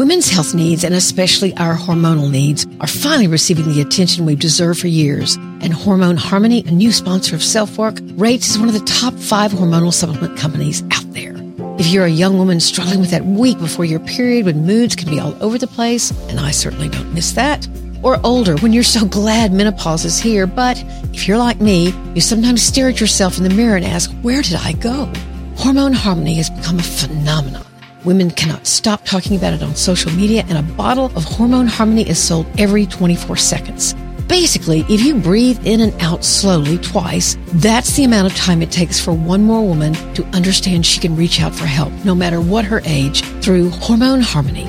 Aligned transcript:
Women's 0.00 0.30
health 0.30 0.54
needs, 0.54 0.82
and 0.82 0.94
especially 0.94 1.54
our 1.58 1.76
hormonal 1.76 2.30
needs, 2.30 2.66
are 2.80 2.86
finally 2.86 3.26
receiving 3.26 3.68
the 3.68 3.82
attention 3.82 4.24
we've 4.24 4.38
deserved 4.38 4.80
for 4.80 4.86
years. 4.86 5.34
And 5.60 5.74
Hormone 5.74 6.16
Harmony, 6.16 6.64
a 6.64 6.70
new 6.70 6.90
sponsor 6.90 7.36
of 7.36 7.42
Self 7.42 7.76
Work, 7.76 7.98
rates 8.12 8.48
as 8.48 8.58
one 8.58 8.68
of 8.68 8.72
the 8.72 8.86
top 8.86 9.12
five 9.12 9.52
hormonal 9.52 9.92
supplement 9.92 10.38
companies 10.38 10.82
out 10.92 11.04
there. 11.12 11.34
If 11.78 11.88
you're 11.88 12.06
a 12.06 12.08
young 12.08 12.38
woman 12.38 12.60
struggling 12.60 13.00
with 13.00 13.10
that 13.10 13.26
week 13.26 13.58
before 13.58 13.84
your 13.84 14.00
period 14.00 14.46
when 14.46 14.64
moods 14.64 14.96
can 14.96 15.10
be 15.10 15.20
all 15.20 15.36
over 15.42 15.58
the 15.58 15.66
place, 15.66 16.12
and 16.30 16.40
I 16.40 16.50
certainly 16.50 16.88
don't 16.88 17.12
miss 17.12 17.32
that, 17.32 17.68
or 18.02 18.18
older 18.24 18.56
when 18.60 18.72
you're 18.72 18.82
so 18.82 19.04
glad 19.04 19.52
menopause 19.52 20.06
is 20.06 20.18
here, 20.18 20.46
but 20.46 20.82
if 21.12 21.28
you're 21.28 21.36
like 21.36 21.60
me, 21.60 21.92
you 22.14 22.22
sometimes 22.22 22.62
stare 22.62 22.88
at 22.88 23.02
yourself 23.02 23.36
in 23.36 23.44
the 23.44 23.50
mirror 23.50 23.76
and 23.76 23.84
ask, 23.84 24.10
where 24.22 24.40
did 24.40 24.54
I 24.54 24.72
go? 24.72 25.12
Hormone 25.56 25.92
Harmony 25.92 26.36
has 26.36 26.48
become 26.48 26.78
a 26.78 26.82
phenomenon. 26.82 27.66
Women 28.04 28.30
cannot 28.30 28.66
stop 28.66 29.04
talking 29.04 29.36
about 29.36 29.52
it 29.52 29.62
on 29.62 29.74
social 29.74 30.10
media, 30.12 30.42
and 30.48 30.56
a 30.56 30.74
bottle 30.74 31.06
of 31.16 31.24
Hormone 31.24 31.66
Harmony 31.66 32.08
is 32.08 32.18
sold 32.18 32.46
every 32.58 32.86
24 32.86 33.36
seconds. 33.36 33.94
Basically, 34.26 34.86
if 34.88 35.02
you 35.02 35.16
breathe 35.16 35.66
in 35.66 35.80
and 35.82 35.92
out 36.00 36.24
slowly 36.24 36.78
twice, 36.78 37.36
that's 37.54 37.96
the 37.96 38.04
amount 38.04 38.32
of 38.32 38.38
time 38.38 38.62
it 38.62 38.70
takes 38.70 38.98
for 38.98 39.12
one 39.12 39.42
more 39.42 39.62
woman 39.62 39.92
to 40.14 40.24
understand 40.28 40.86
she 40.86 40.98
can 40.98 41.14
reach 41.14 41.42
out 41.42 41.54
for 41.54 41.66
help, 41.66 41.92
no 42.04 42.14
matter 42.14 42.40
what 42.40 42.64
her 42.64 42.80
age, 42.86 43.22
through 43.42 43.68
Hormone 43.70 44.22
Harmony. 44.22 44.66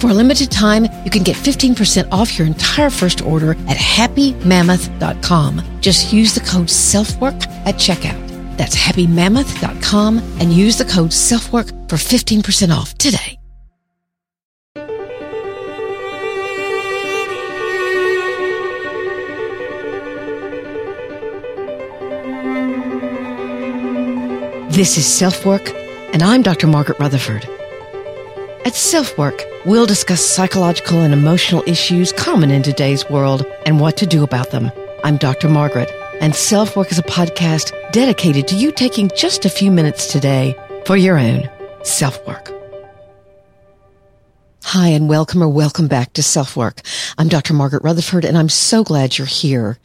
For 0.00 0.08
a 0.08 0.14
limited 0.14 0.50
time, 0.50 0.86
you 1.04 1.10
can 1.10 1.22
get 1.22 1.36
15% 1.36 2.08
off 2.10 2.36
your 2.36 2.48
entire 2.48 2.90
first 2.90 3.22
order 3.22 3.52
at 3.68 3.76
happymammoth.com. 3.76 5.62
Just 5.80 6.12
use 6.12 6.34
the 6.34 6.40
code 6.40 6.66
SELFWORK 6.66 7.46
at 7.64 7.76
checkout. 7.76 8.31
That's 8.56 8.76
happymammoth.com 8.76 10.18
and 10.40 10.52
use 10.52 10.78
the 10.78 10.84
code 10.84 11.10
SELFWORK 11.10 11.88
for 11.88 11.96
15% 11.96 12.74
off 12.74 12.96
today. 12.98 13.38
This 24.72 24.96
is 24.96 25.06
Self 25.06 25.44
Work, 25.44 25.68
and 26.14 26.22
I'm 26.22 26.40
Dr. 26.40 26.66
Margaret 26.66 26.98
Rutherford. 26.98 27.44
At 28.64 28.74
Self 28.74 29.18
Work, 29.18 29.44
we'll 29.66 29.84
discuss 29.84 30.24
psychological 30.24 31.00
and 31.02 31.12
emotional 31.12 31.62
issues 31.66 32.10
common 32.10 32.50
in 32.50 32.62
today's 32.62 33.08
world 33.10 33.44
and 33.66 33.80
what 33.80 33.98
to 33.98 34.06
do 34.06 34.24
about 34.24 34.50
them. 34.50 34.72
I'm 35.04 35.18
Dr. 35.18 35.50
Margaret, 35.50 35.90
and 36.22 36.36
Self 36.36 36.76
Work 36.76 36.92
is 36.92 37.00
a 37.00 37.02
podcast 37.02 37.72
dedicated 37.90 38.46
to 38.48 38.54
you 38.54 38.70
taking 38.70 39.10
just 39.16 39.44
a 39.44 39.50
few 39.50 39.72
minutes 39.72 40.06
today 40.06 40.54
for 40.86 40.96
your 40.96 41.18
own 41.18 41.50
self 41.82 42.24
work. 42.28 42.50
Hi, 44.62 44.88
and 44.88 45.08
welcome 45.08 45.42
or 45.42 45.48
welcome 45.48 45.88
back 45.88 46.12
to 46.12 46.22
Self 46.22 46.56
Work. 46.56 46.82
I'm 47.18 47.26
Dr. 47.28 47.54
Margaret 47.54 47.82
Rutherford, 47.82 48.24
and 48.24 48.38
I'm 48.38 48.48
so 48.48 48.84
glad 48.84 49.18
you're 49.18 49.26
here. 49.26 49.78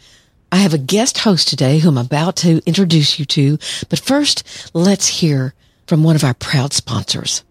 I 0.52 0.58
have 0.58 0.76
a 0.76 0.78
guest 0.78 1.18
host 1.18 1.48
today 1.48 1.80
who 1.80 1.90
I'm 1.90 1.98
about 1.98 2.36
to 2.38 2.62
introduce 2.68 3.18
you 3.18 3.26
to, 3.26 3.58
but 3.90 4.00
first, 4.00 4.70
let's 4.76 5.08
hear 5.08 5.56
from 5.88 6.04
one 6.04 6.16
of 6.16 6.24
our 6.24 6.36
proud 6.36 6.72
sponsors. 6.72 7.44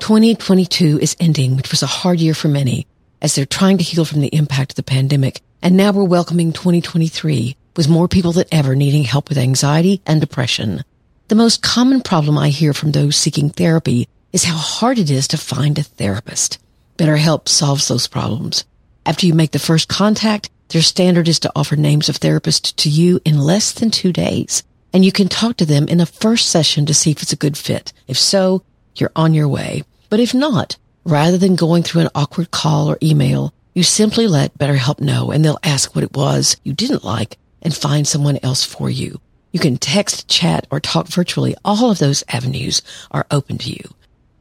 Twenty 0.00 0.34
twenty 0.34 0.66
two 0.66 0.98
is 1.00 1.16
ending, 1.18 1.56
which 1.56 1.70
was 1.70 1.82
a 1.82 1.86
hard 1.86 2.20
year 2.20 2.34
for 2.34 2.48
many, 2.48 2.86
as 3.22 3.34
they're 3.34 3.46
trying 3.46 3.78
to 3.78 3.84
heal 3.84 4.04
from 4.04 4.20
the 4.20 4.34
impact 4.34 4.72
of 4.72 4.76
the 4.76 4.82
pandemic. 4.82 5.40
And 5.62 5.76
now 5.76 5.92
we're 5.92 6.04
welcoming 6.04 6.52
2023 6.52 7.56
with 7.76 7.88
more 7.88 8.08
people 8.08 8.32
than 8.32 8.46
ever 8.50 8.74
needing 8.74 9.04
help 9.04 9.28
with 9.28 9.38
anxiety 9.38 10.02
and 10.06 10.20
depression. 10.20 10.82
The 11.28 11.34
most 11.34 11.62
common 11.62 12.00
problem 12.00 12.36
I 12.36 12.48
hear 12.48 12.72
from 12.72 12.92
those 12.92 13.16
seeking 13.16 13.50
therapy 13.50 14.08
is 14.32 14.44
how 14.44 14.56
hard 14.56 14.98
it 14.98 15.10
is 15.10 15.28
to 15.28 15.38
find 15.38 15.78
a 15.78 15.82
therapist. 15.82 16.58
BetterHelp 16.96 17.48
solves 17.48 17.88
those 17.88 18.06
problems. 18.06 18.64
After 19.06 19.26
you 19.26 19.34
make 19.34 19.52
the 19.52 19.58
first 19.58 19.88
contact, 19.88 20.50
their 20.68 20.82
standard 20.82 21.28
is 21.28 21.40
to 21.40 21.52
offer 21.56 21.76
names 21.76 22.08
of 22.08 22.18
therapists 22.18 22.74
to 22.76 22.88
you 22.88 23.20
in 23.24 23.38
less 23.38 23.72
than 23.72 23.90
two 23.90 24.12
days. 24.12 24.62
And 24.92 25.04
you 25.04 25.12
can 25.12 25.28
talk 25.28 25.56
to 25.56 25.66
them 25.66 25.88
in 25.88 26.00
a 26.00 26.06
first 26.06 26.48
session 26.48 26.86
to 26.86 26.94
see 26.94 27.10
if 27.10 27.22
it's 27.22 27.32
a 27.32 27.36
good 27.36 27.56
fit. 27.56 27.92
If 28.06 28.18
so, 28.18 28.62
you're 28.94 29.12
on 29.16 29.34
your 29.34 29.48
way. 29.48 29.84
But 30.08 30.20
if 30.20 30.34
not, 30.34 30.76
rather 31.04 31.38
than 31.38 31.56
going 31.56 31.82
through 31.82 32.02
an 32.02 32.10
awkward 32.14 32.50
call 32.50 32.90
or 32.90 32.98
email, 33.02 33.52
you 33.74 33.82
simply 33.82 34.26
let 34.26 34.56
BetterHelp 34.58 35.00
know 35.00 35.30
and 35.30 35.44
they'll 35.44 35.58
ask 35.62 35.94
what 35.94 36.04
it 36.04 36.16
was 36.16 36.56
you 36.64 36.72
didn't 36.72 37.04
like 37.04 37.38
and 37.62 37.74
find 37.74 38.06
someone 38.06 38.38
else 38.42 38.64
for 38.64 38.90
you. 38.90 39.20
You 39.52 39.60
can 39.60 39.76
text, 39.76 40.28
chat, 40.28 40.66
or 40.70 40.80
talk 40.80 41.08
virtually. 41.08 41.54
All 41.64 41.90
of 41.90 41.98
those 41.98 42.24
avenues 42.28 42.82
are 43.10 43.26
open 43.30 43.58
to 43.58 43.70
you. 43.70 43.94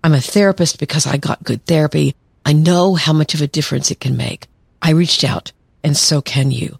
I'm 0.03 0.13
a 0.13 0.21
therapist 0.21 0.79
because 0.79 1.07
I 1.07 1.17
got 1.17 1.43
good 1.43 1.65
therapy 1.65 2.15
I 2.45 2.53
know 2.53 2.95
how 2.95 3.13
much 3.13 3.35
of 3.35 3.41
a 3.41 3.47
difference 3.47 3.91
it 3.91 3.99
can 3.99 4.17
make. 4.17 4.47
I 4.81 4.91
reached 4.91 5.23
out 5.23 5.51
and 5.83 5.95
so 5.95 6.21
can 6.21 6.51
you. 6.51 6.79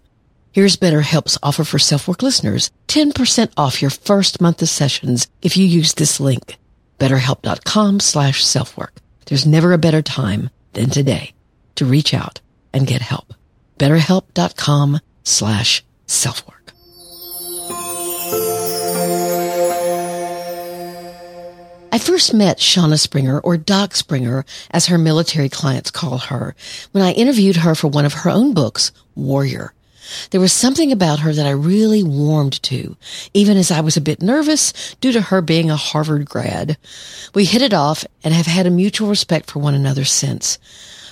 Here's 0.52 0.76
BetterHelp's 0.76 1.38
offer 1.44 1.62
for 1.62 1.78
self-work 1.78 2.22
listeners. 2.22 2.72
10% 2.88 3.52
off 3.56 3.80
your 3.80 3.90
first 3.92 4.40
month 4.40 4.62
of 4.62 4.68
sessions 4.68 5.28
if 5.42 5.56
you 5.56 5.64
use 5.64 5.94
this 5.94 6.18
link. 6.18 6.56
BetterHelp.com 6.98 8.00
slash 8.00 8.44
self-work. 8.44 8.94
There's 9.26 9.46
never 9.46 9.72
a 9.72 9.78
better 9.78 10.02
time 10.02 10.50
than 10.72 10.90
today 10.90 11.32
to 11.76 11.84
reach 11.84 12.14
out 12.14 12.40
and 12.72 12.86
get 12.86 13.02
help. 13.02 13.34
BetterHelp.com 13.78 15.00
slash 15.24 15.84
self-work. 16.06 16.72
I 21.92 21.98
first 21.98 22.32
met 22.32 22.58
Shauna 22.58 22.98
Springer, 22.98 23.40
or 23.40 23.56
Doc 23.56 23.96
Springer, 23.96 24.44
as 24.70 24.86
her 24.86 24.98
military 24.98 25.48
clients 25.48 25.90
call 25.90 26.18
her, 26.18 26.54
when 26.92 27.02
I 27.02 27.12
interviewed 27.12 27.56
her 27.56 27.74
for 27.74 27.88
one 27.88 28.04
of 28.04 28.12
her 28.12 28.30
own 28.30 28.54
books, 28.54 28.92
Warrior. 29.16 29.72
There 30.30 30.40
was 30.40 30.52
something 30.52 30.92
about 30.92 31.20
her 31.20 31.32
that 31.32 31.46
I 31.46 31.50
really 31.50 32.02
warmed 32.02 32.62
to, 32.64 32.96
even 33.34 33.56
as 33.56 33.70
I 33.70 33.80
was 33.80 33.96
a 33.96 34.00
bit 34.00 34.22
nervous 34.22 34.72
due 35.00 35.12
to 35.12 35.20
her 35.20 35.40
being 35.40 35.70
a 35.70 35.76
Harvard 35.76 36.28
grad. 36.28 36.76
We 37.34 37.44
hit 37.44 37.62
it 37.62 37.74
off 37.74 38.04
and 38.24 38.34
have 38.34 38.46
had 38.46 38.66
a 38.66 38.70
mutual 38.70 39.08
respect 39.08 39.50
for 39.50 39.58
one 39.58 39.74
another 39.74 40.04
since. 40.04 40.58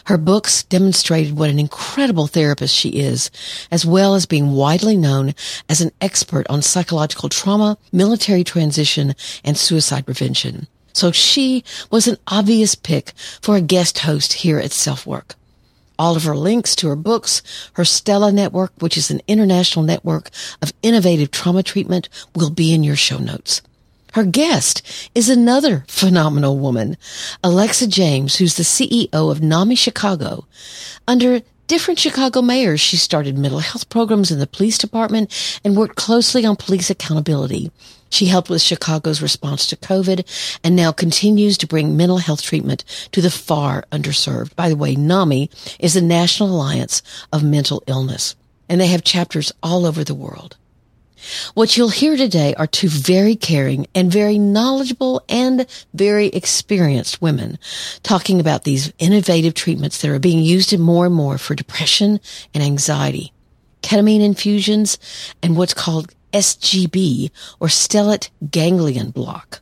Her 0.08 0.16
books 0.16 0.62
demonstrated 0.62 1.36
what 1.36 1.50
an 1.50 1.58
incredible 1.58 2.26
therapist 2.26 2.74
she 2.74 2.88
is, 2.90 3.30
as 3.70 3.84
well 3.84 4.14
as 4.14 4.24
being 4.24 4.52
widely 4.52 4.96
known 4.96 5.34
as 5.68 5.82
an 5.82 5.90
expert 6.00 6.46
on 6.48 6.62
psychological 6.62 7.28
trauma, 7.28 7.76
military 7.92 8.42
transition, 8.42 9.14
and 9.44 9.58
suicide 9.58 10.06
prevention. 10.06 10.66
So 10.94 11.12
she 11.12 11.62
was 11.90 12.08
an 12.08 12.16
obvious 12.26 12.74
pick 12.74 13.12
for 13.42 13.56
a 13.56 13.60
guest 13.60 13.98
host 13.98 14.32
here 14.32 14.58
at 14.58 14.72
Self-Work. 14.72 15.34
All 15.98 16.16
of 16.16 16.24
her 16.24 16.36
links 16.36 16.76
to 16.76 16.88
her 16.88 16.96
books, 16.96 17.42
her 17.74 17.84
Stella 17.84 18.30
Network, 18.30 18.72
which 18.78 18.96
is 18.96 19.10
an 19.10 19.20
international 19.26 19.84
network 19.84 20.30
of 20.62 20.72
innovative 20.82 21.30
trauma 21.30 21.62
treatment, 21.62 22.08
will 22.34 22.50
be 22.50 22.72
in 22.72 22.84
your 22.84 22.96
show 22.96 23.18
notes. 23.18 23.62
Her 24.12 24.24
guest 24.24 24.82
is 25.14 25.28
another 25.28 25.84
phenomenal 25.86 26.58
woman, 26.58 26.96
Alexa 27.44 27.88
James, 27.88 28.36
who's 28.36 28.56
the 28.56 28.62
CEO 28.62 29.30
of 29.30 29.42
NAMI 29.42 29.74
Chicago. 29.74 30.46
Under 31.06 31.42
different 31.68 32.00
Chicago 32.00 32.42
mayors, 32.42 32.80
she 32.80 32.96
started 32.96 33.38
mental 33.38 33.60
health 33.60 33.88
programs 33.88 34.32
in 34.32 34.40
the 34.40 34.46
police 34.46 34.78
department 34.78 35.60
and 35.62 35.76
worked 35.76 35.94
closely 35.94 36.44
on 36.44 36.56
police 36.56 36.90
accountability. 36.90 37.70
She 38.10 38.26
helped 38.26 38.48
with 38.48 38.62
Chicago's 38.62 39.22
response 39.22 39.66
to 39.68 39.76
COVID 39.76 40.58
and 40.64 40.74
now 40.74 40.92
continues 40.92 41.58
to 41.58 41.66
bring 41.66 41.96
mental 41.96 42.18
health 42.18 42.42
treatment 42.42 42.84
to 43.12 43.20
the 43.20 43.30
far 43.30 43.84
underserved. 43.92 44.56
By 44.56 44.70
the 44.70 44.76
way, 44.76 44.96
NAMI 44.96 45.50
is 45.78 45.94
the 45.94 46.00
National 46.00 46.48
Alliance 46.48 47.02
of 47.32 47.44
Mental 47.44 47.82
Illness, 47.86 48.34
and 48.68 48.80
they 48.80 48.86
have 48.88 49.04
chapters 49.04 49.52
all 49.62 49.84
over 49.84 50.02
the 50.02 50.14
world. 50.14 50.56
What 51.54 51.76
you'll 51.76 51.88
hear 51.88 52.16
today 52.16 52.54
are 52.54 52.66
two 52.66 52.88
very 52.88 53.34
caring 53.36 53.86
and 53.94 54.10
very 54.10 54.38
knowledgeable 54.38 55.22
and 55.28 55.66
very 55.94 56.26
experienced 56.28 57.20
women 57.22 57.58
talking 58.02 58.40
about 58.40 58.64
these 58.64 58.92
innovative 58.98 59.54
treatments 59.54 60.00
that 60.00 60.10
are 60.10 60.18
being 60.18 60.42
used 60.42 60.76
more 60.78 61.06
and 61.06 61.14
more 61.14 61.38
for 61.38 61.54
depression 61.54 62.20
and 62.54 62.62
anxiety, 62.62 63.32
ketamine 63.82 64.20
infusions, 64.22 64.98
and 65.42 65.56
what's 65.56 65.74
called 65.74 66.14
SGB 66.32 67.30
or 67.60 67.68
stellate 67.68 68.30
ganglion 68.50 69.10
block. 69.10 69.60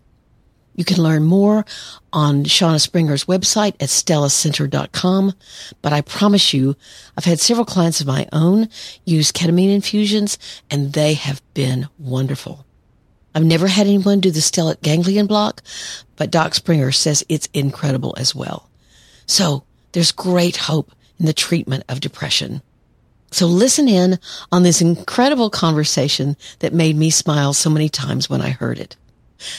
You 0.77 0.85
can 0.85 1.03
learn 1.03 1.25
more 1.25 1.65
on 2.13 2.45
Shauna 2.45 2.81
Springer's 2.81 3.25
website 3.25 3.75
at 3.81 3.89
stellacenter.com. 3.89 5.33
But 5.83 5.93
I 5.93 6.03
promise 6.03 6.55
you, 6.55 6.77
I've 7.17 7.25
had 7.25 7.41
several 7.41 7.65
clients 7.65 8.01
of 8.01 8.07
my 8.07 8.29
own 8.33 8.69
use 9.05 9.33
ketamine 9.33 9.75
infusions 9.75 10.39
and 10.71 10.93
they 10.93 11.15
have 11.15 11.43
been 11.55 11.89
wonderful. 11.99 12.65
I've 13.35 13.45
never 13.45 13.67
had 13.67 13.87
anyone 13.87 14.21
do 14.21 14.31
the 14.31 14.41
stellate 14.41 14.83
ganglion 14.83 15.27
block, 15.27 15.63
but 16.17 16.31
Doc 16.31 16.55
Springer 16.55 16.93
says 16.93 17.25
it's 17.29 17.49
incredible 17.53 18.15
as 18.19 18.35
well. 18.35 18.71
So 19.27 19.65
there's 19.93 20.13
great 20.13 20.57
hope 20.57 20.93
in 21.19 21.27
the 21.27 21.33
treatment 21.33 21.85
of 21.89 22.01
depression. 22.01 22.63
So 23.31 23.47
listen 23.47 23.89
in 23.89 24.19
on 24.53 24.63
this 24.63 24.81
incredible 24.81 25.51
conversation 25.51 26.37
that 26.61 26.73
made 26.73 26.97
me 26.97 27.11
smile 27.11 27.53
so 27.53 27.69
many 27.69 27.89
times 27.89 28.31
when 28.31 28.41
I 28.41 28.51
heard 28.51 28.79
it. 28.79 28.97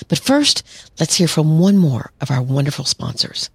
But 0.07 0.19
first, 0.19 0.63
let's 1.00 1.15
hear 1.15 1.27
from 1.27 1.59
one 1.59 1.77
more 1.77 2.12
of 2.21 2.31
our 2.31 2.41
wonderful 2.41 2.85
sponsors. 2.85 3.50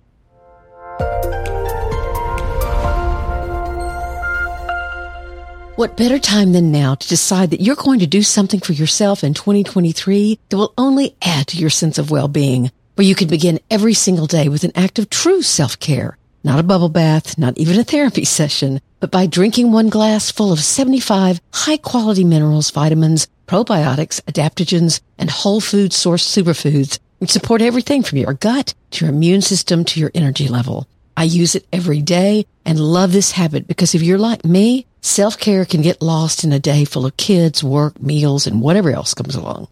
What 5.77 5.97
better 5.97 6.19
time 6.19 6.53
than 6.53 6.71
now 6.71 6.95
to 6.95 7.09
decide 7.09 7.51
that 7.51 7.63
you're 7.63 7.75
going 7.75 8.01
to 8.01 8.07
do 8.07 8.23
something 8.23 8.61
for 8.61 8.75
yourself 8.75 9.25
in 9.25 9.33
2023 9.33 10.39
that 10.49 10.57
will 10.57 10.75
only 10.77 11.17
add 11.23 11.47
to 11.49 11.57
your 11.57 11.71
sense 11.71 11.99
of 11.99 12.11
well-being, 12.11 12.71
where 12.95 13.07
you 13.07 13.15
can 13.15 13.27
begin 13.27 13.59
every 13.71 13.95
single 13.95 14.27
day 14.27 14.49
with 14.49 14.65
an 14.65 14.73
act 14.75 14.99
of 14.99 15.09
true 15.09 15.41
self-care, 15.41 16.19
not 16.44 16.59
a 16.59 16.65
bubble 16.65 16.89
bath, 16.89 17.39
not 17.39 17.56
even 17.59 17.79
a 17.79 17.85
therapy 17.85 18.25
session, 18.25 18.81
but 19.00 19.11
by 19.11 19.27
drinking 19.27 19.73
one 19.73 19.89
glass 19.89 20.31
full 20.31 20.53
of 20.53 20.61
75 20.61 21.41
high 21.53 21.77
quality 21.77 22.25
minerals, 22.25 22.71
vitamins, 22.71 23.29
probiotics, 23.47 24.21
adaptogens, 24.23 25.00
and 25.19 25.31
whole 25.31 25.61
food 25.61 25.93
source 25.93 26.27
superfoods, 26.27 26.99
which 27.19 27.31
support 27.31 27.62
everything 27.62 28.03
from 28.03 28.19
your 28.19 28.35
gut 28.35 28.75
to 28.91 29.05
your 29.05 29.15
immune 29.15 29.43
system 29.43 29.85
to 29.85 30.00
your 30.00 30.11
energy 30.15 30.49
level. 30.49 30.87
I 31.17 31.25
use 31.25 31.55
it 31.55 31.67
every 31.73 32.00
day 32.00 32.47
and 32.65 32.81
love 32.81 33.12
this 33.12 33.33
habit 33.33 33.67
because 33.67 33.94
if 33.94 34.03
you're 34.03 34.19
like 34.19 34.44
me, 34.44 34.87
self-care 35.03 35.65
can 35.65 35.83
get 35.83 36.03
lost 36.03 36.43
in 36.44 36.53
a 36.53 36.59
day 36.59 36.85
full 36.85 37.06
of 37.06 37.17
kids, 37.17 37.62
work, 37.62 38.00
meals, 38.00 38.47
and 38.47 38.61
whatever 38.61 38.91
else 38.91 39.15
comes 39.15 39.35
along. 39.35 39.69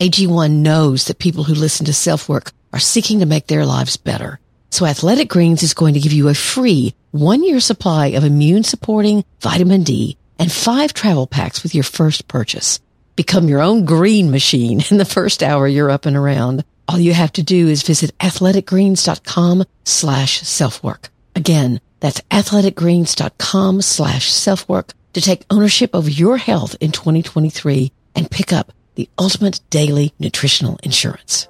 AG1 0.00 0.50
knows 0.50 1.06
that 1.06 1.18
people 1.18 1.44
who 1.44 1.54
listen 1.54 1.86
to 1.86 1.92
self-work 1.92 2.52
are 2.72 2.78
seeking 2.78 3.20
to 3.20 3.26
make 3.26 3.46
their 3.46 3.64
lives 3.64 3.96
better. 3.96 4.38
So 4.70 4.84
Athletic 4.86 5.28
Greens 5.28 5.62
is 5.62 5.74
going 5.74 5.94
to 5.94 6.00
give 6.00 6.12
you 6.12 6.28
a 6.28 6.34
free 6.34 6.94
one 7.10 7.42
year 7.42 7.60
supply 7.60 8.08
of 8.08 8.24
immune 8.24 8.62
supporting 8.62 9.24
vitamin 9.40 9.82
D 9.82 10.16
and 10.38 10.52
five 10.52 10.92
travel 10.92 11.26
packs 11.26 11.62
with 11.62 11.74
your 11.74 11.84
first 11.84 12.28
purchase. 12.28 12.80
Become 13.16 13.48
your 13.48 13.62
own 13.62 13.84
green 13.84 14.30
machine 14.30 14.82
in 14.90 14.98
the 14.98 15.04
first 15.04 15.42
hour 15.42 15.66
you're 15.66 15.90
up 15.90 16.06
and 16.06 16.16
around. 16.16 16.64
All 16.88 16.98
you 16.98 17.14
have 17.14 17.32
to 17.32 17.42
do 17.42 17.68
is 17.68 17.82
visit 17.82 18.16
athleticgreens.com 18.18 19.64
slash 19.84 20.40
self-work. 20.42 21.08
Again, 21.34 21.80
that's 22.00 22.20
athleticgreens.com 22.30 23.82
slash 23.82 24.30
self-work 24.32 24.92
to 25.14 25.20
take 25.20 25.46
ownership 25.50 25.94
of 25.94 26.10
your 26.10 26.36
health 26.36 26.76
in 26.80 26.92
2023 26.92 27.90
and 28.14 28.30
pick 28.30 28.52
up 28.52 28.72
the 28.94 29.08
ultimate 29.18 29.60
daily 29.70 30.12
nutritional 30.18 30.78
insurance. 30.82 31.48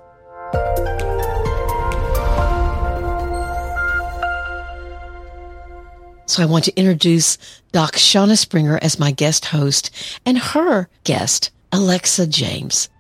So 6.37 6.43
I 6.43 6.47
want 6.47 6.67
to 6.67 6.77
introduce 6.79 7.39
Doc 7.73 7.93
Shauna 7.93 8.37
Springer 8.37 8.79
as 8.83 8.99
my 8.99 9.11
guest 9.11 9.47
host 9.47 9.91
and 10.27 10.37
her 10.37 10.87
guest, 11.03 11.51
Alexa 11.73 12.27
James. 12.27 12.91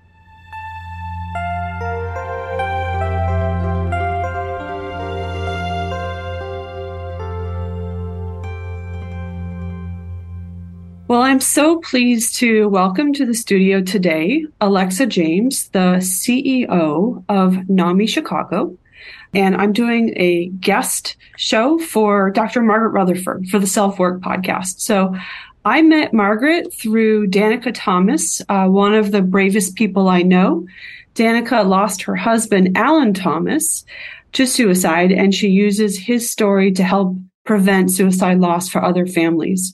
Well, 11.06 11.20
I'm 11.20 11.40
so 11.40 11.76
pleased 11.80 12.36
to 12.36 12.70
welcome 12.70 13.12
to 13.12 13.26
the 13.26 13.34
studio 13.34 13.82
today 13.82 14.46
Alexa 14.62 15.04
James, 15.04 15.68
the 15.68 15.98
CEO 15.98 17.22
of 17.28 17.68
NAMI 17.68 18.06
Chicago. 18.06 18.78
And 19.34 19.56
I'm 19.56 19.72
doing 19.72 20.12
a 20.16 20.46
guest 20.48 21.16
show 21.36 21.78
for 21.78 22.30
Dr. 22.30 22.62
Margaret 22.62 22.90
Rutherford 22.90 23.48
for 23.48 23.58
the 23.58 23.66
Self 23.66 23.98
Work 23.98 24.20
podcast. 24.20 24.80
So 24.80 25.14
I 25.64 25.82
met 25.82 26.14
Margaret 26.14 26.72
through 26.72 27.28
Danica 27.28 27.72
Thomas, 27.74 28.40
uh, 28.48 28.66
one 28.66 28.94
of 28.94 29.10
the 29.10 29.22
bravest 29.22 29.74
people 29.74 30.08
I 30.08 30.22
know. 30.22 30.66
Danica 31.16 31.66
lost 31.66 32.02
her 32.02 32.14
husband, 32.14 32.76
Alan 32.76 33.14
Thomas, 33.14 33.84
to 34.32 34.46
suicide, 34.46 35.10
and 35.10 35.34
she 35.34 35.48
uses 35.48 35.98
his 35.98 36.30
story 36.30 36.70
to 36.72 36.84
help 36.84 37.16
prevent 37.46 37.90
suicide 37.90 38.40
loss 38.40 38.68
for 38.68 38.84
other 38.84 39.06
families. 39.06 39.72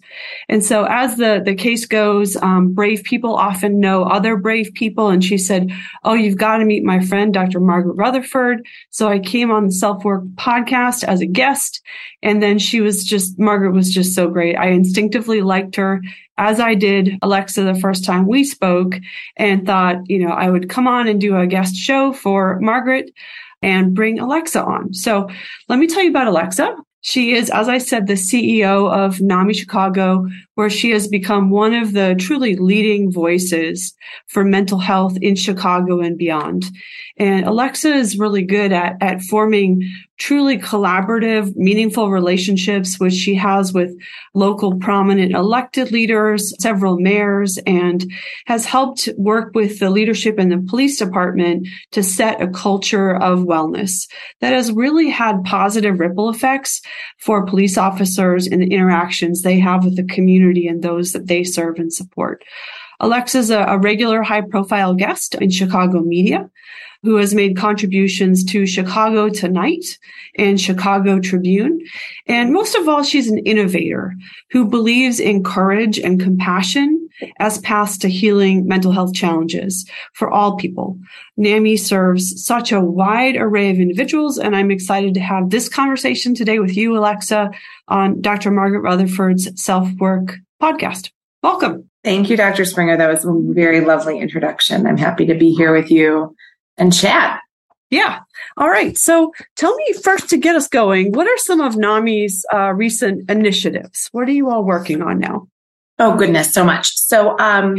And 0.48 0.64
so 0.64 0.84
as 0.84 1.16
the, 1.16 1.42
the 1.44 1.54
case 1.54 1.86
goes, 1.86 2.36
um, 2.36 2.74
brave 2.74 3.02
people 3.02 3.34
often 3.34 3.80
know 3.80 4.04
other 4.04 4.36
brave 4.36 4.72
people. 4.74 5.08
And 5.08 5.24
she 5.24 5.38
said, 5.38 5.72
Oh, 6.04 6.14
you've 6.14 6.36
got 6.36 6.58
to 6.58 6.64
meet 6.64 6.84
my 6.84 7.00
friend, 7.00 7.34
Dr. 7.34 7.58
Margaret 7.58 7.94
Rutherford. 7.94 8.64
So 8.90 9.08
I 9.08 9.18
came 9.18 9.50
on 9.50 9.66
the 9.66 9.72
self 9.72 10.04
work 10.04 10.22
podcast 10.34 11.02
as 11.02 11.20
a 11.20 11.26
guest. 11.26 11.80
And 12.22 12.42
then 12.42 12.58
she 12.58 12.80
was 12.80 13.04
just, 13.04 13.38
Margaret 13.38 13.72
was 13.72 13.92
just 13.92 14.14
so 14.14 14.28
great. 14.28 14.54
I 14.54 14.68
instinctively 14.68 15.40
liked 15.40 15.76
her 15.76 16.00
as 16.38 16.60
I 16.60 16.74
did 16.74 17.18
Alexa 17.22 17.62
the 17.62 17.74
first 17.74 18.04
time 18.04 18.26
we 18.26 18.44
spoke 18.44 18.94
and 19.36 19.66
thought, 19.66 20.08
you 20.08 20.18
know, 20.18 20.32
I 20.32 20.50
would 20.50 20.68
come 20.68 20.86
on 20.86 21.08
and 21.08 21.20
do 21.20 21.36
a 21.36 21.46
guest 21.46 21.76
show 21.76 22.12
for 22.12 22.58
Margaret 22.60 23.12
and 23.62 23.94
bring 23.94 24.18
Alexa 24.18 24.62
on. 24.62 24.92
So 24.92 25.28
let 25.68 25.78
me 25.78 25.86
tell 25.86 26.02
you 26.02 26.10
about 26.10 26.26
Alexa. 26.26 26.74
She 27.02 27.34
is, 27.34 27.50
as 27.50 27.68
I 27.68 27.78
said, 27.78 28.06
the 28.06 28.14
CEO 28.14 28.90
of 28.90 29.20
NAMI 29.20 29.54
Chicago, 29.54 30.28
where 30.54 30.70
she 30.70 30.90
has 30.90 31.08
become 31.08 31.50
one 31.50 31.74
of 31.74 31.92
the 31.92 32.14
truly 32.18 32.56
leading 32.56 33.10
voices 33.10 33.94
for 34.26 34.44
mental 34.44 34.78
health 34.78 35.16
in 35.22 35.34
Chicago 35.34 36.00
and 36.00 36.18
beyond. 36.18 36.64
And 37.16 37.46
Alexa 37.46 37.92
is 37.92 38.18
really 38.18 38.42
good 38.42 38.72
at, 38.72 38.96
at 39.00 39.22
forming 39.22 39.82
truly 40.18 40.56
collaborative, 40.58 41.54
meaningful 41.56 42.10
relationships, 42.10 43.00
which 43.00 43.12
she 43.12 43.34
has 43.34 43.72
with 43.72 43.90
local 44.34 44.76
prominent 44.76 45.32
elected 45.32 45.90
leaders, 45.90 46.54
several 46.60 46.98
mayors, 46.98 47.58
and 47.66 48.04
has 48.46 48.64
helped 48.64 49.08
work 49.16 49.52
with 49.54 49.78
the 49.78 49.90
leadership 49.90 50.38
in 50.38 50.48
the 50.48 50.64
police 50.68 50.98
department 50.98 51.66
to 51.90 52.02
set 52.02 52.40
a 52.40 52.48
culture 52.48 53.16
of 53.16 53.40
wellness 53.40 54.08
that 54.40 54.52
has 54.52 54.70
really 54.72 55.08
had 55.08 55.42
positive 55.44 55.98
ripple 55.98 56.30
effects 56.30 56.80
for 57.18 57.44
police 57.44 57.76
officers 57.76 58.46
and 58.46 58.62
the 58.62 58.72
interactions 58.72 59.42
they 59.42 59.58
have 59.58 59.84
with 59.84 59.96
the 59.96 60.04
community 60.04 60.41
and 60.42 60.82
those 60.82 61.12
that 61.12 61.26
they 61.26 61.44
serve 61.44 61.78
and 61.78 61.92
support. 61.92 62.44
Alexa's 63.00 63.50
a, 63.50 63.60
a 63.60 63.78
regular 63.78 64.22
high 64.22 64.40
profile 64.40 64.94
guest 64.94 65.34
in 65.36 65.50
Chicago 65.50 66.00
media 66.00 66.48
who 67.02 67.16
has 67.16 67.34
made 67.34 67.56
contributions 67.56 68.44
to 68.44 68.64
Chicago 68.64 69.28
Tonight 69.28 69.98
and 70.38 70.60
Chicago 70.60 71.18
Tribune. 71.18 71.80
And 72.26 72.52
most 72.52 72.76
of 72.76 72.88
all, 72.88 73.02
she's 73.02 73.28
an 73.28 73.38
innovator 73.38 74.14
who 74.50 74.68
believes 74.68 75.18
in 75.18 75.42
courage 75.42 75.98
and 75.98 76.20
compassion 76.20 77.01
as 77.38 77.58
paths 77.58 77.98
to 77.98 78.08
healing 78.08 78.66
mental 78.66 78.92
health 78.92 79.14
challenges 79.14 79.88
for 80.14 80.30
all 80.30 80.56
people. 80.56 80.98
NAMI 81.36 81.76
serves 81.76 82.44
such 82.44 82.72
a 82.72 82.80
wide 82.80 83.36
array 83.36 83.70
of 83.70 83.78
individuals, 83.78 84.38
and 84.38 84.54
I'm 84.56 84.70
excited 84.70 85.14
to 85.14 85.20
have 85.20 85.50
this 85.50 85.68
conversation 85.68 86.34
today 86.34 86.58
with 86.58 86.76
you, 86.76 86.96
Alexa, 86.96 87.50
on 87.88 88.20
Dr. 88.20 88.50
Margaret 88.50 88.80
Rutherford's 88.80 89.62
Self 89.62 89.90
Work 89.98 90.36
podcast. 90.60 91.10
Welcome. 91.42 91.88
Thank 92.04 92.30
you, 92.30 92.36
Dr. 92.36 92.64
Springer. 92.64 92.96
That 92.96 93.10
was 93.10 93.24
a 93.24 93.32
very 93.54 93.80
lovely 93.80 94.18
introduction. 94.18 94.86
I'm 94.86 94.96
happy 94.96 95.26
to 95.26 95.34
be 95.34 95.52
here 95.52 95.72
with 95.74 95.90
you 95.90 96.34
and 96.76 96.92
chat. 96.92 97.40
Yeah. 97.90 98.20
All 98.56 98.70
right. 98.70 98.96
So 98.96 99.32
tell 99.56 99.74
me 99.76 99.92
first 100.02 100.30
to 100.30 100.38
get 100.38 100.56
us 100.56 100.66
going, 100.66 101.12
what 101.12 101.28
are 101.28 101.36
some 101.36 101.60
of 101.60 101.76
NAMI's 101.76 102.44
uh, 102.52 102.72
recent 102.72 103.30
initiatives? 103.30 104.08
What 104.12 104.28
are 104.28 104.32
you 104.32 104.50
all 104.50 104.64
working 104.64 105.02
on 105.02 105.18
now? 105.18 105.48
Oh, 105.98 106.16
goodness, 106.16 106.52
so 106.52 106.64
much. 106.64 106.96
So, 106.96 107.38
um, 107.38 107.76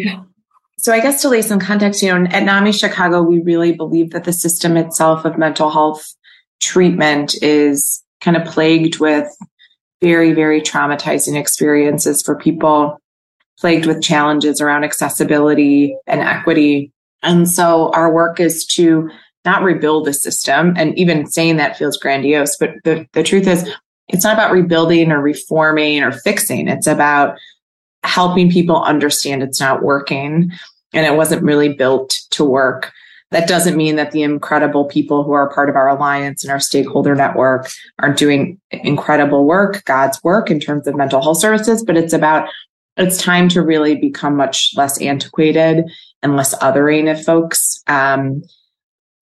so 0.77 0.93
I 0.93 0.99
guess 0.99 1.21
to 1.21 1.29
lay 1.29 1.41
some 1.41 1.59
context, 1.59 2.01
you 2.01 2.09
know, 2.09 2.25
at 2.29 2.43
NAMI 2.43 2.71
Chicago, 2.71 3.21
we 3.21 3.39
really 3.41 3.73
believe 3.73 4.11
that 4.11 4.23
the 4.23 4.33
system 4.33 4.77
itself 4.77 5.25
of 5.25 5.37
mental 5.37 5.69
health 5.69 6.05
treatment 6.59 7.35
is 7.41 8.03
kind 8.21 8.37
of 8.37 8.45
plagued 8.45 8.99
with 8.99 9.27
very, 10.01 10.33
very 10.33 10.61
traumatizing 10.61 11.37
experiences 11.37 12.21
for 12.21 12.35
people, 12.35 12.97
plagued 13.59 13.85
with 13.85 14.01
challenges 14.01 14.61
around 14.61 14.83
accessibility 14.83 15.97
and 16.07 16.21
equity 16.21 16.93
and 17.23 17.49
so 17.49 17.89
our 17.93 18.13
work 18.13 18.39
is 18.39 18.65
to 18.67 19.09
not 19.45 19.63
rebuild 19.63 20.05
the 20.05 20.13
system. 20.13 20.73
And 20.77 20.97
even 20.99 21.25
saying 21.25 21.57
that 21.57 21.77
feels 21.77 21.97
grandiose, 21.97 22.55
but 22.57 22.71
the, 22.83 23.07
the 23.13 23.23
truth 23.23 23.47
is 23.47 23.67
it's 24.09 24.23
not 24.23 24.33
about 24.33 24.51
rebuilding 24.51 25.11
or 25.11 25.21
reforming 25.21 26.03
or 26.03 26.11
fixing. 26.11 26.67
It's 26.67 26.87
about 26.87 27.37
helping 28.03 28.51
people 28.51 28.83
understand 28.83 29.41
it's 29.41 29.59
not 29.59 29.83
working 29.83 30.51
and 30.93 31.05
it 31.05 31.15
wasn't 31.15 31.43
really 31.43 31.73
built 31.73 32.19
to 32.31 32.43
work. 32.43 32.91
That 33.31 33.47
doesn't 33.47 33.75
mean 33.75 33.95
that 33.95 34.11
the 34.11 34.21
incredible 34.21 34.85
people 34.85 35.23
who 35.23 35.31
are 35.31 35.51
part 35.51 35.69
of 35.69 35.75
our 35.75 35.89
alliance 35.89 36.43
and 36.43 36.51
our 36.51 36.59
stakeholder 36.59 37.15
network 37.15 37.67
aren't 37.97 38.17
doing 38.17 38.59
incredible 38.69 39.45
work, 39.45 39.83
God's 39.85 40.23
work 40.23 40.51
in 40.51 40.59
terms 40.59 40.85
of 40.85 40.95
mental 40.95 41.21
health 41.21 41.39
services, 41.39 41.83
but 41.83 41.97
it's 41.97 42.13
about 42.13 42.47
it's 42.95 43.17
time 43.17 43.49
to 43.49 43.63
really 43.63 43.95
become 43.95 44.35
much 44.35 44.71
less 44.75 45.01
antiquated 45.01 45.85
and 46.21 46.37
less 46.37 46.53
othering 46.59 47.11
of 47.11 47.23
folks. 47.23 47.81
Um, 47.87 48.43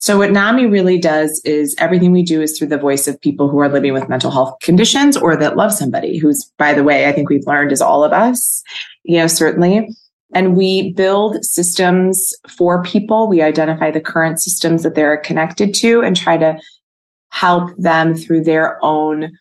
so 0.01 0.17
what 0.17 0.31
NAMI 0.31 0.65
really 0.65 0.97
does 0.97 1.39
is 1.45 1.75
everything 1.77 2.11
we 2.11 2.23
do 2.23 2.41
is 2.41 2.57
through 2.57 2.69
the 2.69 2.77
voice 2.79 3.07
of 3.07 3.21
people 3.21 3.47
who 3.47 3.59
are 3.59 3.69
living 3.69 3.93
with 3.93 4.09
mental 4.09 4.31
health 4.31 4.57
conditions 4.59 5.15
or 5.15 5.35
that 5.35 5.55
love 5.55 5.71
somebody 5.71 6.17
who's, 6.17 6.51
by 6.57 6.73
the 6.73 6.83
way, 6.83 7.07
I 7.07 7.11
think 7.11 7.29
we've 7.29 7.45
learned 7.45 7.71
is 7.71 7.83
all 7.83 8.03
of 8.03 8.11
us, 8.11 8.63
you 9.03 9.19
know, 9.19 9.27
certainly. 9.27 9.89
And 10.33 10.57
we 10.57 10.91
build 10.93 11.45
systems 11.45 12.33
for 12.49 12.81
people. 12.81 13.29
We 13.29 13.43
identify 13.43 13.91
the 13.91 14.01
current 14.01 14.41
systems 14.41 14.81
that 14.81 14.95
they're 14.95 15.17
connected 15.17 15.75
to 15.75 16.01
and 16.01 16.15
try 16.15 16.35
to 16.35 16.59
help 17.29 17.69
them 17.77 18.15
through 18.15 18.43
their 18.43 18.83
own 18.83 19.37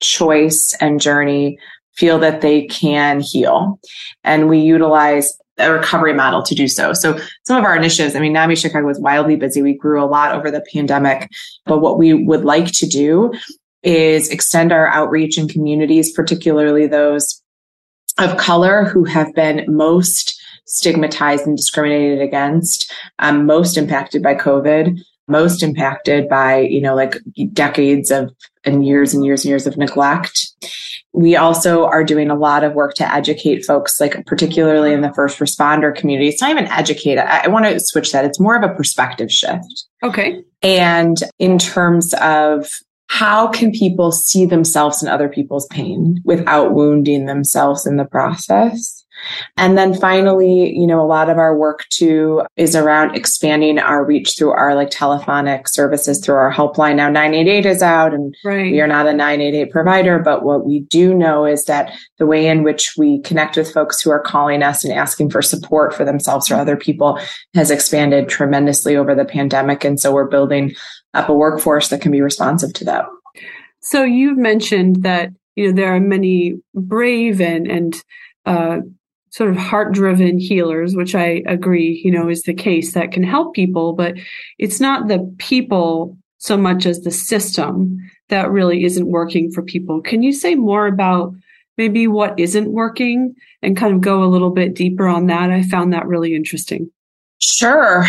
choice 0.00 0.74
and 0.80 0.98
journey 0.98 1.58
feel 1.92 2.18
that 2.20 2.40
they 2.40 2.64
can 2.68 3.20
heal. 3.20 3.78
And 4.24 4.48
we 4.48 4.60
utilize 4.60 5.36
a 5.60 5.72
recovery 5.72 6.14
model 6.14 6.42
to 6.42 6.54
do 6.54 6.68
so. 6.68 6.92
So 6.92 7.18
some 7.44 7.56
of 7.56 7.64
our 7.64 7.76
initiatives, 7.76 8.14
I 8.14 8.20
mean, 8.20 8.32
NAMI 8.32 8.56
Chicago 8.56 8.86
was 8.86 8.98
wildly 8.98 9.36
busy. 9.36 9.62
We 9.62 9.74
grew 9.74 10.02
a 10.02 10.06
lot 10.06 10.34
over 10.34 10.50
the 10.50 10.64
pandemic, 10.72 11.28
but 11.66 11.80
what 11.80 11.98
we 11.98 12.14
would 12.14 12.44
like 12.44 12.72
to 12.72 12.86
do 12.86 13.32
is 13.82 14.28
extend 14.28 14.72
our 14.72 14.88
outreach 14.88 15.38
in 15.38 15.48
communities, 15.48 16.12
particularly 16.12 16.86
those 16.86 17.42
of 18.18 18.36
color 18.36 18.84
who 18.84 19.04
have 19.04 19.34
been 19.34 19.64
most 19.68 20.38
stigmatized 20.66 21.46
and 21.46 21.56
discriminated 21.56 22.20
against, 22.20 22.92
um, 23.18 23.46
most 23.46 23.76
impacted 23.76 24.22
by 24.22 24.34
COVID, 24.34 25.00
most 25.30 25.62
impacted 25.62 26.28
by, 26.28 26.60
you 26.60 26.80
know, 26.80 26.94
like 26.94 27.16
decades 27.52 28.10
of 28.10 28.34
and 28.64 28.86
years 28.86 29.14
and 29.14 29.24
years 29.24 29.44
and 29.44 29.50
years 29.50 29.66
of 29.66 29.76
neglect. 29.76 30.48
We 31.12 31.34
also 31.34 31.86
are 31.86 32.04
doing 32.04 32.30
a 32.30 32.36
lot 32.36 32.62
of 32.62 32.74
work 32.74 32.94
to 32.94 33.14
educate 33.14 33.64
folks, 33.64 34.00
like 34.00 34.24
particularly 34.26 34.92
in 34.92 35.00
the 35.00 35.12
first 35.12 35.38
responder 35.38 35.94
community. 35.94 36.28
It's 36.28 36.40
not 36.40 36.50
even 36.50 36.66
educate. 36.68 37.18
I, 37.18 37.44
I 37.44 37.48
want 37.48 37.64
to 37.64 37.80
switch 37.80 38.12
that. 38.12 38.24
It's 38.24 38.38
more 38.38 38.56
of 38.56 38.62
a 38.62 38.74
perspective 38.74 39.30
shift. 39.30 39.86
Okay. 40.02 40.44
And 40.62 41.18
in 41.38 41.58
terms 41.58 42.14
of 42.14 42.68
how 43.08 43.48
can 43.48 43.72
people 43.72 44.12
see 44.12 44.46
themselves 44.46 45.02
in 45.02 45.08
other 45.08 45.28
people's 45.28 45.66
pain 45.66 46.20
without 46.24 46.74
wounding 46.74 47.26
themselves 47.26 47.86
in 47.86 47.96
the 47.96 48.04
process? 48.04 48.99
And 49.56 49.76
then 49.76 49.94
finally, 49.94 50.72
you 50.76 50.86
know, 50.86 51.00
a 51.00 51.06
lot 51.06 51.28
of 51.28 51.38
our 51.38 51.56
work 51.56 51.86
too 51.90 52.42
is 52.56 52.74
around 52.74 53.16
expanding 53.16 53.78
our 53.78 54.04
reach 54.04 54.34
through 54.36 54.50
our 54.50 54.74
like 54.74 54.90
telephonic 54.90 55.68
services 55.68 56.20
through 56.20 56.36
our 56.36 56.52
helpline. 56.52 56.96
Now 56.96 57.08
988 57.08 57.66
is 57.66 57.82
out 57.82 58.14
and 58.14 58.34
right. 58.44 58.72
we 58.72 58.80
are 58.80 58.86
not 58.86 59.06
a 59.06 59.12
988 59.12 59.70
provider, 59.70 60.18
but 60.18 60.44
what 60.44 60.66
we 60.66 60.80
do 60.80 61.14
know 61.14 61.44
is 61.44 61.64
that 61.64 61.92
the 62.18 62.26
way 62.26 62.46
in 62.46 62.62
which 62.62 62.94
we 62.96 63.20
connect 63.20 63.56
with 63.56 63.72
folks 63.72 64.00
who 64.00 64.10
are 64.10 64.22
calling 64.22 64.62
us 64.62 64.84
and 64.84 64.92
asking 64.92 65.30
for 65.30 65.42
support 65.42 65.94
for 65.94 66.04
themselves 66.04 66.50
or 66.50 66.54
other 66.54 66.76
people 66.76 67.18
has 67.54 67.70
expanded 67.70 68.28
tremendously 68.28 68.96
over 68.96 69.14
the 69.14 69.24
pandemic. 69.24 69.84
And 69.84 70.00
so 70.00 70.12
we're 70.12 70.28
building 70.28 70.74
up 71.14 71.28
a 71.28 71.34
workforce 71.34 71.88
that 71.88 72.00
can 72.00 72.12
be 72.12 72.20
responsive 72.20 72.72
to 72.74 72.84
that. 72.84 73.06
So 73.80 74.04
you've 74.04 74.38
mentioned 74.38 75.02
that 75.02 75.30
you 75.56 75.68
know 75.68 75.72
there 75.72 75.94
are 75.94 76.00
many 76.00 76.60
brave 76.74 77.40
and 77.40 77.66
and 77.66 78.02
uh, 78.46 78.78
sort 79.30 79.50
of 79.50 79.56
heart 79.56 79.92
driven 79.92 80.38
healers, 80.38 80.94
which 80.94 81.14
I 81.14 81.42
agree, 81.46 82.00
you 82.04 82.10
know, 82.10 82.28
is 82.28 82.42
the 82.42 82.54
case 82.54 82.92
that 82.94 83.12
can 83.12 83.22
help 83.22 83.54
people, 83.54 83.92
but 83.92 84.14
it's 84.58 84.80
not 84.80 85.08
the 85.08 85.34
people 85.38 86.16
so 86.38 86.56
much 86.56 86.86
as 86.86 87.00
the 87.00 87.10
system 87.10 87.98
that 88.28 88.50
really 88.50 88.84
isn't 88.84 89.06
working 89.06 89.50
for 89.50 89.62
people. 89.62 90.00
Can 90.00 90.22
you 90.22 90.32
say 90.32 90.54
more 90.54 90.86
about 90.86 91.34
maybe 91.78 92.06
what 92.06 92.38
isn't 92.38 92.72
working 92.72 93.34
and 93.62 93.76
kind 93.76 93.94
of 93.94 94.00
go 94.00 94.22
a 94.24 94.26
little 94.26 94.50
bit 94.50 94.74
deeper 94.74 95.06
on 95.06 95.26
that? 95.26 95.50
I 95.50 95.62
found 95.62 95.92
that 95.92 96.06
really 96.06 96.34
interesting. 96.34 96.90
Sure. 97.40 98.04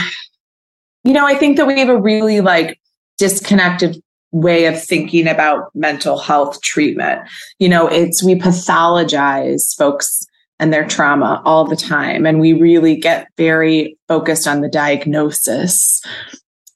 You 1.03 1.13
know, 1.13 1.25
I 1.25 1.35
think 1.35 1.57
that 1.57 1.67
we 1.67 1.79
have 1.79 1.89
a 1.89 1.99
really 1.99 2.41
like 2.41 2.79
disconnected 3.17 4.01
way 4.31 4.65
of 4.65 4.81
thinking 4.81 5.27
about 5.27 5.75
mental 5.75 6.17
health 6.17 6.61
treatment. 6.61 7.21
You 7.59 7.69
know, 7.69 7.87
it's 7.87 8.23
we 8.23 8.35
pathologize 8.35 9.75
folks 9.75 10.25
and 10.61 10.71
their 10.71 10.87
trauma 10.87 11.41
all 11.43 11.65
the 11.65 11.75
time. 11.75 12.25
And 12.25 12.39
we 12.39 12.53
really 12.53 12.95
get 12.95 13.27
very 13.35 13.97
focused 14.07 14.47
on 14.47 14.61
the 14.61 14.69
diagnosis. 14.69 16.01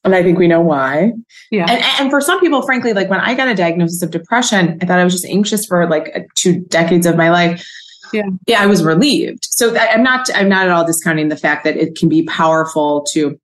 And 0.04 0.14
I 0.14 0.22
think 0.24 0.38
we 0.38 0.48
know 0.48 0.60
why. 0.60 1.12
Yeah. 1.52 1.66
And, 1.68 1.82
and 2.00 2.10
for 2.10 2.20
some 2.20 2.40
people, 2.40 2.62
frankly, 2.62 2.92
like 2.92 3.08
when 3.08 3.20
I 3.20 3.34
got 3.34 3.48
a 3.48 3.54
diagnosis 3.54 4.02
of 4.02 4.10
depression, 4.10 4.76
I 4.82 4.86
thought 4.86 4.98
I 4.98 5.04
was 5.04 5.14
just 5.14 5.24
anxious 5.24 5.64
for 5.64 5.88
like 5.88 6.28
two 6.34 6.60
decades 6.62 7.06
of 7.06 7.16
my 7.16 7.30
life. 7.30 7.64
Yeah. 8.12 8.28
Yeah. 8.46 8.60
I 8.60 8.66
was 8.66 8.82
relieved. 8.82 9.46
So 9.50 9.76
I'm 9.76 10.02
not, 10.02 10.28
I'm 10.34 10.48
not 10.48 10.66
at 10.66 10.72
all 10.72 10.84
discounting 10.84 11.28
the 11.28 11.36
fact 11.36 11.62
that 11.64 11.76
it 11.76 11.96
can 11.96 12.08
be 12.08 12.24
powerful 12.24 13.06
to 13.12 13.38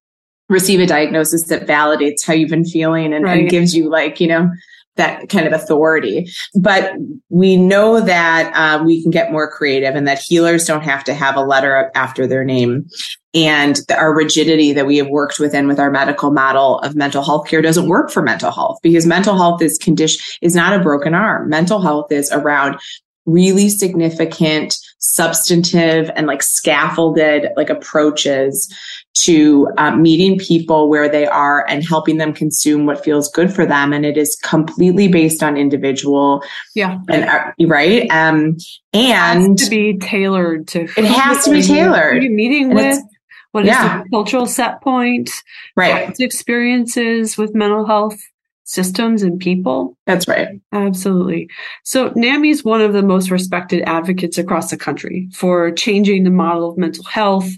receive 0.49 0.81
a 0.81 0.87
diagnosis 0.87 1.47
that 1.47 1.69
validates 1.69 2.27
how 2.27 2.33
you've 2.33 2.51
been 2.51 2.65
feeling 2.65 3.15
and, 3.15 3.25
right. 3.25 3.41
and 3.41 3.49
gives 3.49 3.77
you 3.77 3.89
like, 3.89 4.21
you 4.21 4.27
know, 4.27 4.51
that 4.97 5.29
kind 5.29 5.47
of 5.47 5.53
authority. 5.53 6.29
But 6.55 6.95
we 7.29 7.57
know 7.57 8.01
that 8.01 8.53
um, 8.55 8.87
we 8.87 9.03
can 9.03 9.11
get 9.11 9.33
more 9.33 9.51
creative 9.51 9.95
and 9.95 10.07
that 10.07 10.19
healers 10.19 10.67
don't 10.67 10.83
have 10.83 11.05
to 11.05 11.15
have 11.15 11.37
a 11.37 11.43
letter 11.43 11.91
after 11.95 12.27
their 12.27 12.45
name. 12.45 12.87
And 13.35 13.77
the, 13.89 13.97
our 13.97 14.15
rigidity 14.15 14.73
that 14.75 14.87
we 14.87 14.99
have 14.99 15.09
worked 15.09 15.39
within 15.39 15.67
with 15.67 15.81
our 15.81 15.91
medical 15.91 16.31
model 16.31 16.79
of 16.81 16.95
mental 16.95 17.25
health 17.25 17.49
care 17.49 17.63
doesn't 17.63 17.89
work 17.89 18.11
for 18.11 18.23
mental 18.23 18.51
health 18.51 18.79
because 18.83 19.07
mental 19.07 19.37
health 19.37 19.63
is 19.63 19.79
condition 19.79 20.23
is 20.43 20.55
not 20.55 20.79
a 20.79 20.83
broken 20.83 21.15
arm. 21.15 21.49
Mental 21.49 21.81
health 21.81 22.13
is 22.13 22.31
around 22.31 22.79
really 23.25 23.69
significant 23.69 24.77
substantive 24.99 26.11
and 26.17 26.27
like 26.27 26.43
scaffolded 26.43 27.49
like 27.57 27.71
approaches 27.71 28.73
to 29.15 29.69
uh, 29.79 29.95
meeting 29.95 30.39
people 30.39 30.89
where 30.89 31.09
they 31.09 31.27
are 31.27 31.67
and 31.69 31.85
helping 31.87 32.17
them 32.17 32.33
consume 32.33 32.87
what 32.87 33.05
feels 33.05 33.31
good 33.31 33.53
for 33.53 33.67
them. 33.67 33.93
And 33.93 34.07
it 34.07 34.17
is 34.17 34.37
completely 34.43 35.09
based 35.09 35.43
on 35.43 35.57
individual 35.57 36.43
yeah. 36.75 36.99
and 37.09 37.25
uh, 37.25 37.53
right? 37.67 38.11
Um 38.11 38.57
and 38.93 39.59
to 39.59 39.71
be 39.71 39.99
tailored 39.99 40.69
to 40.69 40.83
it 40.83 41.05
has 41.05 41.45
to 41.45 41.51
be 41.51 41.63
tailored. 41.63 42.23
meeting 42.23 42.71
and 42.71 42.75
with. 42.75 42.99
What 43.53 43.65
is 43.65 43.69
yeah. 43.69 44.03
the 44.03 44.09
cultural 44.09 44.47
set 44.47 44.81
point? 44.81 45.31
Right. 45.77 46.19
Experiences 46.19 47.37
with 47.37 47.55
mental 47.55 47.85
health 47.85 48.19
systems 48.65 49.23
and 49.23 49.41
people. 49.41 49.97
That's 50.07 50.29
right. 50.29 50.61
Absolutely. 50.73 51.49
So 51.85 52.13
NAMI 52.15 52.51
is 52.51 52.65
one 52.65 52.81
of 52.81 52.93
the 52.93 53.03
most 53.03 53.31
respected 53.31 53.83
advocates 53.87 54.39
across 54.39 54.71
the 54.71 54.77
country 54.77 55.29
for 55.33 55.73
changing 55.73 56.25
the 56.25 56.31
model 56.31 56.71
of 56.71 56.79
mental 56.79 57.05
health, 57.05 57.49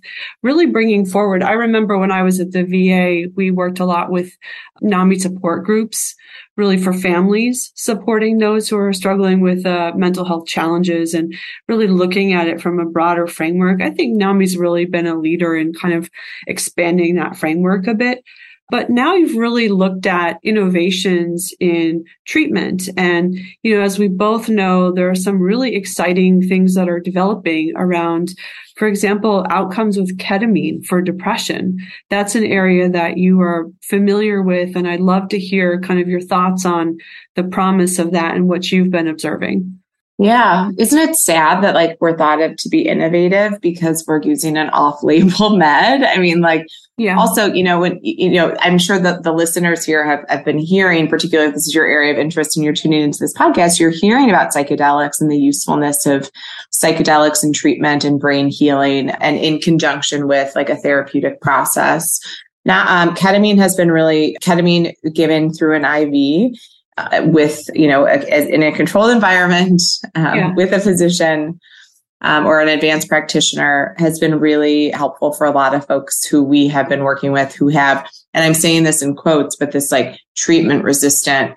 really 0.42 0.66
bringing 0.66 1.04
forward. 1.04 1.42
I 1.42 1.52
remember 1.52 1.98
when 1.98 2.10
I 2.10 2.22
was 2.22 2.40
at 2.40 2.52
the 2.52 2.64
VA, 2.64 3.30
we 3.34 3.50
worked 3.50 3.80
a 3.80 3.84
lot 3.84 4.10
with 4.10 4.32
NAMI 4.80 5.18
support 5.18 5.64
groups, 5.64 6.14
really 6.56 6.78
for 6.78 6.92
families 6.92 7.72
supporting 7.74 8.38
those 8.38 8.68
who 8.68 8.78
are 8.78 8.92
struggling 8.92 9.40
with 9.40 9.66
uh, 9.66 9.92
mental 9.94 10.24
health 10.24 10.46
challenges 10.46 11.12
and 11.14 11.34
really 11.68 11.88
looking 11.88 12.32
at 12.32 12.48
it 12.48 12.60
from 12.60 12.78
a 12.78 12.86
broader 12.86 13.26
framework. 13.26 13.82
I 13.82 13.90
think 13.90 14.16
NAMI's 14.16 14.56
really 14.56 14.84
been 14.84 15.06
a 15.06 15.18
leader 15.18 15.56
in 15.56 15.74
kind 15.74 15.94
of 15.94 16.10
expanding 16.46 17.16
that 17.16 17.36
framework 17.36 17.86
a 17.86 17.94
bit. 17.94 18.24
But 18.74 18.90
now 18.90 19.14
you've 19.14 19.36
really 19.36 19.68
looked 19.68 20.04
at 20.04 20.40
innovations 20.42 21.52
in 21.60 22.04
treatment. 22.26 22.88
And, 22.96 23.38
you 23.62 23.72
know, 23.72 23.80
as 23.80 24.00
we 24.00 24.08
both 24.08 24.48
know, 24.48 24.90
there 24.90 25.08
are 25.08 25.14
some 25.14 25.40
really 25.40 25.76
exciting 25.76 26.42
things 26.42 26.74
that 26.74 26.88
are 26.88 26.98
developing 26.98 27.72
around, 27.76 28.34
for 28.74 28.88
example, 28.88 29.46
outcomes 29.48 29.96
with 29.96 30.18
ketamine 30.18 30.84
for 30.84 31.00
depression. 31.00 31.78
That's 32.10 32.34
an 32.34 32.44
area 32.44 32.88
that 32.88 33.16
you 33.16 33.40
are 33.42 33.70
familiar 33.80 34.42
with. 34.42 34.74
And 34.74 34.88
I'd 34.88 34.98
love 34.98 35.28
to 35.28 35.38
hear 35.38 35.80
kind 35.80 36.00
of 36.00 36.08
your 36.08 36.20
thoughts 36.20 36.66
on 36.66 36.98
the 37.36 37.44
promise 37.44 38.00
of 38.00 38.10
that 38.10 38.34
and 38.34 38.48
what 38.48 38.72
you've 38.72 38.90
been 38.90 39.06
observing. 39.06 39.83
Yeah. 40.18 40.70
Isn't 40.78 40.98
it 40.98 41.16
sad 41.16 41.62
that 41.64 41.74
like 41.74 41.96
we're 42.00 42.16
thought 42.16 42.40
of 42.40 42.56
to 42.58 42.68
be 42.68 42.86
innovative 42.86 43.60
because 43.60 44.04
we're 44.06 44.22
using 44.22 44.56
an 44.56 44.70
off 44.70 45.02
label 45.02 45.50
med? 45.56 46.04
I 46.04 46.18
mean, 46.18 46.40
like, 46.40 46.66
yeah. 46.96 47.18
Also, 47.18 47.52
you 47.52 47.64
know, 47.64 47.80
when, 47.80 47.98
you 48.02 48.30
know, 48.30 48.54
I'm 48.60 48.78
sure 48.78 49.00
that 49.00 49.24
the 49.24 49.32
listeners 49.32 49.84
here 49.84 50.06
have, 50.06 50.24
have 50.28 50.44
been 50.44 50.58
hearing, 50.58 51.08
particularly 51.08 51.48
if 51.48 51.54
this 51.56 51.66
is 51.66 51.74
your 51.74 51.86
area 51.86 52.12
of 52.12 52.18
interest 52.18 52.56
and 52.56 52.62
you're 52.62 52.72
tuning 52.72 53.02
into 53.02 53.18
this 53.18 53.34
podcast, 53.34 53.80
you're 53.80 53.90
hearing 53.90 54.30
about 54.30 54.54
psychedelics 54.54 55.20
and 55.20 55.28
the 55.28 55.38
usefulness 55.38 56.06
of 56.06 56.30
psychedelics 56.72 57.42
and 57.42 57.52
treatment 57.52 58.04
and 58.04 58.20
brain 58.20 58.48
healing 58.48 59.10
and 59.10 59.38
in 59.38 59.58
conjunction 59.58 60.28
with 60.28 60.54
like 60.54 60.70
a 60.70 60.76
therapeutic 60.76 61.40
process. 61.40 62.20
Now, 62.64 62.86
um, 62.86 63.16
ketamine 63.16 63.58
has 63.58 63.74
been 63.74 63.90
really 63.90 64.36
ketamine 64.40 64.94
given 65.12 65.52
through 65.52 65.74
an 65.74 65.84
IV 65.84 66.56
uh, 66.96 67.22
with, 67.24 67.68
you 67.74 67.88
know, 67.88 68.06
a, 68.06 68.18
a, 68.18 68.48
in 68.48 68.62
a 68.62 68.72
controlled 68.72 69.10
environment 69.10 69.82
um, 70.14 70.36
yeah. 70.36 70.54
with 70.54 70.72
a 70.72 70.80
physician 70.80 71.58
um, 72.20 72.46
or 72.46 72.60
an 72.60 72.68
advanced 72.68 73.08
practitioner 73.08 73.94
has 73.98 74.18
been 74.18 74.38
really 74.38 74.90
helpful 74.90 75.32
for 75.32 75.46
a 75.46 75.50
lot 75.50 75.74
of 75.74 75.86
folks 75.86 76.24
who 76.24 76.42
we 76.42 76.68
have 76.68 76.88
been 76.88 77.02
working 77.02 77.32
with 77.32 77.54
who 77.54 77.68
have, 77.68 78.08
and 78.32 78.44
I'm 78.44 78.54
saying 78.54 78.84
this 78.84 79.02
in 79.02 79.14
quotes, 79.14 79.56
but 79.56 79.72
this 79.72 79.92
like 79.92 80.18
treatment 80.36 80.84
resistant 80.84 81.54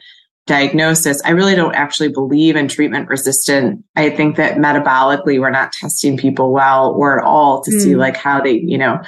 diagnosis. 0.48 1.22
I 1.24 1.32
really 1.32 1.56
don't 1.56 1.76
actually 1.76 2.10
believe 2.10 2.56
in 2.56 2.68
treatment 2.68 3.10
resistant. 3.10 3.84
I 3.96 4.10
think 4.10 4.38
that 4.38 4.58
metabolically 4.58 5.40
we're 5.40 5.52
not 5.52 5.74
testing 5.74 6.18
people 6.18 6.52
well 6.52 6.94
or 6.94 7.20
at 7.20 7.26
all 7.26 7.62
to 7.64 7.72
mm. 7.72 7.80
see 7.80 7.96
like 7.96 8.18
how 8.18 8.42
they, 8.42 8.54
you 8.54 8.78
know, 8.78 9.00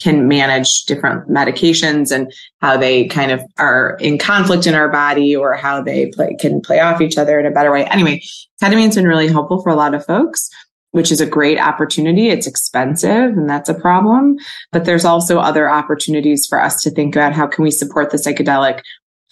can 0.00 0.26
manage 0.28 0.84
different 0.86 1.28
medications 1.28 2.10
and 2.10 2.32
how 2.60 2.76
they 2.76 3.06
kind 3.06 3.30
of 3.30 3.40
are 3.58 3.96
in 4.00 4.18
conflict 4.18 4.66
in 4.66 4.74
our 4.74 4.88
body 4.88 5.34
or 5.34 5.54
how 5.54 5.80
they 5.80 6.06
play, 6.06 6.36
can 6.40 6.60
play 6.60 6.80
off 6.80 7.00
each 7.00 7.16
other 7.16 7.38
in 7.38 7.46
a 7.46 7.50
better 7.50 7.72
way. 7.72 7.84
Anyway, 7.86 8.20
ketamine's 8.60 8.96
been 8.96 9.06
really 9.06 9.28
helpful 9.28 9.62
for 9.62 9.70
a 9.70 9.76
lot 9.76 9.94
of 9.94 10.04
folks. 10.04 10.50
which 10.94 11.10
is 11.10 11.20
a 11.20 11.26
great 11.26 11.58
opportunity. 11.58 12.28
It's 12.28 12.46
expensive 12.46 13.10
and 13.10 13.50
that's 13.50 13.68
a 13.68 13.74
problem. 13.74 14.36
But 14.70 14.84
there's 14.84 15.04
also 15.04 15.40
other 15.40 15.68
opportunities 15.68 16.46
for 16.48 16.62
us 16.62 16.80
to 16.82 16.90
think 16.92 17.16
about 17.16 17.32
how 17.32 17.48
can 17.48 17.64
we 17.64 17.72
support 17.72 18.12
the 18.12 18.16
psychedelic 18.16 18.80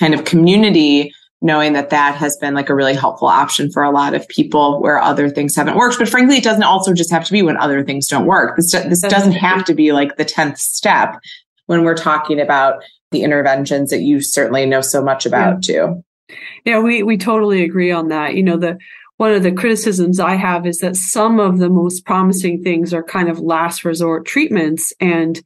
kind 0.00 0.12
of 0.12 0.24
community 0.24 1.14
knowing 1.42 1.72
that 1.72 1.90
that 1.90 2.14
has 2.14 2.36
been 2.36 2.54
like 2.54 2.70
a 2.70 2.74
really 2.74 2.94
helpful 2.94 3.26
option 3.26 3.70
for 3.70 3.82
a 3.82 3.90
lot 3.90 4.14
of 4.14 4.26
people 4.28 4.80
where 4.80 5.00
other 5.00 5.28
things 5.28 5.56
haven't 5.56 5.76
worked. 5.76 5.98
But 5.98 6.08
frankly, 6.08 6.36
it 6.36 6.44
doesn't 6.44 6.62
also 6.62 6.94
just 6.94 7.10
have 7.10 7.24
to 7.24 7.32
be 7.32 7.42
when 7.42 7.56
other 7.56 7.84
things 7.84 8.06
don't 8.06 8.26
work. 8.26 8.56
This, 8.56 8.70
this 8.70 9.00
doesn't 9.00 9.32
have 9.32 9.64
to 9.64 9.74
be 9.74 9.92
like 9.92 10.16
the 10.16 10.24
10th 10.24 10.58
step 10.58 11.16
when 11.66 11.82
we're 11.82 11.96
talking 11.96 12.40
about 12.40 12.82
the 13.10 13.24
interventions 13.24 13.90
that 13.90 14.00
you 14.02 14.20
certainly 14.20 14.64
know 14.66 14.80
so 14.80 15.02
much 15.02 15.26
about 15.26 15.66
yeah. 15.68 15.74
too. 15.86 16.04
Yeah, 16.64 16.78
we, 16.78 17.02
we 17.02 17.18
totally 17.18 17.64
agree 17.64 17.90
on 17.90 18.08
that. 18.08 18.34
You 18.34 18.42
know, 18.44 18.56
the, 18.56 18.78
one 19.22 19.34
of 19.34 19.44
the 19.44 19.52
criticisms 19.52 20.18
I 20.18 20.34
have 20.34 20.66
is 20.66 20.78
that 20.78 20.96
some 20.96 21.38
of 21.38 21.58
the 21.58 21.68
most 21.68 22.04
promising 22.04 22.60
things 22.60 22.92
are 22.92 23.04
kind 23.04 23.28
of 23.28 23.38
last 23.38 23.84
resort 23.84 24.26
treatments 24.26 24.92
and 24.98 25.40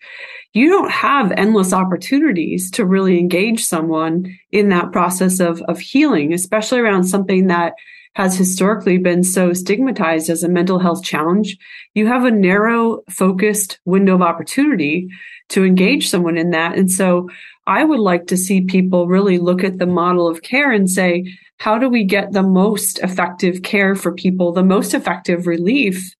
you 0.54 0.71
don't 0.71 0.90
have 0.90 1.30
endless 1.33 1.75
opportunities 1.75 2.71
to 2.71 2.87
really 2.87 3.18
engage 3.18 3.62
someone 3.62 4.35
in 4.50 4.71
that 4.71 4.92
process 4.92 5.40
of, 5.40 5.61
of 5.68 5.78
healing, 5.78 6.33
especially 6.33 6.78
around 6.78 7.04
something 7.04 7.49
that 7.49 7.75
has 8.14 8.38
historically 8.38 8.97
been 8.97 9.23
so 9.23 9.52
stigmatized 9.52 10.30
as 10.30 10.42
a 10.42 10.49
mental 10.49 10.78
health 10.78 11.04
challenge. 11.04 11.59
You 11.92 12.06
have 12.06 12.25
a 12.25 12.30
narrow 12.30 13.02
focused 13.11 13.78
window 13.85 14.14
of 14.14 14.23
opportunity 14.23 15.11
to 15.50 15.66
engage 15.66 16.09
someone 16.09 16.38
in 16.38 16.49
that. 16.52 16.78
And 16.78 16.90
so 16.90 17.28
I 17.66 17.85
would 17.85 17.99
like 17.99 18.26
to 18.28 18.37
see 18.37 18.61
people 18.61 19.08
really 19.08 19.38
look 19.38 19.64
at 19.64 19.78
the 19.78 19.87
model 19.87 20.28
of 20.28 20.42
care 20.42 20.70
and 20.70 20.88
say, 20.88 21.25
how 21.58 21.78
do 21.78 21.88
we 21.88 22.04
get 22.04 22.32
the 22.32 22.42
most 22.42 22.99
effective 23.00 23.62
care 23.62 23.94
for 23.94 24.12
people, 24.12 24.52
the 24.52 24.62
most 24.62 24.94
effective 24.94 25.46
relief? 25.46 26.14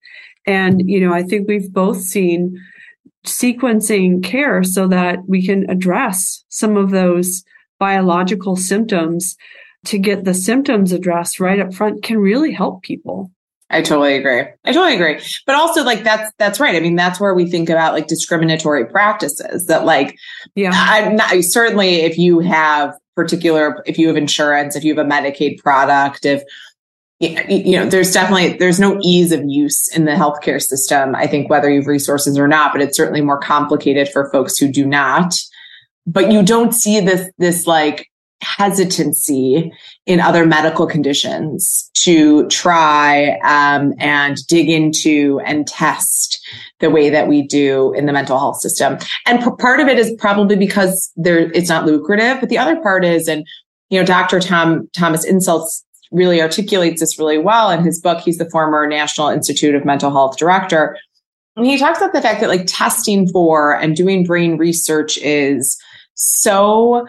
And, 0.47 0.89
you 0.89 1.01
know, 1.01 1.13
I 1.13 1.23
think 1.23 1.47
we've 1.47 1.73
both 1.73 2.01
seen 2.03 2.59
sequencing 3.25 4.23
care 4.23 4.63
so 4.63 4.89
that 4.89 5.19
we 5.29 5.45
can 5.45 5.69
address 5.69 6.45
some 6.49 6.77
of 6.77 6.91
those 6.91 7.45
biological 7.79 8.57
symptoms 8.57 9.37
to 9.85 9.99
get 9.99 10.25
the 10.25 10.35
symptoms 10.35 10.93
addressed 10.93 11.39
right 11.39 11.61
up 11.61 11.75
front 11.75 12.03
can 12.03 12.19
really 12.19 12.53
help 12.53 12.83
people. 12.83 13.31
I 13.69 13.83
totally 13.83 14.15
agree. 14.15 14.43
I 14.65 14.73
totally 14.73 14.95
agree. 14.95 15.21
But 15.45 15.57
also 15.57 15.83
like 15.83 16.05
that's 16.05 16.31
that's 16.39 16.61
right. 16.61 16.77
I 16.77 16.81
mean, 16.81 16.95
that's 16.95 17.19
where 17.19 17.35
we 17.35 17.51
think 17.51 17.69
about 17.69 17.95
like 17.95 18.07
discriminatory 18.07 18.87
practices 18.87 19.67
that 19.67 19.85
like 19.85 20.17
yeah. 20.55 20.71
I'm 20.73 21.17
not 21.17 21.33
certainly 21.41 21.97
if 21.97 22.17
you 22.17 22.41
have 22.41 22.95
particular 23.17 23.83
if 23.87 23.99
you 23.99 24.07
have 24.07 24.17
insurance, 24.17 24.77
if 24.77 24.85
you 24.85 24.95
have 24.97 25.05
a 25.05 25.09
Medicaid 25.09 25.59
product, 25.59 26.25
if 26.25 26.43
you 27.19 27.77
know, 27.77 27.89
there's 27.89 28.13
definitely 28.13 28.59
there's 28.59 28.79
no 28.79 29.01
ease 29.03 29.33
of 29.33 29.43
use 29.47 29.89
in 29.89 30.05
the 30.05 30.13
healthcare 30.13 30.63
system. 30.63 31.15
I 31.15 31.27
think 31.27 31.49
whether 31.49 31.71
you 31.71 31.81
have 31.81 31.87
resources 31.87 32.39
or 32.39 32.47
not, 32.47 32.73
but 32.73 32.83
it's 32.83 32.97
certainly 32.97 33.23
more 33.23 33.41
complicated 33.41 34.11
for 34.11 34.31
folks 34.31 34.59
who 34.59 34.71
do 34.71 34.87
not. 34.87 35.35
But 36.07 36.31
you 36.31 36.45
don't 36.45 36.73
see 36.73 37.01
this 37.01 37.29
this 37.39 37.67
like 37.67 38.11
hesitancy 38.43 39.73
in 40.05 40.21
other 40.21 40.47
medical 40.47 40.87
conditions 40.87 41.91
to 41.95 42.47
try 42.49 43.39
um, 43.45 43.93
and 43.99 44.39
dig 44.47 44.69
into 44.69 45.41
and 45.45 45.67
test 45.67 46.41
the 46.81 46.91
way 46.91 47.11
that 47.11 47.29
we 47.29 47.47
do 47.47 47.93
in 47.95 48.07
the 48.07 48.13
mental 48.13 48.39
health 48.39 48.61
system. 48.61 48.99
And 49.27 49.43
p- 49.43 49.51
part 49.59 49.81
of 49.81 49.89
it 49.89 49.99
is 49.99 50.15
probably 50.19 50.57
because 50.57 51.11
there 51.17 51.51
it's 51.53 51.69
not 51.69 51.87
lucrative, 51.87 52.41
but 52.41 52.49
the 52.49 52.59
other 52.59 52.77
part 52.77 53.05
is, 53.05 53.27
and 53.27 53.47
you 53.91 53.99
know, 53.99 54.07
Dr. 54.07 54.41
Tom 54.41 54.89
Thomas 54.93 55.25
Insel 55.25 55.67
really 56.13 56.41
articulates 56.41 57.01
this 57.01 57.19
really 57.19 57.39
well 57.39 57.71
in 57.71 57.85
his 57.85 58.01
book. 58.01 58.21
He's 58.21 58.39
the 58.39 58.49
former 58.51 58.87
National 58.87 59.29
Institute 59.29 59.75
of 59.75 59.85
Mental 59.85 60.11
Health 60.11 60.37
director. 60.37 60.97
And 61.57 61.67
he 61.67 61.79
talks 61.79 61.99
about 61.99 62.13
the 62.13 62.21
fact 62.21 62.41
that 62.41 62.49
like 62.49 62.65
testing 62.67 63.29
for 63.29 63.75
and 63.75 63.97
doing 63.97 64.25
brain 64.25 64.59
research 64.59 65.17
is 65.19 65.79
so 66.15 67.07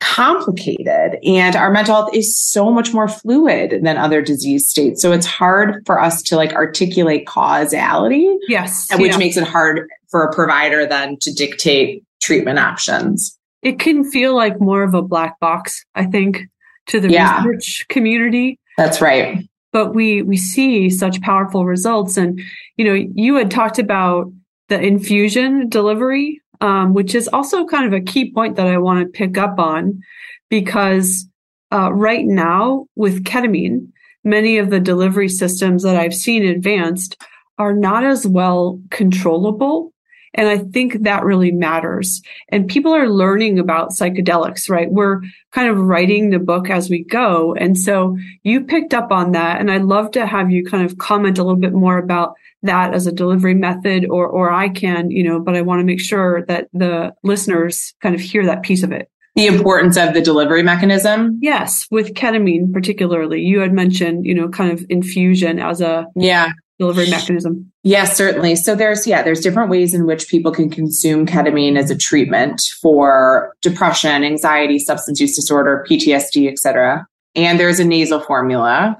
complicated 0.00 1.18
and 1.24 1.54
our 1.54 1.70
mental 1.70 1.94
health 1.94 2.14
is 2.14 2.36
so 2.36 2.70
much 2.70 2.92
more 2.92 3.06
fluid 3.06 3.80
than 3.82 3.96
other 3.96 4.22
disease 4.22 4.68
states. 4.68 5.00
So 5.02 5.12
it's 5.12 5.26
hard 5.26 5.82
for 5.86 6.00
us 6.00 6.22
to 6.24 6.36
like 6.36 6.52
articulate 6.54 7.26
causality 7.26 8.34
yes 8.48 8.88
which 8.96 9.12
yeah. 9.12 9.18
makes 9.18 9.36
it 9.36 9.46
hard 9.46 9.88
for 10.10 10.24
a 10.24 10.34
provider 10.34 10.86
then 10.86 11.18
to 11.20 11.32
dictate 11.32 12.02
treatment 12.20 12.58
options. 12.58 13.38
It 13.62 13.78
can 13.78 14.10
feel 14.10 14.34
like 14.34 14.58
more 14.58 14.82
of 14.82 14.94
a 14.94 15.02
black 15.02 15.38
box 15.38 15.84
i 15.94 16.04
think 16.04 16.46
to 16.90 17.00
the 17.00 17.10
yeah. 17.10 17.42
research 17.44 17.86
community. 17.88 18.58
That's 18.76 19.00
right. 19.00 19.48
But 19.72 19.94
we 19.94 20.22
we 20.22 20.36
see 20.36 20.90
such 20.90 21.20
powerful 21.20 21.64
results. 21.64 22.16
And 22.16 22.40
you 22.76 22.84
know 22.84 22.94
you 22.94 23.36
had 23.36 23.50
talked 23.50 23.78
about 23.78 24.32
the 24.68 24.80
infusion 24.80 25.68
delivery 25.68 26.40
um, 26.60 26.94
which 26.94 27.14
is 27.14 27.28
also 27.28 27.66
kind 27.66 27.86
of 27.86 27.92
a 27.92 28.04
key 28.04 28.32
point 28.32 28.56
that 28.56 28.66
I 28.66 28.78
want 28.78 29.00
to 29.00 29.06
pick 29.06 29.38
up 29.38 29.58
on 29.58 30.02
because 30.48 31.26
uh, 31.72 31.92
right 31.92 32.24
now 32.24 32.86
with 32.96 33.24
ketamine, 33.24 33.88
many 34.24 34.58
of 34.58 34.70
the 34.70 34.80
delivery 34.80 35.28
systems 35.28 35.82
that 35.82 35.96
I've 35.96 36.14
seen 36.14 36.44
advanced 36.44 37.20
are 37.58 37.74
not 37.74 38.04
as 38.04 38.26
well 38.26 38.80
controllable. 38.90 39.92
And 40.34 40.48
I 40.48 40.58
think 40.58 41.02
that 41.02 41.24
really 41.24 41.50
matters. 41.50 42.22
And 42.50 42.68
people 42.68 42.94
are 42.94 43.08
learning 43.08 43.58
about 43.58 43.90
psychedelics, 43.90 44.70
right? 44.70 44.90
We're 44.90 45.20
kind 45.52 45.68
of 45.68 45.78
writing 45.78 46.30
the 46.30 46.38
book 46.38 46.70
as 46.70 46.88
we 46.88 47.04
go. 47.04 47.54
And 47.54 47.76
so 47.76 48.16
you 48.42 48.62
picked 48.62 48.94
up 48.94 49.10
on 49.10 49.32
that. 49.32 49.60
And 49.60 49.70
I'd 49.70 49.82
love 49.82 50.12
to 50.12 50.26
have 50.26 50.50
you 50.50 50.64
kind 50.64 50.84
of 50.84 50.98
comment 50.98 51.38
a 51.38 51.42
little 51.42 51.58
bit 51.58 51.72
more 51.72 51.98
about 51.98 52.34
that 52.62 52.94
as 52.94 53.06
a 53.06 53.12
delivery 53.12 53.54
method 53.54 54.06
or 54.06 54.26
or 54.28 54.50
I 54.50 54.68
can, 54.68 55.10
you 55.10 55.24
know, 55.24 55.40
but 55.40 55.56
I 55.56 55.62
want 55.62 55.80
to 55.80 55.84
make 55.84 56.00
sure 56.00 56.44
that 56.46 56.68
the 56.72 57.14
listeners 57.22 57.94
kind 58.02 58.14
of 58.14 58.20
hear 58.20 58.44
that 58.46 58.62
piece 58.62 58.82
of 58.82 58.92
it. 58.92 59.10
The 59.36 59.46
importance 59.46 59.96
of 59.96 60.12
the 60.12 60.20
delivery 60.20 60.62
mechanism? 60.62 61.38
Yes, 61.40 61.86
with 61.90 62.14
ketamine 62.14 62.72
particularly. 62.72 63.40
You 63.40 63.60
had 63.60 63.72
mentioned, 63.72 64.26
you 64.26 64.34
know, 64.34 64.48
kind 64.48 64.72
of 64.72 64.84
infusion 64.90 65.58
as 65.58 65.80
a 65.80 66.06
yeah 66.14 66.50
delivery 66.78 67.08
mechanism. 67.08 67.69
Yes, 67.82 68.16
certainly. 68.16 68.56
So 68.56 68.74
there's 68.74 69.06
yeah, 69.06 69.22
there's 69.22 69.40
different 69.40 69.70
ways 69.70 69.94
in 69.94 70.04
which 70.04 70.28
people 70.28 70.52
can 70.52 70.68
consume 70.68 71.26
ketamine 71.26 71.78
as 71.78 71.90
a 71.90 71.96
treatment 71.96 72.60
for 72.82 73.54
depression, 73.62 74.22
anxiety, 74.22 74.78
substance 74.78 75.18
use 75.18 75.34
disorder, 75.34 75.84
PTSD, 75.88 76.50
etc. 76.50 77.06
And 77.34 77.58
there's 77.58 77.80
a 77.80 77.84
nasal 77.84 78.20
formula 78.20 78.96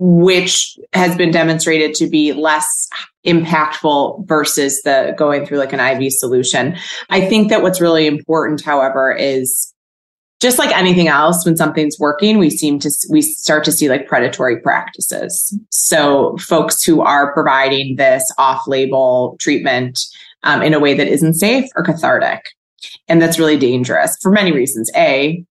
which 0.00 0.76
has 0.92 1.16
been 1.16 1.30
demonstrated 1.30 1.94
to 1.94 2.08
be 2.08 2.32
less 2.32 2.88
impactful 3.26 4.26
versus 4.26 4.82
the 4.82 5.14
going 5.16 5.46
through 5.46 5.58
like 5.58 5.72
an 5.72 5.80
IV 5.80 6.12
solution. 6.12 6.76
I 7.10 7.26
think 7.26 7.48
that 7.50 7.62
what's 7.62 7.80
really 7.80 8.06
important, 8.06 8.62
however, 8.62 9.12
is 9.12 9.73
just 10.40 10.58
like 10.58 10.76
anything 10.76 11.08
else, 11.08 11.44
when 11.44 11.56
something's 11.56 11.98
working, 11.98 12.38
we 12.38 12.50
seem 12.50 12.78
to, 12.80 12.90
we 13.10 13.22
start 13.22 13.64
to 13.64 13.72
see 13.72 13.88
like 13.88 14.06
predatory 14.06 14.60
practices. 14.60 15.56
So 15.70 16.36
folks 16.38 16.82
who 16.82 17.00
are 17.00 17.32
providing 17.32 17.96
this 17.96 18.30
off 18.36 18.66
label 18.66 19.36
treatment 19.40 19.98
um, 20.42 20.62
in 20.62 20.74
a 20.74 20.80
way 20.80 20.94
that 20.94 21.08
isn't 21.08 21.34
safe 21.34 21.68
or 21.76 21.82
cathartic. 21.82 22.42
And 23.08 23.20
that's 23.22 23.38
really 23.38 23.56
dangerous 23.56 24.16
for 24.20 24.30
many 24.30 24.52
reasons. 24.52 24.90
A, 24.96 25.44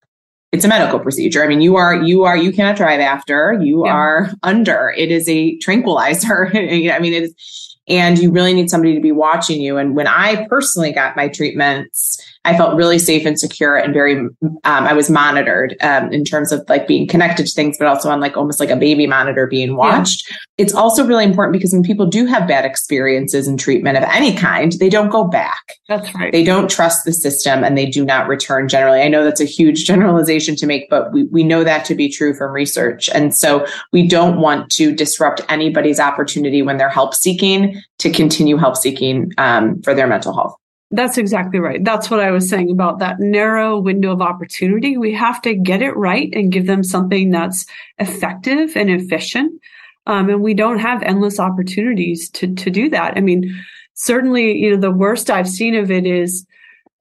it's 0.52 0.66
a 0.66 0.68
medical 0.68 1.00
procedure. 1.00 1.44
I 1.44 1.48
mean, 1.48 1.62
you 1.62 1.76
are, 1.76 1.96
you 1.96 2.24
are, 2.26 2.38
you 2.38 2.52
cannot 2.52 2.78
drive 2.78 3.00
after, 3.00 3.60
you 3.62 3.86
yeah. 3.86 3.92
are 3.92 4.32
under. 4.44 4.94
It 4.96 5.12
is 5.12 5.28
a 5.28 5.58
tranquilizer. 5.58 6.52
I 6.54 7.00
mean, 7.00 7.14
it 7.14 7.24
is, 7.24 7.78
and 7.88 8.18
you 8.20 8.32
really 8.32 8.54
need 8.54 8.70
somebody 8.70 8.94
to 8.94 9.02
be 9.02 9.12
watching 9.12 9.62
you. 9.62 9.78
And 9.78 9.96
when 9.96 10.08
I 10.08 10.48
personally 10.48 10.92
got 10.92 11.16
my 11.16 11.28
treatments, 11.28 12.22
I 12.46 12.58
felt 12.58 12.76
really 12.76 13.00
safe 13.00 13.26
and 13.26 13.40
secure 13.40 13.78
and 13.78 13.94
very, 13.94 14.18
um, 14.18 14.60
I 14.64 14.94
was 14.94 15.10
monitored 15.10 15.78
um, 15.82 16.12
in 16.12 16.26
terms 16.26 16.52
of 16.52 16.64
like 16.68 16.88
being 16.88 17.08
connected 17.08 17.46
to 17.46 17.52
things, 17.52 17.78
but 17.78 17.88
also 17.88 18.10
on 18.10 18.20
like 18.20 18.36
almost 18.36 18.60
like 18.60 18.70
a 18.70 18.76
baby 18.76 19.08
monitor 19.08 19.48
being 19.48 19.78
watched. 19.78 20.30
Yeah. 20.30 20.38
It's 20.58 20.74
also 20.74 21.06
really 21.06 21.24
important 21.24 21.54
because 21.54 21.72
when 21.72 21.84
people 21.84 22.06
do 22.06 22.26
have 22.26 22.48
bad 22.48 22.66
experiences 22.66 23.48
in 23.48 23.58
treatment 23.58 23.98
of 23.98 24.04
any 24.04 24.36
kind, 24.36 24.74
they 24.74 24.90
don't 24.90 25.10
go 25.10 25.24
back. 25.24 25.64
That's 25.88 26.14
right. 26.16 26.34
They 26.34 26.44
don't 26.44 26.70
trust 26.70 27.06
the 27.06 27.14
system 27.14 27.64
and 27.64 27.78
they 27.78 27.86
do 27.86 28.04
not 28.04 28.28
return 28.28 28.68
generally. 28.68 29.02
I 29.02 29.08
know 29.08 29.24
that's 29.24 29.42
a 29.42 29.46
huge 29.46 29.86
generalization 29.88 30.56
to 30.58 30.68
make, 30.68 30.90
but 30.90 31.14
we, 31.14 31.24
we 31.24 31.44
know 31.44 31.64
that 31.64 31.86
to 31.86 31.96
be 31.96 32.10
true 32.10 32.34
from 32.34 32.52
research. 32.52 33.10
And 33.14 33.34
so 33.36 33.66
we 33.94 34.06
don't 34.08 34.40
want 34.40 34.70
to 34.72 34.94
disrupt 34.94 35.42
anybody's 35.48 36.00
opportunity 36.00 36.62
when 36.62 36.78
they're 36.78 36.90
help 36.90 37.16
seeking 37.16 37.82
to 38.00 38.12
continue 38.12 38.58
help 38.58 38.76
seeking 38.76 39.32
um, 39.38 39.82
for 39.82 39.96
their 39.96 40.08
mental 40.08 40.34
health. 40.34 40.58
That's 40.96 41.18
exactly 41.18 41.60
right. 41.60 41.84
That's 41.84 42.12
what 42.12 42.20
I 42.20 42.30
was 42.30 42.48
saying 42.48 42.70
about 42.70 43.00
that 43.00 43.20
narrow 43.20 43.80
window 43.80 44.12
of 44.12 44.22
opportunity. 44.22 44.96
We 44.96 45.12
have 45.16 45.42
to 45.42 45.56
get 45.56 45.82
it 45.82 45.98
right 45.98 46.30
and 46.34 46.52
give 46.52 46.68
them 46.68 46.84
something 46.84 47.32
that's 47.32 47.66
effective 47.98 48.78
and 48.78 48.92
efficient. 48.92 49.60
Um, 50.06 50.30
and 50.30 50.44
we 50.44 50.54
don't 50.54 50.78
have 50.78 51.02
endless 51.02 51.40
opportunities 51.40 52.30
to, 52.32 52.54
to 52.54 52.70
do 52.70 52.90
that. 52.90 53.18
I 53.18 53.22
mean, 53.22 53.52
certainly, 53.96 54.56
you 54.56 54.70
know, 54.70 54.80
the 54.80 54.92
worst 54.92 55.32
I've 55.32 55.50
seen 55.50 55.74
of 55.76 55.90
it 55.90 56.06
is 56.06 56.46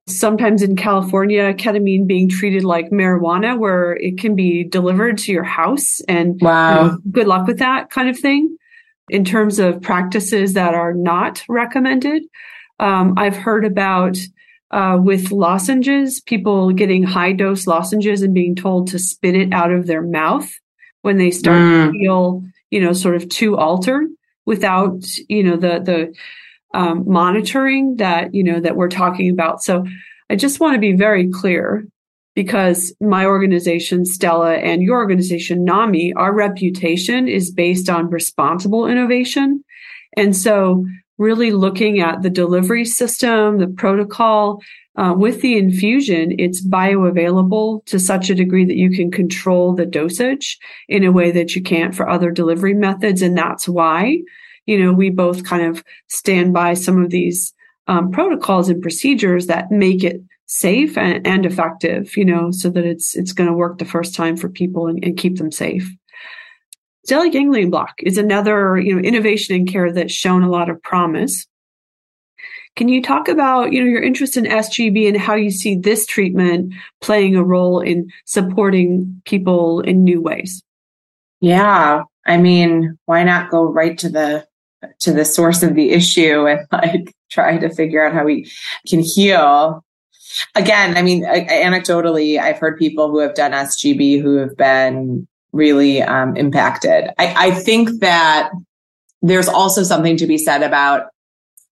sometimes 0.07 0.63
in 0.63 0.75
California, 0.75 1.53
ketamine 1.53 2.07
being 2.07 2.29
treated 2.29 2.63
like 2.63 2.89
marijuana, 2.89 3.59
where 3.59 3.93
it 3.93 4.17
can 4.17 4.35
be 4.35 4.63
delivered 4.63 5.19
to 5.19 5.31
your 5.31 5.43
house 5.43 6.01
and 6.07 6.41
wow. 6.41 6.83
You 6.85 6.91
know, 6.91 6.97
good 7.11 7.27
luck 7.27 7.45
with 7.45 7.59
that 7.59 7.91
kind 7.91 8.09
of 8.09 8.17
thing. 8.17 8.57
in 9.09 9.25
terms 9.25 9.59
of 9.59 9.81
practices 9.81 10.53
that 10.53 10.73
are 10.73 10.93
not 10.93 11.43
recommended. 11.49 12.23
Um, 12.79 13.13
I've 13.17 13.35
heard 13.35 13.65
about 13.65 14.17
uh, 14.71 14.97
with 15.01 15.31
lozenges, 15.31 16.19
people 16.19 16.71
getting 16.71 17.03
high 17.03 17.31
dose 17.31 17.67
lozenges 17.67 18.21
and 18.21 18.33
being 18.33 18.55
told 18.55 18.87
to 18.87 18.99
spit 18.99 19.35
it 19.35 19.53
out 19.53 19.71
of 19.71 19.85
their 19.85 20.01
mouth 20.01 20.49
when 21.03 21.17
they 21.17 21.31
start 21.31 21.61
mm. 21.61 21.85
to 21.85 21.91
feel, 21.91 22.43
you 22.71 22.81
know, 22.81 22.93
sort 22.93 23.15
of 23.15 23.29
too 23.29 23.55
altered 23.55 24.07
without, 24.45 25.03
you 25.29 25.43
know, 25.43 25.57
the 25.57 25.79
the 25.79 26.13
um, 26.77 27.03
monitoring 27.07 27.97
that 27.97 28.33
you 28.33 28.43
know 28.43 28.59
that 28.59 28.75
we're 28.75 28.89
talking 28.89 29.29
about. 29.29 29.61
So 29.61 29.85
I 30.29 30.35
just 30.35 30.59
want 30.59 30.73
to 30.73 30.79
be 30.79 30.93
very 30.93 31.29
clear 31.29 31.85
because 32.35 32.95
my 32.99 33.25
organization, 33.25 34.05
Stella, 34.05 34.55
and 34.55 34.81
your 34.81 34.97
organization, 34.97 35.63
NAMI, 35.63 36.13
our 36.15 36.33
reputation 36.33 37.27
is 37.27 37.51
based 37.51 37.89
on 37.89 38.09
responsible 38.09 38.87
innovation. 38.87 39.63
And 40.17 40.35
so 40.35 40.85
really 41.17 41.51
looking 41.51 41.99
at 41.99 42.21
the 42.21 42.29
delivery 42.29 42.85
system, 42.85 43.59
the 43.59 43.67
protocol, 43.67 44.61
uh, 44.95 45.13
with 45.17 45.41
the 45.41 45.57
infusion, 45.57 46.35
it's 46.37 46.65
bioavailable 46.65 47.83
to 47.85 47.99
such 47.99 48.29
a 48.29 48.35
degree 48.35 48.65
that 48.65 48.77
you 48.77 48.91
can 48.91 49.09
control 49.09 49.73
the 49.73 49.85
dosage 49.85 50.59
in 50.87 51.03
a 51.03 51.11
way 51.11 51.31
that 51.31 51.55
you 51.55 51.63
can't 51.63 51.95
for 51.95 52.07
other 52.07 52.29
delivery 52.29 52.75
methods. 52.75 53.21
And 53.21 53.35
that's 53.35 53.67
why, 53.67 54.19
you 54.67 54.77
know, 54.77 54.93
we 54.93 55.09
both 55.09 55.45
kind 55.45 55.65
of 55.65 55.83
stand 56.09 56.53
by 56.53 56.75
some 56.75 57.03
of 57.03 57.09
these 57.09 57.53
um, 57.87 58.11
protocols 58.11 58.69
and 58.69 58.81
procedures 58.81 59.47
that 59.47 59.71
make 59.71 60.03
it 60.03 60.21
safe 60.45 60.95
and, 60.95 61.25
and 61.25 61.45
effective, 61.45 62.15
you 62.15 62.25
know, 62.25 62.51
so 62.51 62.69
that 62.69 62.85
it's 62.85 63.15
it's 63.15 63.33
going 63.33 63.49
to 63.49 63.55
work 63.55 63.79
the 63.79 63.85
first 63.85 64.13
time 64.13 64.37
for 64.37 64.47
people 64.47 64.87
and, 64.87 65.03
and 65.03 65.17
keep 65.17 65.37
them 65.37 65.51
safe. 65.51 65.89
Stellate 67.07 67.33
ganglion 67.33 67.69
block 67.69 67.95
is 67.99 68.17
another, 68.17 68.77
you 68.79 68.95
know, 68.95 69.01
innovation 69.01 69.55
in 69.55 69.67
care 69.67 69.91
that's 69.91 70.13
shown 70.13 70.43
a 70.43 70.49
lot 70.49 70.69
of 70.69 70.81
promise. 70.81 71.45
Can 72.75 72.89
you 72.89 73.03
talk 73.03 73.27
about, 73.27 73.71
you 73.71 73.81
know, 73.81 73.89
your 73.89 74.01
interest 74.01 74.37
in 74.37 74.45
SGB 74.45 75.07
and 75.07 75.17
how 75.17 75.35
you 75.35 75.51
see 75.51 75.75
this 75.75 76.05
treatment 76.05 76.73
playing 77.01 77.35
a 77.35 77.43
role 77.43 77.81
in 77.81 78.09
supporting 78.25 79.21
people 79.25 79.81
in 79.81 80.03
new 80.03 80.21
ways? 80.21 80.63
Yeah, 81.39 82.03
I 82.25 82.37
mean, 82.37 82.97
why 83.05 83.23
not 83.23 83.51
go 83.51 83.65
right 83.65 83.97
to 83.99 84.09
the 84.09 84.47
to 84.99 85.13
the 85.13 85.23
source 85.23 85.63
of 85.63 85.75
the 85.75 85.91
issue 85.91 86.45
and 86.47 86.67
like 86.71 87.13
try 87.29 87.57
to 87.57 87.69
figure 87.69 88.05
out 88.05 88.13
how 88.13 88.25
we 88.25 88.49
can 88.87 88.99
heal 88.99 89.83
again, 90.55 90.97
I 90.97 91.01
mean, 91.01 91.25
anecdotally, 91.25 92.39
I've 92.39 92.57
heard 92.57 92.77
people 92.77 93.09
who 93.09 93.19
have 93.19 93.35
done 93.35 93.51
SGB 93.51 94.21
who 94.21 94.37
have 94.37 94.55
been 94.57 95.27
really 95.53 96.01
um, 96.01 96.35
impacted. 96.35 97.05
I, 97.17 97.47
I 97.47 97.51
think 97.51 98.01
that 98.01 98.51
there's 99.21 99.47
also 99.47 99.83
something 99.83 100.17
to 100.17 100.27
be 100.27 100.37
said 100.37 100.63
about 100.63 101.07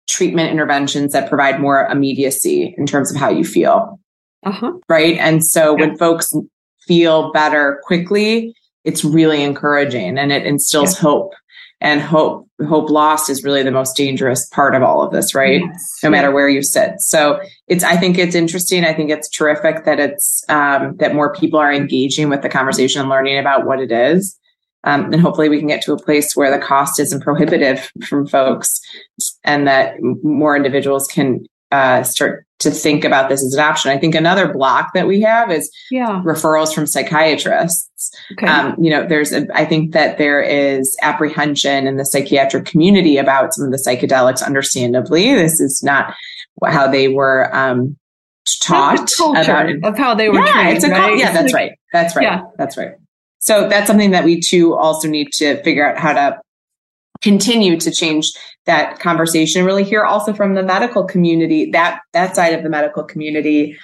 treatment 0.08 0.50
interventions 0.50 1.12
that 1.12 1.28
provide 1.28 1.60
more 1.60 1.86
immediacy 1.86 2.74
in 2.76 2.86
terms 2.86 3.12
of 3.12 3.16
how 3.16 3.28
you 3.28 3.44
feel. 3.44 4.00
Uh-huh. 4.44 4.72
Right. 4.88 5.16
And 5.18 5.44
so 5.44 5.76
yeah. 5.76 5.86
when 5.86 5.98
folks 5.98 6.32
feel 6.86 7.32
better 7.32 7.80
quickly, 7.84 8.54
it's 8.84 9.04
really 9.04 9.42
encouraging 9.42 10.18
and 10.18 10.32
it 10.32 10.46
instills 10.46 10.94
yeah. 10.94 11.02
hope 11.02 11.34
and 11.80 12.00
hope 12.00 12.48
hope 12.66 12.88
lost 12.88 13.28
is 13.28 13.44
really 13.44 13.62
the 13.62 13.70
most 13.70 13.96
dangerous 13.96 14.48
part 14.48 14.74
of 14.74 14.82
all 14.82 15.02
of 15.02 15.12
this 15.12 15.34
right? 15.34 15.60
Yes. 15.60 15.98
no 16.02 16.10
matter 16.10 16.30
where 16.30 16.48
you 16.48 16.62
sit. 16.62 17.00
So 17.00 17.40
it's 17.68 17.84
i 17.84 17.96
think 17.96 18.18
it's 18.18 18.34
interesting. 18.34 18.84
I 18.84 18.94
think 18.94 19.10
it's 19.10 19.28
terrific 19.28 19.84
that 19.84 20.00
it's 20.00 20.44
um, 20.48 20.96
that 20.96 21.14
more 21.14 21.34
people 21.34 21.58
are 21.58 21.72
engaging 21.72 22.28
with 22.28 22.42
the 22.42 22.48
conversation 22.48 23.00
and 23.00 23.10
learning 23.10 23.38
about 23.38 23.66
what 23.66 23.80
it 23.80 23.92
is. 23.92 24.38
Um, 24.84 25.12
and 25.12 25.20
hopefully 25.20 25.48
we 25.48 25.58
can 25.58 25.66
get 25.66 25.82
to 25.82 25.92
a 25.92 26.02
place 26.02 26.36
where 26.36 26.50
the 26.50 26.64
cost 26.64 27.00
isn't 27.00 27.22
prohibitive 27.22 27.90
from 28.06 28.24
folks 28.26 28.80
and 29.42 29.66
that 29.66 29.96
more 30.00 30.54
individuals 30.54 31.08
can 31.08 31.44
uh, 31.76 32.02
start 32.02 32.46
to 32.58 32.70
think 32.70 33.04
about 33.04 33.28
this 33.28 33.44
as 33.44 33.52
an 33.52 33.60
option. 33.60 33.90
I 33.90 33.98
think 33.98 34.14
another 34.14 34.50
block 34.50 34.94
that 34.94 35.06
we 35.06 35.20
have 35.20 35.50
is 35.50 35.70
yeah. 35.90 36.22
referrals 36.24 36.74
from 36.74 36.86
psychiatrists. 36.86 38.16
Okay. 38.32 38.46
Um, 38.46 38.82
you 38.82 38.90
know, 38.90 39.06
there's, 39.06 39.32
a, 39.32 39.46
I 39.54 39.66
think 39.66 39.92
that 39.92 40.16
there 40.16 40.40
is 40.40 40.96
apprehension 41.02 41.86
in 41.86 41.98
the 41.98 42.06
psychiatric 42.06 42.64
community 42.64 43.18
about 43.18 43.52
some 43.52 43.66
of 43.66 43.72
the 43.72 43.76
psychedelics. 43.76 44.42
Understandably, 44.42 45.34
this 45.34 45.60
is 45.60 45.82
not 45.82 46.14
how 46.64 46.88
they 46.88 47.08
were 47.08 47.54
um, 47.54 47.98
taught 48.62 49.10
about 49.20 49.68
it. 49.68 49.84
of 49.84 49.98
how 49.98 50.14
they 50.14 50.30
were 50.30 50.36
yeah, 50.36 50.52
trained. 50.52 50.76
It's 50.76 50.84
a 50.86 50.90
right? 50.90 51.18
yeah, 51.18 51.32
that's 51.32 51.52
right. 51.52 51.72
That's 51.92 52.16
right. 52.16 52.22
Yeah. 52.22 52.42
That's 52.56 52.78
right. 52.78 52.92
So 53.38 53.68
that's 53.68 53.86
something 53.86 54.12
that 54.12 54.24
we 54.24 54.40
too 54.40 54.74
also 54.74 55.08
need 55.08 55.28
to 55.34 55.62
figure 55.62 55.86
out 55.86 55.98
how 55.98 56.14
to 56.14 56.40
continue 57.22 57.78
to 57.78 57.90
change 57.90 58.30
that 58.66 58.98
conversation 58.98 59.64
really 59.64 59.84
hear 59.84 60.04
also 60.04 60.32
from 60.32 60.54
the 60.54 60.62
medical 60.62 61.04
community 61.04 61.70
that 61.70 62.00
that 62.12 62.34
side 62.34 62.54
of 62.54 62.62
the 62.62 62.70
medical 62.70 63.04
community 63.04 63.76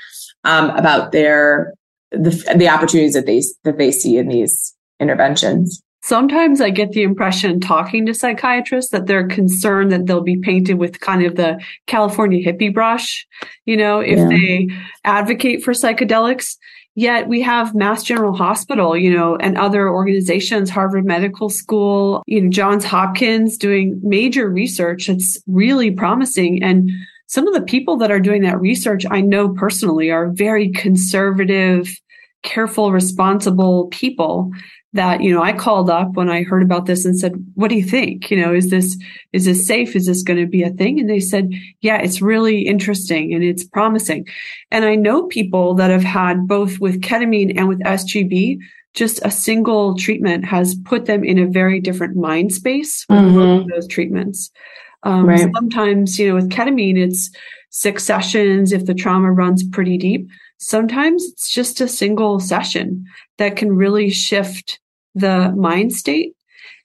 um, 0.44 0.70
about 0.70 1.12
their 1.12 1.74
the, 2.10 2.30
the 2.56 2.68
opportunities 2.68 3.14
that 3.14 3.26
they 3.26 3.42
that 3.64 3.78
they 3.78 3.90
see 3.90 4.16
in 4.16 4.28
these 4.28 4.74
interventions 5.00 5.82
sometimes 6.02 6.60
i 6.60 6.70
get 6.70 6.90
the 6.92 7.02
impression 7.02 7.60
talking 7.60 8.06
to 8.06 8.14
psychiatrists 8.14 8.90
that 8.90 9.06
they're 9.06 9.28
concerned 9.28 9.90
that 9.92 10.06
they'll 10.06 10.22
be 10.22 10.38
painted 10.38 10.74
with 10.74 11.00
kind 11.00 11.24
of 11.24 11.36
the 11.36 11.60
california 11.86 12.44
hippie 12.44 12.72
brush 12.72 13.26
you 13.64 13.76
know 13.76 14.00
if 14.00 14.18
yeah. 14.18 14.28
they 14.28 14.68
advocate 15.04 15.62
for 15.62 15.72
psychedelics 15.72 16.56
Yet 16.94 17.26
we 17.26 17.40
have 17.40 17.74
Mass 17.74 18.02
General 18.02 18.34
Hospital, 18.34 18.96
you 18.96 19.14
know, 19.14 19.36
and 19.36 19.56
other 19.56 19.88
organizations, 19.88 20.68
Harvard 20.68 21.06
Medical 21.06 21.48
School, 21.48 22.22
you 22.26 22.42
know, 22.42 22.50
Johns 22.50 22.84
Hopkins 22.84 23.56
doing 23.56 23.98
major 24.02 24.50
research. 24.50 25.06
that's 25.06 25.38
really 25.46 25.90
promising. 25.90 26.62
And 26.62 26.90
some 27.28 27.48
of 27.48 27.54
the 27.54 27.62
people 27.62 27.96
that 27.96 28.10
are 28.10 28.20
doing 28.20 28.42
that 28.42 28.60
research, 28.60 29.06
I 29.10 29.22
know 29.22 29.48
personally 29.48 30.10
are 30.10 30.28
very 30.32 30.70
conservative, 30.70 31.88
careful, 32.42 32.92
responsible 32.92 33.86
people 33.86 34.50
that 34.94 35.22
you 35.22 35.33
know 35.33 35.42
i 35.42 35.52
called 35.52 35.88
up 35.88 36.12
when 36.14 36.28
i 36.28 36.42
heard 36.42 36.62
about 36.62 36.87
this 36.87 37.05
and 37.05 37.18
said 37.18 37.33
what 37.55 37.68
do 37.68 37.76
you 37.76 37.85
think? 37.85 38.31
You 38.31 38.40
know 38.40 38.55
is 38.55 38.70
this 38.70 38.96
is 39.33 39.44
this 39.44 39.66
safe? 39.66 39.96
Is 39.96 40.07
this 40.07 40.22
going 40.22 40.38
to 40.38 40.46
be 40.46 40.62
a 40.62 40.70
thing? 40.70 41.00
And 41.00 41.09
they 41.09 41.20
said 41.20 41.50
yeah 41.81 41.98
it's 41.98 42.22
really 42.22 42.62
interesting 42.62 43.33
and 43.35 43.42
it's 43.42 43.64
promising. 43.64 44.26
And 44.70 44.85
i 44.85 44.94
know 44.94 45.26
people 45.26 45.74
that 45.74 45.90
have 45.90 46.05
had 46.05 46.46
both 46.46 46.78
with 46.78 47.00
ketamine 47.00 47.57
and 47.57 47.68
with 47.68 47.81
sgb 47.81 48.59
just 48.94 49.20
a 49.24 49.31
single 49.31 49.96
treatment 49.96 50.44
has 50.44 50.74
put 50.85 51.07
them 51.07 51.24
in 51.24 51.38
a 51.38 51.46
very 51.46 51.81
different 51.81 52.14
mind 52.14 52.52
space 52.52 53.07
with 53.09 53.18
mm-hmm. 53.18 53.70
those 53.70 53.88
treatments. 53.88 54.50
Um, 55.05 55.26
right. 55.26 55.50
sometimes 55.55 56.18
you 56.18 56.28
know 56.28 56.35
with 56.37 56.50
ketamine 56.50 56.96
it's 56.96 57.31
six 57.70 58.05
sessions 58.05 58.70
if 58.70 58.87
the 58.87 58.94
trauma 58.94 59.33
runs 59.33 59.64
pretty 59.64 59.96
deep. 59.96 60.28
Sometimes 60.59 61.24
it's 61.24 61.50
just 61.50 61.81
a 61.81 61.88
single 61.88 62.38
session 62.38 63.05
that 63.38 63.57
can 63.57 63.74
really 63.74 64.11
shift 64.11 64.78
the 65.14 65.53
mind 65.57 65.92
state. 65.92 66.35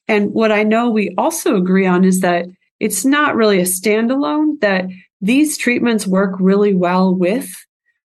And 0.08 0.34
what 0.34 0.52
I 0.52 0.64
know 0.64 0.90
we 0.90 1.14
also 1.18 1.56
agree 1.56 1.86
on 1.86 2.04
is 2.04 2.22
that 2.22 2.46
it's 2.80 3.04
not 3.04 3.36
really 3.36 3.60
a 3.60 3.64
standalone, 3.64 4.60
that 4.62 4.86
these 5.22 5.58
treatments 5.58 6.08
work 6.08 6.36
really 6.40 6.74
well 6.74 7.14
with 7.14 7.50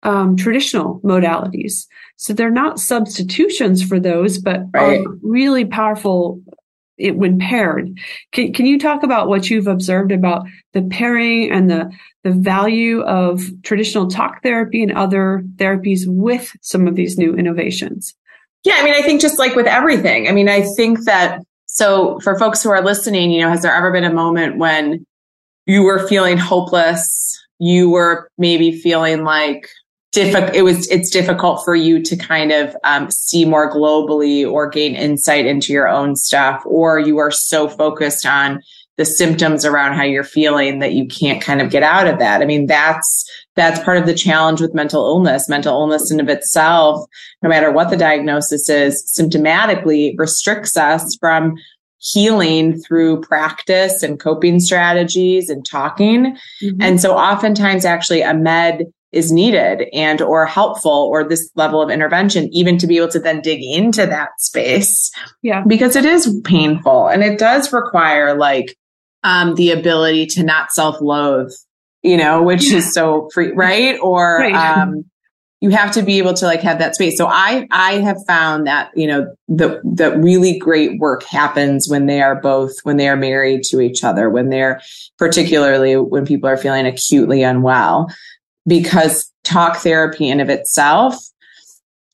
um, 0.02 0.36
traditional 0.36 1.00
modalities. 1.00 1.86
So 2.16 2.32
they're 2.32 2.50
not 2.50 2.80
substitutions 2.80 3.82
for 3.82 3.98
those, 3.98 4.38
but 4.38 4.62
right. 4.72 5.00
are 5.00 5.04
really 5.22 5.64
powerful 5.64 6.40
it, 6.96 7.16
when 7.16 7.38
paired. 7.38 7.98
Can, 8.32 8.52
can 8.52 8.66
you 8.66 8.78
talk 8.78 9.02
about 9.02 9.28
what 9.28 9.50
you've 9.50 9.66
observed 9.66 10.12
about 10.12 10.46
the 10.72 10.82
pairing 10.82 11.50
and 11.50 11.70
the, 11.70 11.90
the 12.22 12.32
value 12.32 13.00
of 13.02 13.42
traditional 13.62 14.08
talk 14.08 14.42
therapy 14.42 14.82
and 14.82 14.92
other 14.92 15.42
therapies 15.56 16.06
with 16.06 16.54
some 16.60 16.86
of 16.86 16.94
these 16.94 17.18
new 17.18 17.34
innovations? 17.34 18.14
Yeah, 18.64 18.74
I 18.76 18.84
mean, 18.84 18.94
I 18.94 19.02
think 19.02 19.20
just 19.20 19.38
like 19.38 19.56
with 19.56 19.66
everything, 19.66 20.28
I 20.28 20.32
mean, 20.32 20.48
I 20.48 20.62
think 20.76 21.04
that 21.04 21.40
so 21.66 22.18
for 22.20 22.38
folks 22.38 22.62
who 22.62 22.70
are 22.70 22.82
listening, 22.82 23.30
you 23.30 23.40
know, 23.40 23.48
has 23.48 23.62
there 23.62 23.74
ever 23.74 23.90
been 23.90 24.04
a 24.04 24.12
moment 24.12 24.58
when 24.58 25.06
you 25.66 25.82
were 25.82 26.06
feeling 26.08 26.36
hopeless? 26.36 27.38
You 27.58 27.90
were 27.90 28.28
maybe 28.38 28.72
feeling 28.72 29.24
like 29.24 29.68
difficult. 30.12 30.54
It 30.54 30.62
was, 30.62 30.88
it's 30.88 31.10
difficult 31.10 31.64
for 31.64 31.74
you 31.74 32.02
to 32.02 32.16
kind 32.16 32.52
of 32.52 32.76
um, 32.84 33.10
see 33.10 33.44
more 33.44 33.72
globally 33.72 34.50
or 34.50 34.68
gain 34.68 34.94
insight 34.94 35.46
into 35.46 35.72
your 35.72 35.88
own 35.88 36.16
stuff, 36.16 36.62
or 36.66 36.98
you 36.98 37.18
are 37.18 37.30
so 37.30 37.68
focused 37.68 38.26
on 38.26 38.60
the 38.96 39.04
symptoms 39.04 39.64
around 39.64 39.94
how 39.94 40.02
you're 40.02 40.24
feeling 40.24 40.80
that 40.80 40.92
you 40.92 41.06
can't 41.06 41.40
kind 41.40 41.62
of 41.62 41.70
get 41.70 41.82
out 41.82 42.06
of 42.06 42.18
that. 42.18 42.42
I 42.42 42.44
mean, 42.44 42.66
that's 42.66 43.24
that's 43.56 43.82
part 43.84 43.98
of 43.98 44.06
the 44.06 44.14
challenge 44.14 44.60
with 44.60 44.74
mental 44.74 45.04
illness. 45.04 45.48
Mental 45.48 45.72
illness 45.72 46.10
in 46.10 46.20
of 46.20 46.28
itself, 46.28 47.04
no 47.42 47.48
matter 47.48 47.70
what 47.70 47.90
the 47.90 47.96
diagnosis 47.96 48.68
is, 48.68 49.04
symptomatically 49.18 50.14
restricts 50.16 50.76
us 50.76 51.16
from 51.20 51.56
healing 51.98 52.80
through 52.80 53.20
practice 53.20 54.02
and 54.02 54.18
coping 54.18 54.58
strategies 54.58 55.50
and 55.50 55.66
talking. 55.66 56.36
Mm-hmm. 56.62 56.80
And 56.80 57.00
so 57.00 57.14
oftentimes 57.14 57.84
actually 57.84 58.22
a 58.22 58.34
med 58.34 58.86
is 59.12 59.32
needed 59.32 59.88
and 59.92 60.22
or 60.22 60.46
helpful 60.46 61.10
or 61.12 61.24
this 61.24 61.50
level 61.56 61.82
of 61.82 61.90
intervention 61.90 62.48
even 62.52 62.78
to 62.78 62.86
be 62.86 62.96
able 62.96 63.08
to 63.08 63.18
then 63.18 63.40
dig 63.40 63.60
into 63.60 64.06
that 64.06 64.28
space 64.38 65.10
yeah 65.42 65.64
because 65.66 65.96
it 65.96 66.04
is 66.04 66.40
painful 66.44 67.08
and 67.08 67.24
it 67.24 67.36
does 67.36 67.72
require 67.72 68.38
like 68.38 68.76
um 69.24 69.56
the 69.56 69.72
ability 69.72 70.26
to 70.26 70.44
not 70.44 70.70
self-loathe 70.70 71.50
you 72.02 72.16
know 72.16 72.42
which 72.42 72.70
yeah. 72.70 72.78
is 72.78 72.92
so 72.92 73.28
free 73.32 73.52
right 73.52 73.98
or 74.00 74.38
right. 74.40 74.54
um 74.54 75.04
you 75.60 75.68
have 75.70 75.92
to 75.92 76.02
be 76.02 76.16
able 76.18 76.32
to 76.32 76.46
like 76.46 76.62
have 76.62 76.78
that 76.78 76.94
space. 76.94 77.18
So 77.18 77.26
I 77.26 77.68
I 77.70 77.94
have 77.98 78.16
found 78.26 78.66
that 78.66 78.90
you 78.94 79.06
know 79.06 79.34
the 79.48 79.80
the 79.84 80.16
really 80.18 80.58
great 80.58 80.98
work 80.98 81.22
happens 81.24 81.86
when 81.88 82.06
they 82.06 82.22
are 82.22 82.40
both 82.40 82.72
when 82.82 82.96
they 82.96 83.08
are 83.08 83.16
married 83.16 83.62
to 83.64 83.80
each 83.80 84.02
other 84.02 84.30
when 84.30 84.48
they're 84.48 84.80
particularly 85.18 85.96
when 85.96 86.24
people 86.24 86.48
are 86.48 86.56
feeling 86.56 86.86
acutely 86.86 87.42
unwell 87.42 88.08
because 88.66 89.30
talk 89.44 89.76
therapy 89.78 90.28
in 90.28 90.40
of 90.40 90.48
itself 90.48 91.16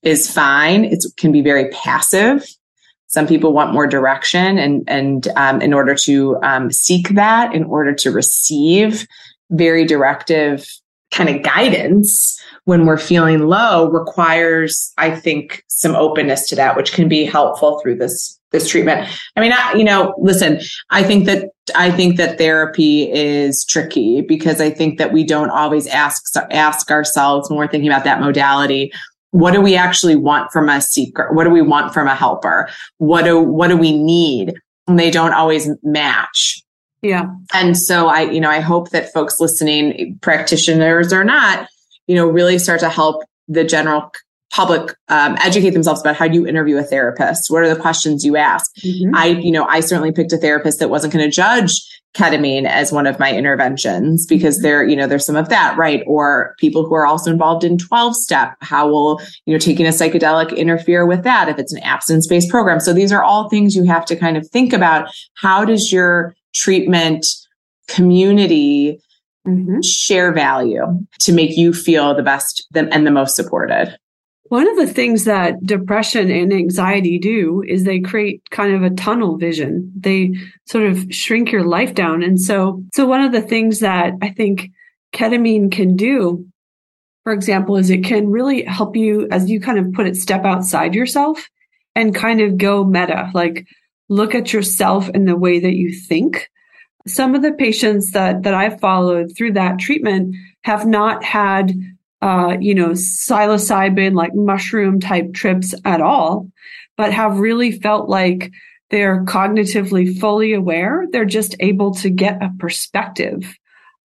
is 0.02 0.30
fine. 0.30 0.84
It 0.84 1.04
can 1.16 1.32
be 1.32 1.40
very 1.40 1.70
passive. 1.70 2.44
Some 3.08 3.28
people 3.28 3.52
want 3.52 3.72
more 3.72 3.86
direction 3.86 4.58
and 4.58 4.82
and 4.88 5.28
um, 5.36 5.62
in 5.62 5.72
order 5.72 5.94
to 6.02 6.36
um, 6.42 6.72
seek 6.72 7.10
that 7.10 7.54
in 7.54 7.62
order 7.64 7.94
to 7.94 8.10
receive 8.10 9.06
very 9.50 9.84
directive 9.84 10.66
kind 11.12 11.28
of 11.28 11.42
guidance 11.42 12.38
when 12.64 12.84
we're 12.84 12.98
feeling 12.98 13.46
low 13.46 13.88
requires, 13.88 14.92
I 14.98 15.14
think, 15.14 15.62
some 15.68 15.94
openness 15.94 16.48
to 16.48 16.56
that, 16.56 16.76
which 16.76 16.92
can 16.92 17.08
be 17.08 17.24
helpful 17.24 17.80
through 17.80 17.96
this 17.96 18.38
this 18.52 18.68
treatment. 18.68 19.08
I 19.36 19.40
mean, 19.40 19.52
I, 19.52 19.74
you 19.74 19.84
know, 19.84 20.14
listen, 20.18 20.60
I 20.90 21.02
think 21.02 21.26
that 21.26 21.50
I 21.74 21.90
think 21.90 22.16
that 22.16 22.38
therapy 22.38 23.10
is 23.10 23.64
tricky 23.64 24.22
because 24.22 24.60
I 24.60 24.70
think 24.70 24.98
that 24.98 25.12
we 25.12 25.24
don't 25.24 25.50
always 25.50 25.86
ask 25.88 26.22
ask 26.50 26.90
ourselves 26.90 27.48
when 27.48 27.58
we're 27.58 27.68
thinking 27.68 27.90
about 27.90 28.04
that 28.04 28.20
modality. 28.20 28.92
What 29.32 29.52
do 29.52 29.60
we 29.60 29.76
actually 29.76 30.16
want 30.16 30.52
from 30.52 30.68
a 30.68 30.80
seeker? 30.80 31.28
What 31.32 31.44
do 31.44 31.50
we 31.50 31.62
want 31.62 31.92
from 31.92 32.08
a 32.08 32.14
helper? 32.14 32.68
What 32.98 33.24
do 33.24 33.40
what 33.40 33.68
do 33.68 33.76
we 33.76 33.96
need? 33.96 34.54
And 34.86 34.98
they 34.98 35.10
don't 35.10 35.34
always 35.34 35.68
match. 35.82 36.62
Yeah. 37.02 37.26
And 37.52 37.76
so 37.76 38.08
I, 38.08 38.22
you 38.22 38.40
know, 38.40 38.50
I 38.50 38.60
hope 38.60 38.90
that 38.90 39.12
folks 39.12 39.38
listening, 39.38 40.18
practitioners 40.22 41.12
or 41.12 41.24
not, 41.24 41.68
you 42.06 42.14
know, 42.14 42.26
really 42.26 42.58
start 42.58 42.80
to 42.80 42.88
help 42.88 43.22
the 43.48 43.64
general 43.64 44.10
public 44.50 44.96
um, 45.08 45.36
educate 45.42 45.70
themselves 45.70 46.00
about 46.00 46.16
how 46.16 46.26
do 46.26 46.34
you 46.34 46.46
interview 46.46 46.78
a 46.78 46.82
therapist? 46.82 47.50
What 47.50 47.62
are 47.62 47.68
the 47.72 47.80
questions 47.80 48.24
you 48.24 48.36
ask? 48.36 48.70
Mm-hmm. 48.76 49.14
i 49.14 49.26
you 49.26 49.50
know 49.50 49.66
i 49.66 49.80
certainly 49.80 50.12
picked 50.12 50.32
a 50.32 50.38
therapist 50.38 50.78
that 50.78 50.88
wasn't 50.88 51.12
going 51.12 51.24
to 51.24 51.30
judge 51.30 51.72
ketamine 52.16 52.66
as 52.66 52.90
one 52.90 53.06
of 53.06 53.18
my 53.18 53.32
interventions 53.32 54.26
because 54.26 54.62
there 54.62 54.82
you 54.82 54.96
know 54.96 55.06
there's 55.06 55.26
some 55.26 55.36
of 55.36 55.48
that 55.50 55.76
right? 55.76 56.02
Or 56.06 56.54
people 56.58 56.86
who 56.86 56.94
are 56.94 57.06
also 57.06 57.30
involved 57.30 57.64
in 57.64 57.76
12 57.76 58.16
step 58.16 58.56
how 58.60 58.88
will 58.88 59.20
you 59.44 59.52
know 59.52 59.58
taking 59.58 59.86
a 59.86 59.90
psychedelic 59.90 60.56
interfere 60.56 61.04
with 61.04 61.24
that 61.24 61.48
if 61.48 61.58
it's 61.58 61.72
an 61.72 61.82
abstinence 61.82 62.26
based 62.26 62.48
program? 62.48 62.80
So 62.80 62.92
these 62.92 63.12
are 63.12 63.22
all 63.22 63.48
things 63.48 63.76
you 63.76 63.84
have 63.84 64.06
to 64.06 64.16
kind 64.16 64.36
of 64.36 64.48
think 64.48 64.72
about. 64.72 65.10
How 65.34 65.64
does 65.64 65.92
your 65.92 66.34
treatment 66.56 67.26
community 67.88 68.98
mm-hmm. 69.46 69.80
share 69.82 70.32
value 70.32 70.84
to 71.20 71.32
make 71.32 71.56
you 71.56 71.72
feel 71.72 72.14
the 72.14 72.22
best 72.22 72.66
and 72.74 73.06
the 73.06 73.10
most 73.10 73.36
supported. 73.36 73.96
One 74.48 74.68
of 74.68 74.76
the 74.76 74.86
things 74.86 75.24
that 75.24 75.64
depression 75.66 76.30
and 76.30 76.52
anxiety 76.52 77.18
do 77.18 77.64
is 77.66 77.82
they 77.82 77.98
create 77.98 78.48
kind 78.50 78.74
of 78.74 78.82
a 78.84 78.94
tunnel 78.94 79.36
vision. 79.36 79.92
They 79.96 80.34
sort 80.66 80.86
of 80.86 81.12
shrink 81.12 81.50
your 81.50 81.64
life 81.64 81.94
down. 81.94 82.22
And 82.22 82.40
so, 82.40 82.84
so 82.94 83.06
one 83.06 83.22
of 83.22 83.32
the 83.32 83.42
things 83.42 83.80
that 83.80 84.14
I 84.22 84.28
think 84.28 84.70
ketamine 85.12 85.72
can 85.72 85.96
do, 85.96 86.46
for 87.24 87.32
example, 87.32 87.76
is 87.76 87.90
it 87.90 88.04
can 88.04 88.30
really 88.30 88.62
help 88.62 88.94
you, 88.94 89.26
as 89.32 89.50
you 89.50 89.60
kind 89.60 89.80
of 89.80 89.92
put 89.92 90.06
it, 90.06 90.14
step 90.14 90.44
outside 90.44 90.94
yourself 90.94 91.48
and 91.96 92.14
kind 92.14 92.40
of 92.40 92.56
go 92.56 92.84
meta, 92.84 93.30
like 93.34 93.66
look 94.08 94.34
at 94.34 94.52
yourself 94.52 95.08
in 95.10 95.24
the 95.24 95.36
way 95.36 95.60
that 95.60 95.74
you 95.74 95.92
think 95.92 96.48
some 97.06 97.34
of 97.34 97.42
the 97.42 97.52
patients 97.52 98.12
that 98.12 98.42
that 98.42 98.54
I've 98.54 98.80
followed 98.80 99.36
through 99.36 99.52
that 99.52 99.78
treatment 99.78 100.34
have 100.62 100.86
not 100.86 101.22
had 101.22 101.72
uh, 102.20 102.56
you 102.60 102.74
know 102.74 102.90
psilocybin 102.90 104.14
like 104.14 104.34
mushroom 104.34 105.00
type 105.00 105.32
trips 105.32 105.74
at 105.84 106.00
all, 106.00 106.50
but 106.96 107.12
have 107.12 107.38
really 107.38 107.72
felt 107.72 108.08
like 108.08 108.50
they're 108.90 109.24
cognitively 109.24 110.18
fully 110.18 110.52
aware. 110.52 111.06
They're 111.10 111.24
just 111.24 111.56
able 111.60 111.94
to 111.94 112.10
get 112.10 112.42
a 112.42 112.52
perspective 112.58 113.56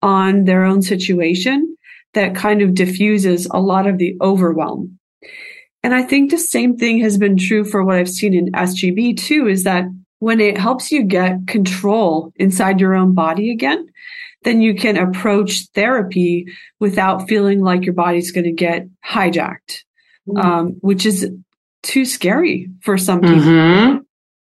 on 0.02 0.46
their 0.46 0.64
own 0.64 0.82
situation 0.82 1.76
that 2.14 2.36
kind 2.36 2.62
of 2.62 2.74
diffuses 2.74 3.48
a 3.52 3.60
lot 3.60 3.88
of 3.88 3.98
the 3.98 4.16
overwhelm. 4.22 4.98
And 5.88 5.96
I 5.96 6.04
think 6.04 6.32
the 6.32 6.38
same 6.38 6.76
thing 6.76 7.00
has 7.00 7.18
been 7.18 7.38
true 7.38 7.64
for 7.64 7.82
what 7.82 7.96
I've 7.96 8.10
seen 8.10 8.34
in 8.34 8.52
SGB 8.52 9.16
too, 9.16 9.48
is 9.48 9.64
that 9.64 9.86
when 10.20 10.42
it 10.42 10.58
helps 10.58 10.92
you 10.92 11.02
get 11.04 11.48
control 11.48 12.34
inside 12.36 12.82
your 12.82 12.94
own 12.94 13.14
body 13.14 13.52
again, 13.52 13.88
then 14.44 14.60
you 14.60 14.76
can 14.76 14.98
approach 14.98 15.68
therapy 15.74 16.48
without 16.82 17.30
feeling 17.30 17.62
like 17.62 17.86
your 17.86 17.94
body's 17.94 18.34
going 18.34 18.44
to 18.44 18.52
get 18.52 18.86
hijacked, 19.02 19.86
mm-hmm. 20.28 20.38
um, 20.38 20.68
which 20.82 21.06
is 21.06 21.32
too 21.84 22.04
scary 22.04 22.68
for 22.82 22.98
some 22.98 23.22
people. 23.22 23.38
Mm-hmm. 23.38 23.98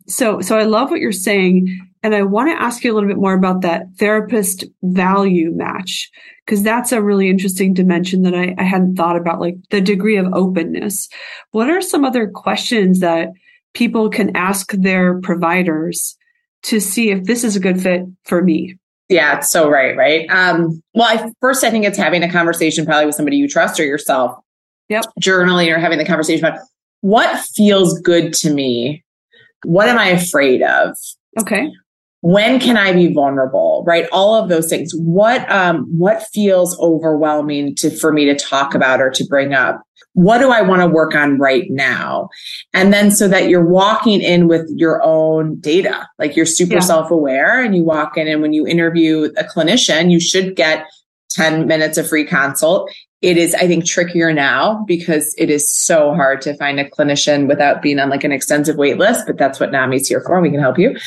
So, 0.10 0.42
so 0.42 0.58
I 0.58 0.64
love 0.64 0.92
what 0.92 1.00
you're 1.00 1.14
saying. 1.14 1.89
And 2.02 2.16
I 2.16 2.24
want 2.24 2.50
to 2.50 2.62
ask 2.62 2.84
you 2.84 2.94
a 2.94 2.96
little 2.96 3.10
bit 3.10 3.18
more 3.18 3.34
about 3.34 3.62
that 3.62 3.88
therapist 3.98 4.64
value 4.84 5.52
match, 5.52 6.10
because 6.46 6.64
that's 6.64 6.92
a 6.92 7.02
really 7.02 7.30
interesting 7.30 7.74
dimension 7.74 8.22
that 8.22 8.34
I, 8.34 8.56
I 8.58 8.64
hadn't 8.64 8.96
thought 8.96 9.18
about, 9.18 9.42
like 9.42 9.56
the 9.70 9.82
degree 9.82 10.18
of 10.18 10.34
openness. 10.34 11.10
What 11.52 11.70
are 11.70 11.82
some 11.82 12.06
other 12.06 12.30
questions 12.30 13.02
that 13.02 13.30
people 13.74 14.10
can 14.10 14.36
ask 14.36 14.72
their 14.72 15.20
providers 15.22 16.18
to 16.64 16.80
see 16.80 17.12
if 17.12 17.24
this 17.24 17.44
is 17.44 17.56
a 17.56 17.60
good 17.60 17.82
fit 17.82 18.04
for 18.24 18.44
me. 18.44 18.76
Yeah, 19.08 19.38
it's 19.38 19.52
so 19.52 19.70
right, 19.70 19.96
right? 19.98 20.30
Um, 20.30 20.84
well, 20.94 21.08
I, 21.08 21.32
first, 21.42 21.64
I 21.64 21.72
think 21.72 21.86
it's 21.86 21.98
having 21.98 22.22
a 22.24 22.32
conversation 22.32 22.86
probably 22.86 23.08
with 23.08 23.16
somebody 23.16 23.38
you 23.38 23.48
trust 23.48 23.80
or 23.80 23.86
yourself. 23.86 24.38
Yep. 24.90 25.06
Journaling 25.22 25.74
or 25.74 25.80
having 25.80 25.98
the 25.98 26.06
conversation 26.06 26.46
about 26.46 26.60
what 27.02 27.40
feels 27.56 28.00
good 28.02 28.34
to 28.34 28.54
me. 28.54 29.04
What 29.64 29.90
am 29.90 29.98
I 29.98 30.10
afraid 30.10 30.62
of? 30.62 30.96
Okay. 31.40 31.72
When 32.22 32.60
can 32.60 32.78
I 32.78 32.92
be 32.92 33.14
vulnerable? 33.14 33.84
Right? 33.88 34.08
All 34.12 34.36
of 34.36 34.50
those 34.50 34.70
things. 34.70 34.92
What 34.96 35.50
um 35.52 35.86
what 35.98 36.24
feels 36.34 36.78
overwhelming 36.80 37.76
to 37.76 37.90
for 37.90 38.12
me 38.12 38.26
to 38.26 38.36
talk 38.36 38.76
about 38.76 39.02
or 39.02 39.10
to 39.12 39.26
bring 39.26 39.54
up? 39.54 39.82
what 40.14 40.40
do 40.40 40.52
I 40.52 40.62
want 40.62 40.82
to 40.82 40.88
work 40.88 41.16
on 41.16 41.38
right 41.38 41.70
now? 41.70 42.30
And 42.74 42.92
then 42.92 43.12
so 43.12 43.28
that 43.28 43.48
you're 43.48 43.66
walking 43.66 44.22
in 44.22 44.48
with 44.48 44.70
your 44.76 45.02
own 45.04 45.60
data, 45.60 46.08
like 46.18 46.36
you're 46.36 46.46
super 46.46 46.76
yeah. 46.76 46.80
self 46.80 47.12
aware 47.12 47.64
and 47.64 47.76
you 47.76 47.84
walk 47.84 48.18
in 48.18 48.28
and 48.28 48.42
when 48.42 48.54
you 48.54 48.68
interview 48.68 49.30
a 49.38 49.44
clinician, 49.44 50.12
you 50.12 50.20
should 50.20 50.56
get 50.56 50.86
10 51.32 51.68
minutes 51.68 51.98
of 51.98 52.10
free 52.10 52.26
consult. 52.26 52.92
It 53.22 53.38
is, 53.38 53.54
I 53.54 53.68
think, 53.68 53.86
trickier 53.86 54.34
now 54.34 54.84
because 54.88 55.36
it 55.38 55.50
is 55.50 55.72
so 55.72 56.14
hard 56.14 56.42
to 56.42 56.56
find 56.58 56.80
a 56.80 56.90
clinician 56.90 57.48
without 57.48 57.82
being 57.82 58.00
on 58.00 58.10
like 58.10 58.24
an 58.24 58.32
extensive 58.32 58.78
wait 58.78 58.98
list, 58.98 59.26
but 59.28 59.38
that's 59.38 59.60
what 59.60 59.72
NAMI's 59.72 60.08
here 60.08 60.24
for. 60.26 60.42
We 60.42 60.52
can 60.52 60.62
help 60.62 60.80
you 60.80 60.98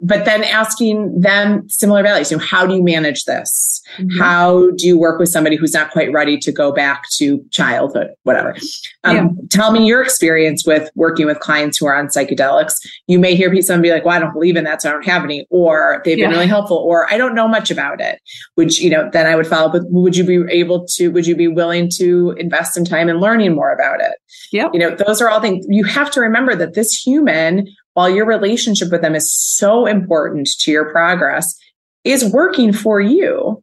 but 0.00 0.24
then 0.24 0.44
asking 0.44 1.20
them 1.20 1.68
similar 1.68 2.02
values. 2.02 2.30
You 2.30 2.36
know, 2.36 2.44
how 2.44 2.66
do 2.66 2.74
you 2.74 2.82
manage 2.82 3.24
this? 3.24 3.82
Mm-hmm. 3.96 4.18
How 4.18 4.70
do 4.72 4.86
you 4.86 4.98
work 4.98 5.18
with 5.18 5.28
somebody 5.28 5.56
who's 5.56 5.72
not 5.72 5.90
quite 5.90 6.12
ready 6.12 6.36
to 6.38 6.52
go 6.52 6.72
back 6.72 7.04
to 7.14 7.44
childhood, 7.50 8.08
whatever? 8.22 8.56
Um, 9.04 9.16
yeah. 9.16 9.28
Tell 9.50 9.72
me 9.72 9.86
your 9.86 10.02
experience 10.02 10.66
with 10.66 10.90
working 10.94 11.26
with 11.26 11.40
clients 11.40 11.78
who 11.78 11.86
are 11.86 11.96
on 11.96 12.08
psychedelics. 12.08 12.74
You 13.06 13.18
may 13.18 13.34
hear 13.34 13.48
someone 13.62 13.82
be 13.82 13.90
like, 13.90 14.04
well, 14.04 14.16
I 14.16 14.20
don't 14.20 14.32
believe 14.32 14.56
in 14.56 14.64
that, 14.64 14.82
so 14.82 14.90
I 14.90 14.92
don't 14.92 15.06
have 15.06 15.24
any, 15.24 15.46
or 15.50 16.02
they've 16.04 16.18
yeah. 16.18 16.26
been 16.26 16.34
really 16.34 16.46
helpful, 16.46 16.76
or 16.76 17.12
I 17.12 17.16
don't 17.16 17.34
know 17.34 17.48
much 17.48 17.70
about 17.70 18.00
it. 18.00 18.20
Which, 18.54 18.80
you 18.80 18.90
know, 18.90 19.08
then 19.12 19.26
I 19.26 19.34
would 19.34 19.46
follow 19.46 19.68
up 19.68 19.72
with, 19.72 19.86
would 19.88 20.16
you 20.16 20.24
be 20.24 20.52
able 20.52 20.86
to, 20.86 21.08
would 21.08 21.26
you 21.26 21.34
be 21.34 21.48
willing 21.48 21.90
to 21.96 22.32
invest 22.38 22.74
some 22.74 22.84
time 22.84 23.08
in 23.08 23.18
learning 23.18 23.54
more 23.54 23.72
about 23.72 24.00
it? 24.00 24.12
Yeah. 24.52 24.68
You 24.72 24.78
know, 24.78 24.94
those 24.94 25.20
are 25.20 25.28
all 25.28 25.40
things 25.40 25.66
you 25.68 25.84
have 25.84 26.10
to 26.12 26.20
remember 26.20 26.54
that 26.54 26.74
this 26.74 26.92
human 26.92 27.68
while 27.98 28.08
your 28.08 28.26
relationship 28.26 28.92
with 28.92 29.02
them 29.02 29.16
is 29.16 29.28
so 29.28 29.84
important 29.84 30.48
to 30.60 30.70
your 30.70 30.88
progress, 30.92 31.58
is 32.04 32.32
working 32.32 32.72
for 32.72 33.00
you. 33.00 33.60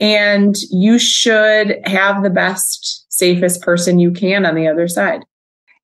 And 0.00 0.56
you 0.72 0.98
should 0.98 1.78
have 1.84 2.24
the 2.24 2.30
best, 2.30 3.06
safest 3.10 3.62
person 3.62 4.00
you 4.00 4.10
can 4.10 4.44
on 4.44 4.56
the 4.56 4.66
other 4.66 4.88
side. 4.88 5.20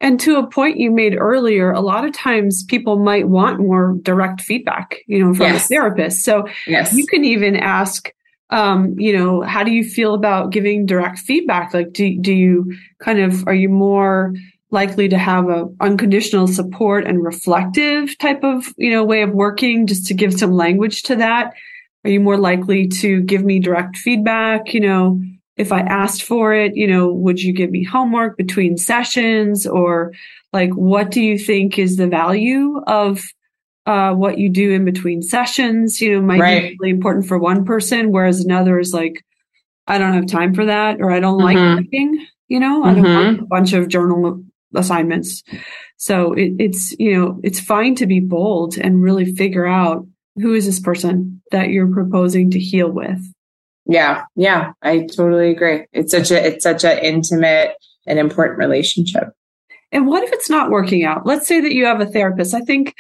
And 0.01 0.19
to 0.19 0.35
a 0.35 0.49
point 0.49 0.79
you 0.79 0.91
made 0.91 1.15
earlier, 1.17 1.71
a 1.71 1.81
lot 1.81 2.05
of 2.05 2.13
times 2.13 2.65
people 2.65 2.99
might 2.99 3.29
want 3.29 3.61
more 3.61 3.97
direct 4.03 4.41
feedback, 4.41 4.97
you 5.07 5.25
know, 5.25 5.33
from 5.33 5.47
yes. 5.47 5.67
a 5.67 5.69
therapist. 5.69 6.25
So 6.25 6.49
yes. 6.67 6.93
you 6.93 7.07
can 7.07 7.25
even 7.25 7.55
ask, 7.55 8.11
um, 8.51 8.99
you 8.99 9.17
know, 9.17 9.43
how 9.43 9.63
do 9.63 9.71
you 9.71 9.85
feel 9.85 10.15
about 10.15 10.51
giving 10.51 10.87
direct 10.87 11.21
feedback? 11.21 11.73
Like, 11.73 11.93
do, 11.93 12.19
do 12.21 12.33
you 12.33 12.77
kind 13.01 13.21
of, 13.21 13.47
are 13.47 13.55
you 13.55 13.69
more 13.69 14.35
likely 14.73 15.09
to 15.09 15.19
have 15.19 15.49
a 15.49 15.69
unconditional 15.81 16.47
support 16.49 17.07
and 17.07 17.23
reflective 17.23 18.17
type 18.19 18.43
of, 18.43 18.73
you 18.77 18.91
know, 18.91 19.05
way 19.05 19.23
of 19.23 19.31
working 19.31 19.87
just 19.87 20.07
to 20.07 20.15
give 20.15 20.33
some 20.33 20.53
language 20.53 21.03
to 21.05 21.17
that? 21.17 21.53
Are 22.05 22.11
you 22.11 22.21
more 22.21 22.39
likely 22.39 22.89
to 22.89 23.21
give 23.23 23.45
me 23.45 23.61
direct 23.61 23.97
feedback? 23.97 24.75
You 24.75 24.81
know, 24.81 25.23
if 25.57 25.71
I 25.71 25.81
asked 25.81 26.23
for 26.23 26.55
it, 26.55 26.75
you 26.75 26.87
know, 26.87 27.13
would 27.13 27.41
you 27.41 27.53
give 27.53 27.71
me 27.71 27.85
homework 27.85 28.37
between 28.37 28.77
sessions 28.77 29.67
or 29.67 30.13
like, 30.53 30.71
what 30.71 31.11
do 31.11 31.21
you 31.21 31.39
think 31.39 31.79
is 31.79 31.97
the 31.97 32.09
value 32.09 32.81
of 32.87 33.23
uh, 33.85 34.13
what 34.15 34.39
you 34.39 34.49
do 34.49 34.73
in 34.73 34.85
between 34.85 35.23
sessions, 35.23 36.01
you 36.01 36.15
know, 36.15 36.23
might 36.23 36.41
right. 36.41 36.63
be 36.63 36.77
really 36.81 36.91
important 36.91 37.27
for 37.27 37.39
one 37.39 37.65
person, 37.65 38.13
whereas 38.13 38.41
another 38.41 38.79
is 38.79 38.93
like, 38.93 39.25
I 39.87 39.99
don't 39.99 40.15
have 40.15 40.27
time 40.27 40.55
for 40.55 40.65
that, 40.67 41.01
or 41.01 41.11
I 41.11 41.21
don't 41.21 41.41
mm-hmm. 41.41 41.45
like 41.45 41.57
writing, 41.57 42.27
you 42.49 42.61
know, 42.61 42.85
I 42.85 42.95
don't 42.95 43.05
mm-hmm. 43.05 43.25
want 43.27 43.41
a 43.41 43.45
bunch 43.47 43.73
of 43.73 43.89
journal 43.89 44.45
assignments. 44.75 45.43
So 45.97 46.33
it, 46.33 46.53
it's, 46.59 46.93
you 46.99 47.15
know, 47.15 47.41
it's 47.43 47.61
fine 47.61 47.95
to 47.97 48.07
be 48.07 48.21
bold 48.21 48.77
and 48.79 49.03
really 49.03 49.35
figure 49.35 49.67
out 49.67 50.07
who 50.37 50.55
is 50.55 50.67
this 50.67 50.81
person 50.81 51.43
that 51.51 51.69
you're 51.71 51.93
proposing 51.93 52.51
to 52.51 52.59
heal 52.59 52.91
with. 52.91 53.21
Yeah. 53.87 54.25
Yeah. 54.37 54.73
I 54.83 55.07
totally 55.07 55.51
agree. 55.51 55.87
It's 55.93 56.13
such 56.13 56.31
a, 56.31 56.47
it's 56.47 56.63
such 56.63 56.85
an 56.85 56.99
intimate 56.99 57.75
and 58.07 58.19
important 58.19 58.59
relationship. 58.59 59.31
And 59.91 60.07
what 60.07 60.23
if 60.23 60.33
it's 60.33 60.49
not 60.49 60.71
working 60.71 61.05
out? 61.05 61.27
Let's 61.27 61.47
say 61.47 61.61
that 61.61 61.75
you 61.75 61.85
have 61.87 62.01
a 62.01 62.07
therapist. 62.07 62.55
I 62.55 62.61
think 62.61 62.95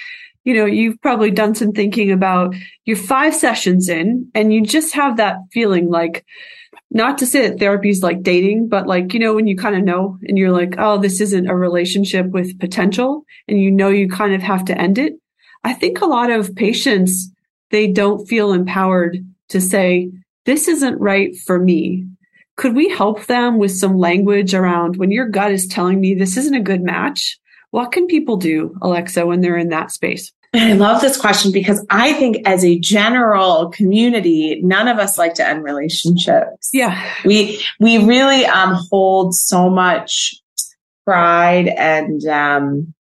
you 0.44 0.54
know, 0.54 0.66
you've 0.66 1.00
probably 1.00 1.30
done 1.30 1.54
some 1.54 1.72
thinking 1.72 2.10
about 2.10 2.54
your 2.84 2.96
five 2.96 3.34
sessions 3.34 3.88
in 3.88 4.30
and 4.34 4.52
you 4.52 4.62
just 4.62 4.94
have 4.94 5.16
that 5.18 5.36
feeling 5.52 5.88
like, 5.88 6.24
not 6.94 7.18
to 7.18 7.26
say 7.26 7.48
that 7.48 7.58
therapy 7.58 7.88
is 7.88 8.02
like 8.02 8.22
dating, 8.22 8.68
but 8.68 8.86
like, 8.86 9.14
you 9.14 9.20
know, 9.20 9.34
when 9.34 9.46
you 9.46 9.56
kind 9.56 9.74
of 9.74 9.82
know 9.82 10.18
and 10.24 10.36
you're 10.36 10.52
like, 10.52 10.74
oh, 10.78 10.98
this 10.98 11.20
isn't 11.20 11.48
a 11.48 11.56
relationship 11.56 12.26
with 12.26 12.58
potential 12.60 13.24
and 13.48 13.60
you 13.60 13.70
know 13.70 13.88
you 13.88 14.08
kind 14.08 14.34
of 14.34 14.42
have 14.42 14.64
to 14.66 14.78
end 14.78 14.98
it. 14.98 15.14
I 15.64 15.72
think 15.72 16.00
a 16.00 16.06
lot 16.06 16.30
of 16.30 16.54
patients, 16.54 17.30
they 17.70 17.86
don't 17.86 18.26
feel 18.26 18.52
empowered 18.52 19.18
to 19.48 19.60
say, 19.60 20.10
this 20.44 20.68
isn't 20.68 21.00
right 21.00 21.34
for 21.46 21.58
me. 21.58 22.06
Could 22.56 22.74
we 22.74 22.90
help 22.90 23.24
them 23.24 23.58
with 23.58 23.70
some 23.70 23.96
language 23.96 24.52
around 24.52 24.96
when 24.96 25.10
your 25.10 25.28
gut 25.28 25.52
is 25.52 25.66
telling 25.66 26.00
me 26.00 26.14
this 26.14 26.36
isn't 26.36 26.54
a 26.54 26.60
good 26.60 26.82
match? 26.82 27.38
What 27.70 27.92
can 27.92 28.06
people 28.06 28.36
do, 28.36 28.76
Alexa, 28.82 29.24
when 29.24 29.40
they're 29.40 29.56
in 29.56 29.70
that 29.70 29.92
space? 29.92 30.30
I 30.54 30.74
love 30.74 31.00
this 31.00 31.16
question 31.16 31.50
because 31.50 31.84
I 31.88 32.12
think 32.12 32.46
as 32.46 32.64
a 32.64 32.78
general 32.78 33.70
community, 33.70 34.60
none 34.62 34.86
of 34.86 34.98
us 34.98 35.16
like 35.16 35.34
to 35.34 35.46
end 35.46 35.64
relationships. 35.64 36.68
Yeah. 36.72 37.10
We, 37.24 37.64
we 37.80 38.04
really, 38.04 38.44
um, 38.44 38.76
hold 38.90 39.34
so 39.34 39.70
much 39.70 40.34
pride 41.06 41.68
and, 41.68 42.24
um, 42.26 42.94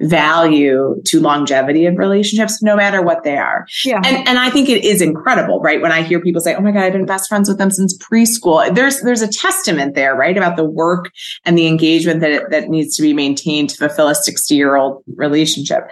value 0.00 1.00
to 1.04 1.20
longevity 1.20 1.86
of 1.86 1.96
relationships, 1.96 2.62
no 2.62 2.76
matter 2.76 3.02
what 3.02 3.22
they 3.22 3.36
are. 3.36 3.66
Yeah. 3.84 4.00
And, 4.04 4.28
and 4.28 4.38
I 4.38 4.50
think 4.50 4.68
it 4.68 4.84
is 4.84 5.00
incredible, 5.00 5.60
right? 5.60 5.80
When 5.80 5.92
I 5.92 6.02
hear 6.02 6.20
people 6.20 6.40
say, 6.40 6.54
Oh 6.54 6.60
my 6.60 6.70
God, 6.70 6.82
I've 6.82 6.92
been 6.92 7.06
best 7.06 7.28
friends 7.28 7.48
with 7.48 7.58
them 7.58 7.70
since 7.70 7.96
preschool. 7.98 8.74
There's, 8.74 9.00
there's 9.02 9.22
a 9.22 9.28
testament 9.28 9.94
there, 9.94 10.14
right? 10.14 10.36
About 10.36 10.56
the 10.56 10.64
work 10.64 11.10
and 11.44 11.56
the 11.56 11.66
engagement 11.66 12.20
that, 12.20 12.50
that 12.50 12.68
needs 12.68 12.96
to 12.96 13.02
be 13.02 13.12
maintained 13.12 13.70
to 13.70 13.76
fulfill 13.76 14.08
a 14.08 14.14
60 14.14 14.54
year 14.54 14.76
old 14.76 15.02
relationship. 15.16 15.90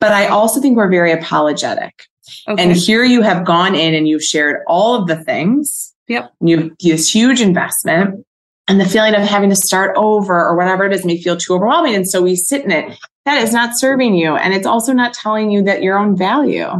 But 0.00 0.12
I 0.12 0.26
also 0.28 0.60
think 0.60 0.76
we're 0.76 0.90
very 0.90 1.12
apologetic. 1.12 2.04
Okay. 2.48 2.62
And 2.62 2.72
here 2.72 3.04
you 3.04 3.22
have 3.22 3.44
gone 3.44 3.74
in 3.74 3.94
and 3.94 4.08
you've 4.08 4.22
shared 4.22 4.62
all 4.66 4.94
of 4.94 5.06
the 5.06 5.16
things. 5.16 5.94
Yep. 6.08 6.32
You've 6.40 6.72
this 6.78 7.12
huge 7.12 7.40
investment 7.40 8.24
and 8.68 8.80
the 8.80 8.84
feeling 8.84 9.14
of 9.14 9.22
having 9.22 9.50
to 9.50 9.56
start 9.56 9.96
over 9.96 10.34
or 10.34 10.56
whatever 10.56 10.84
it 10.84 10.92
is 10.92 11.04
may 11.04 11.20
feel 11.20 11.36
too 11.36 11.54
overwhelming. 11.54 11.94
And 11.94 12.08
so 12.08 12.22
we 12.22 12.36
sit 12.36 12.64
in 12.64 12.70
it 12.70 12.98
that 13.26 13.42
is 13.42 13.52
not 13.52 13.76
serving 13.76 14.14
you. 14.14 14.36
And 14.36 14.54
it's 14.54 14.66
also 14.66 14.92
not 14.92 15.12
telling 15.12 15.50
you 15.50 15.60
that 15.64 15.82
your 15.82 15.98
own 15.98 16.16
value. 16.16 16.70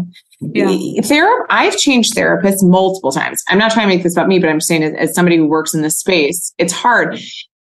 Yeah. 0.41 0.67
Therap- 1.03 1.47
I've 1.51 1.77
changed 1.77 2.15
therapists 2.15 2.63
multiple 2.63 3.11
times. 3.11 3.43
I'm 3.49 3.59
not 3.59 3.73
trying 3.73 3.89
to 3.89 3.95
make 3.95 4.05
this 4.05 4.15
about 4.15 4.29
me, 4.29 4.39
but 4.39 4.49
I'm 4.49 4.61
saying 4.61 4.85
as, 4.85 4.95
as 4.95 5.15
somebody 5.15 5.37
who 5.37 5.47
works 5.47 5.75
in 5.75 5.83
this 5.83 5.99
space, 5.99 6.55
it's 6.57 6.73
hard. 6.73 7.19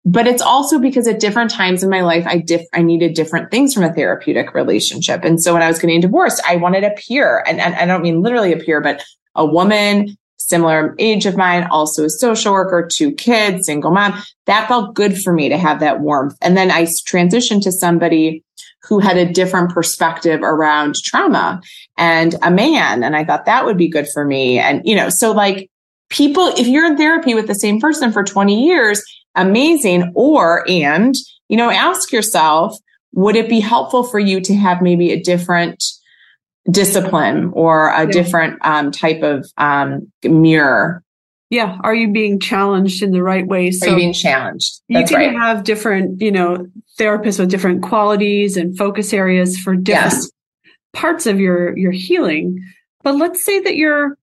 But 0.06 0.26
it's 0.26 0.42
also 0.42 0.78
because 0.78 1.08
at 1.08 1.18
different 1.18 1.50
times 1.50 1.82
in 1.82 1.88
my 1.88 2.02
life, 2.02 2.26
I 2.26 2.38
diff- 2.38 2.68
I 2.74 2.82
needed 2.82 3.14
different 3.14 3.50
things 3.50 3.72
from 3.72 3.84
a 3.84 3.92
therapeutic 3.92 4.54
relationship. 4.54 5.24
And 5.24 5.42
so 5.42 5.54
when 5.54 5.62
I 5.62 5.68
was 5.68 5.78
getting 5.78 6.00
divorced, 6.00 6.42
I 6.46 6.56
wanted 6.56 6.84
a 6.84 6.90
peer, 6.90 7.42
and, 7.46 7.58
and 7.58 7.74
I 7.74 7.86
don't 7.86 8.02
mean 8.02 8.20
literally 8.20 8.52
a 8.52 8.58
peer, 8.58 8.80
but 8.80 9.02
a 9.34 9.46
woman 9.46 10.16
similar 10.48 10.94
age 10.98 11.26
of 11.26 11.36
mine, 11.36 11.66
also 11.70 12.04
a 12.04 12.10
social 12.10 12.52
worker, 12.52 12.86
two 12.90 13.12
kids, 13.12 13.66
single 13.66 13.90
mom. 13.90 14.22
That 14.46 14.68
felt 14.68 14.94
good 14.94 15.20
for 15.20 15.32
me 15.32 15.48
to 15.48 15.58
have 15.58 15.80
that 15.80 16.00
warmth. 16.00 16.36
And 16.42 16.56
then 16.56 16.70
I 16.70 16.82
transitioned 16.84 17.62
to 17.62 17.72
somebody 17.72 18.44
who 18.82 18.98
had 18.98 19.16
a 19.16 19.32
different 19.32 19.70
perspective 19.70 20.42
around 20.42 20.96
trauma 20.96 21.62
and 21.96 22.34
a 22.42 22.50
man. 22.50 23.02
And 23.02 23.16
I 23.16 23.24
thought 23.24 23.46
that 23.46 23.64
would 23.64 23.78
be 23.78 23.88
good 23.88 24.06
for 24.12 24.24
me. 24.24 24.58
And, 24.58 24.82
you 24.84 24.94
know, 24.94 25.08
so 25.08 25.32
like 25.32 25.70
people, 26.10 26.48
if 26.48 26.66
you're 26.66 26.86
in 26.86 26.96
therapy 26.96 27.34
with 27.34 27.46
the 27.46 27.54
same 27.54 27.80
person 27.80 28.12
for 28.12 28.22
20 28.22 28.66
years, 28.66 29.02
amazing. 29.34 30.12
Or, 30.14 30.64
and, 30.68 31.14
you 31.48 31.56
know, 31.56 31.70
ask 31.70 32.12
yourself, 32.12 32.76
would 33.12 33.36
it 33.36 33.48
be 33.48 33.60
helpful 33.60 34.02
for 34.02 34.18
you 34.18 34.40
to 34.40 34.54
have 34.54 34.82
maybe 34.82 35.12
a 35.12 35.22
different 35.22 35.82
discipline 36.70 37.50
or 37.54 37.88
a 37.88 38.04
yeah. 38.04 38.10
different 38.10 38.58
um, 38.64 38.90
type 38.90 39.22
of 39.22 39.46
um, 39.56 40.10
mirror 40.24 41.04
yeah. 41.54 41.78
Are 41.84 41.94
you 41.94 42.10
being 42.10 42.40
challenged 42.40 43.00
in 43.00 43.12
the 43.12 43.22
right 43.22 43.46
way? 43.46 43.70
So 43.70 43.86
Are 43.86 43.90
you 43.90 43.96
being 43.96 44.12
challenged? 44.12 44.80
That's 44.88 45.10
you 45.10 45.16
can 45.16 45.34
right. 45.34 45.40
have 45.40 45.62
different, 45.62 46.20
you 46.20 46.32
know, 46.32 46.66
therapists 46.98 47.38
with 47.38 47.48
different 47.48 47.82
qualities 47.82 48.56
and 48.56 48.76
focus 48.76 49.12
areas 49.12 49.56
for 49.56 49.76
different 49.76 50.14
yes. 50.14 50.30
parts 50.92 51.26
of 51.26 51.38
your, 51.38 51.76
your 51.78 51.92
healing. 51.92 52.58
But 53.04 53.16
let's 53.16 53.44
say 53.44 53.60
that 53.60 53.76
you're 53.76 54.18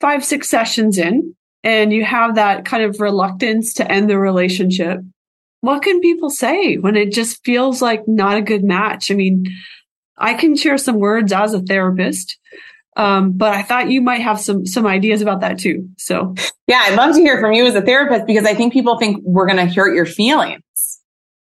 five, 0.00 0.24
six 0.24 0.48
sessions 0.48 0.96
in 0.96 1.34
and 1.62 1.92
you 1.92 2.04
have 2.04 2.36
that 2.36 2.64
kind 2.64 2.82
of 2.82 3.00
reluctance 3.00 3.74
to 3.74 3.90
end 3.90 4.08
the 4.08 4.18
relationship. 4.18 5.00
What 5.60 5.82
can 5.82 6.00
people 6.00 6.30
say 6.30 6.76
when 6.76 6.96
it 6.96 7.12
just 7.12 7.44
feels 7.44 7.82
like 7.82 8.08
not 8.08 8.36
a 8.36 8.42
good 8.42 8.64
match? 8.64 9.10
I 9.10 9.14
mean, 9.14 9.46
I 10.16 10.34
can 10.34 10.56
share 10.56 10.78
some 10.78 10.98
words 10.98 11.32
as 11.32 11.52
a 11.52 11.60
therapist 11.60 12.38
um, 12.96 13.32
but 13.32 13.54
I 13.54 13.62
thought 13.62 13.90
you 13.90 14.02
might 14.02 14.20
have 14.20 14.40
some 14.40 14.66
some 14.66 14.86
ideas 14.86 15.22
about 15.22 15.40
that 15.40 15.58
too. 15.58 15.88
So 15.96 16.34
yeah, 16.66 16.82
I'd 16.84 16.96
love 16.96 17.14
to 17.14 17.20
hear 17.20 17.40
from 17.40 17.52
you 17.52 17.64
as 17.66 17.74
a 17.74 17.82
therapist 17.82 18.26
because 18.26 18.44
I 18.44 18.54
think 18.54 18.72
people 18.72 18.98
think 18.98 19.22
we're 19.24 19.46
going 19.46 19.64
to 19.64 19.72
hurt 19.72 19.94
your 19.94 20.06
feelings. 20.06 20.62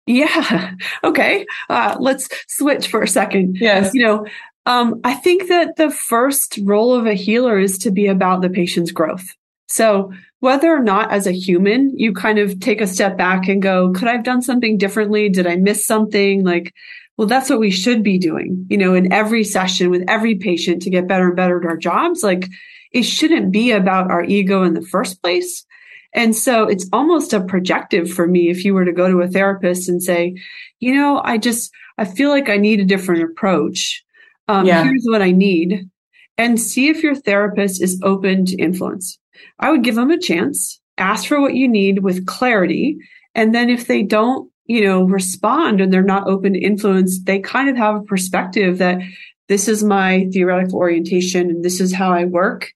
Yeah. 0.07 0.75
Okay. 1.03 1.45
Uh, 1.69 1.97
let's 1.99 2.29
switch 2.47 2.87
for 2.87 3.01
a 3.01 3.07
second. 3.07 3.57
Yes. 3.59 3.91
You 3.93 4.05
know, 4.05 4.27
um, 4.65 5.01
I 5.03 5.15
think 5.15 5.47
that 5.47 5.75
the 5.75 5.89
first 5.89 6.59
role 6.63 6.93
of 6.93 7.07
a 7.07 7.15
healer 7.15 7.59
is 7.59 7.79
to 7.79 7.91
be 7.91 8.05
about 8.07 8.41
the 8.41 8.49
patient's 8.49 8.91
growth. 8.91 9.35
So 9.71 10.11
whether 10.41 10.75
or 10.75 10.83
not 10.83 11.11
as 11.11 11.27
a 11.27 11.31
human, 11.31 11.97
you 11.97 12.13
kind 12.13 12.39
of 12.39 12.59
take 12.59 12.81
a 12.81 12.87
step 12.87 13.17
back 13.17 13.47
and 13.47 13.61
go, 13.61 13.91
could 13.93 14.07
I 14.07 14.13
have 14.13 14.23
done 14.23 14.41
something 14.41 14.77
differently? 14.77 15.29
Did 15.29 15.47
I 15.47 15.55
miss 15.55 15.85
something? 15.85 16.43
Like, 16.43 16.73
well, 17.17 17.27
that's 17.27 17.49
what 17.49 17.59
we 17.59 17.71
should 17.71 18.03
be 18.03 18.17
doing, 18.17 18.65
you 18.69 18.77
know, 18.77 18.93
in 18.93 19.13
every 19.13 19.43
session 19.43 19.89
with 19.89 20.03
every 20.07 20.35
patient 20.35 20.81
to 20.81 20.89
get 20.89 21.07
better 21.07 21.27
and 21.27 21.35
better 21.35 21.61
at 21.61 21.67
our 21.67 21.77
jobs. 21.77 22.23
Like 22.23 22.49
it 22.91 23.03
shouldn't 23.03 23.51
be 23.51 23.71
about 23.71 24.11
our 24.11 24.23
ego 24.23 24.63
in 24.63 24.73
the 24.73 24.81
first 24.81 25.21
place. 25.21 25.65
And 26.13 26.35
so 26.35 26.65
it's 26.67 26.89
almost 26.91 27.31
a 27.31 27.39
projective 27.39 28.11
for 28.11 28.27
me 28.27 28.49
if 28.49 28.65
you 28.65 28.73
were 28.73 28.83
to 28.83 28.91
go 28.91 29.09
to 29.09 29.21
a 29.21 29.27
therapist 29.27 29.87
and 29.87 30.03
say, 30.03 30.35
you 30.79 30.93
know, 30.95 31.21
I 31.23 31.37
just, 31.37 31.71
I 31.97 32.03
feel 32.03 32.29
like 32.29 32.49
I 32.49 32.57
need 32.57 32.81
a 32.81 32.85
different 32.85 33.23
approach. 33.23 34.03
Um, 34.49 34.65
yeah. 34.65 34.83
Here's 34.83 35.05
what 35.05 35.21
I 35.21 35.31
need. 35.31 35.89
And 36.37 36.59
see 36.59 36.89
if 36.89 37.03
your 37.03 37.15
therapist 37.15 37.81
is 37.81 38.01
open 38.03 38.45
to 38.47 38.57
influence. 38.57 39.17
I 39.59 39.71
would 39.71 39.83
give 39.83 39.95
them 39.95 40.11
a 40.11 40.19
chance, 40.19 40.79
ask 40.97 41.27
for 41.27 41.39
what 41.39 41.55
you 41.55 41.67
need 41.67 41.99
with 41.99 42.25
clarity. 42.25 42.97
And 43.35 43.55
then 43.55 43.69
if 43.69 43.87
they 43.87 44.03
don't 44.03 44.51
you 44.71 44.85
know, 44.85 45.03
respond 45.03 45.81
and 45.81 45.91
they're 45.91 46.01
not 46.01 46.29
open 46.29 46.53
to 46.53 46.59
influence, 46.59 47.21
they 47.23 47.39
kind 47.39 47.67
of 47.69 47.75
have 47.75 47.95
a 47.95 48.03
perspective 48.03 48.77
that 48.77 49.01
this 49.49 49.67
is 49.67 49.83
my 49.83 50.29
theoretical 50.31 50.79
orientation 50.79 51.49
and 51.49 51.65
this 51.65 51.81
is 51.81 51.93
how 51.93 52.09
I 52.09 52.23
work, 52.23 52.71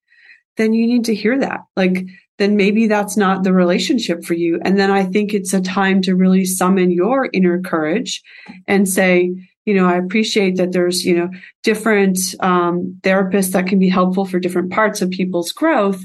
then 0.57 0.73
you 0.73 0.87
need 0.87 1.05
to 1.05 1.15
hear 1.15 1.39
that. 1.39 1.61
Like, 1.77 2.05
then 2.37 2.57
maybe 2.57 2.87
that's 2.87 3.15
not 3.15 3.43
the 3.43 3.53
relationship 3.53 4.25
for 4.25 4.33
you. 4.33 4.59
And 4.65 4.77
then 4.77 4.91
I 4.91 5.05
think 5.05 5.33
it's 5.33 5.53
a 5.53 5.61
time 5.61 6.01
to 6.01 6.17
really 6.17 6.43
summon 6.43 6.91
your 6.91 7.29
inner 7.31 7.61
courage 7.61 8.21
and 8.67 8.89
say, 8.89 9.33
you 9.63 9.73
know, 9.73 9.87
I 9.87 9.95
appreciate 9.95 10.57
that 10.57 10.73
there's, 10.73 11.05
you 11.05 11.15
know, 11.15 11.29
different 11.63 12.19
um, 12.41 12.99
therapists 13.03 13.53
that 13.53 13.67
can 13.67 13.79
be 13.79 13.87
helpful 13.87 14.25
for 14.25 14.37
different 14.37 14.69
parts 14.69 15.01
of 15.01 15.11
people's 15.11 15.53
growth. 15.53 16.03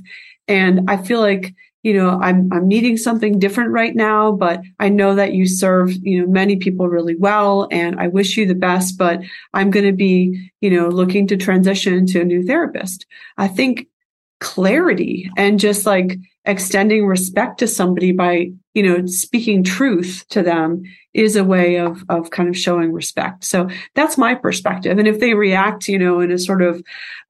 And 0.51 0.91
I 0.91 0.99
feel 0.99 1.21
like 1.21 1.55
you 1.83 1.95
know, 1.95 2.19
I'm, 2.21 2.53
I'm 2.53 2.69
needing 2.69 2.97
something 2.97 3.39
different 3.39 3.71
right 3.71 3.95
now, 3.95 4.33
but 4.33 4.61
I 4.79 4.91
know 4.91 5.15
that 5.15 5.33
you 5.33 5.47
serve, 5.47 5.93
you 6.03 6.21
know, 6.21 6.31
many 6.31 6.57
people 6.57 6.89
really 6.89 7.17
well 7.17 7.69
and 7.71 7.99
I 7.99 8.09
wish 8.09 8.37
you 8.37 8.45
the 8.45 8.55
best, 8.55 8.99
but 8.99 9.21
I'm 9.55 9.71
going 9.71 9.87
to 9.87 9.93
be, 9.93 10.51
you 10.61 10.71
know, 10.71 10.89
looking 10.89 11.27
to 11.29 11.37
transition 11.39 12.07
to 12.07 12.21
a 12.21 12.25
new 12.25 12.43
therapist. 12.43 13.07
I 13.39 13.49
think 13.49 13.87
clarity 14.41 15.31
and 15.39 15.59
just 15.59 15.87
like 15.87 16.19
extending 16.45 17.07
respect 17.07 17.59
to 17.61 17.67
somebody 17.67 18.13
by, 18.13 18.53
you 18.75 18.83
know, 18.83 19.07
speaking 19.07 19.65
truth 19.65 20.25
to 20.31 20.43
them 20.43 20.83
is 21.13 21.35
a 21.35 21.45
way 21.45 21.77
of, 21.77 22.05
of 22.09 22.31
kind 22.31 22.49
of 22.49 22.57
showing 22.57 22.93
respect. 22.93 23.45
So 23.45 23.69
that's 23.95 24.17
my 24.17 24.35
perspective. 24.35 24.99
And 24.99 25.09
if 25.09 25.19
they 25.19 25.35
react, 25.35 25.89
you 25.89 25.99
know, 25.99 26.21
in 26.21 26.31
a 26.31 26.39
sort 26.39 26.63
of 26.63 26.83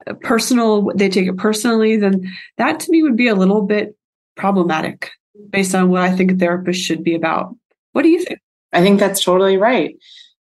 uh, 0.07 0.15
personal, 0.15 0.91
they 0.95 1.09
take 1.09 1.29
it 1.29 1.39
personally, 1.39 1.97
then 1.97 2.31
that 2.59 2.81
to 2.81 2.91
me 2.91 3.03
would 3.03 3.17
be 3.17 3.29
a 3.29 3.35
little 3.35 3.63
bit 3.63 3.97
problematic. 4.37 5.11
based 5.49 5.75
on 5.75 5.89
what 5.89 6.03
I 6.03 6.15
think 6.15 6.33
a 6.33 6.35
therapist 6.37 6.83
should 6.83 7.03
be 7.03 7.15
about. 7.15 7.55
What 7.93 8.03
do 8.03 8.09
you 8.09 8.23
think? 8.23 8.41
I 8.73 8.83
think 8.83 9.01
that's 9.01 9.25
totally 9.25 9.57
right. 9.57 9.97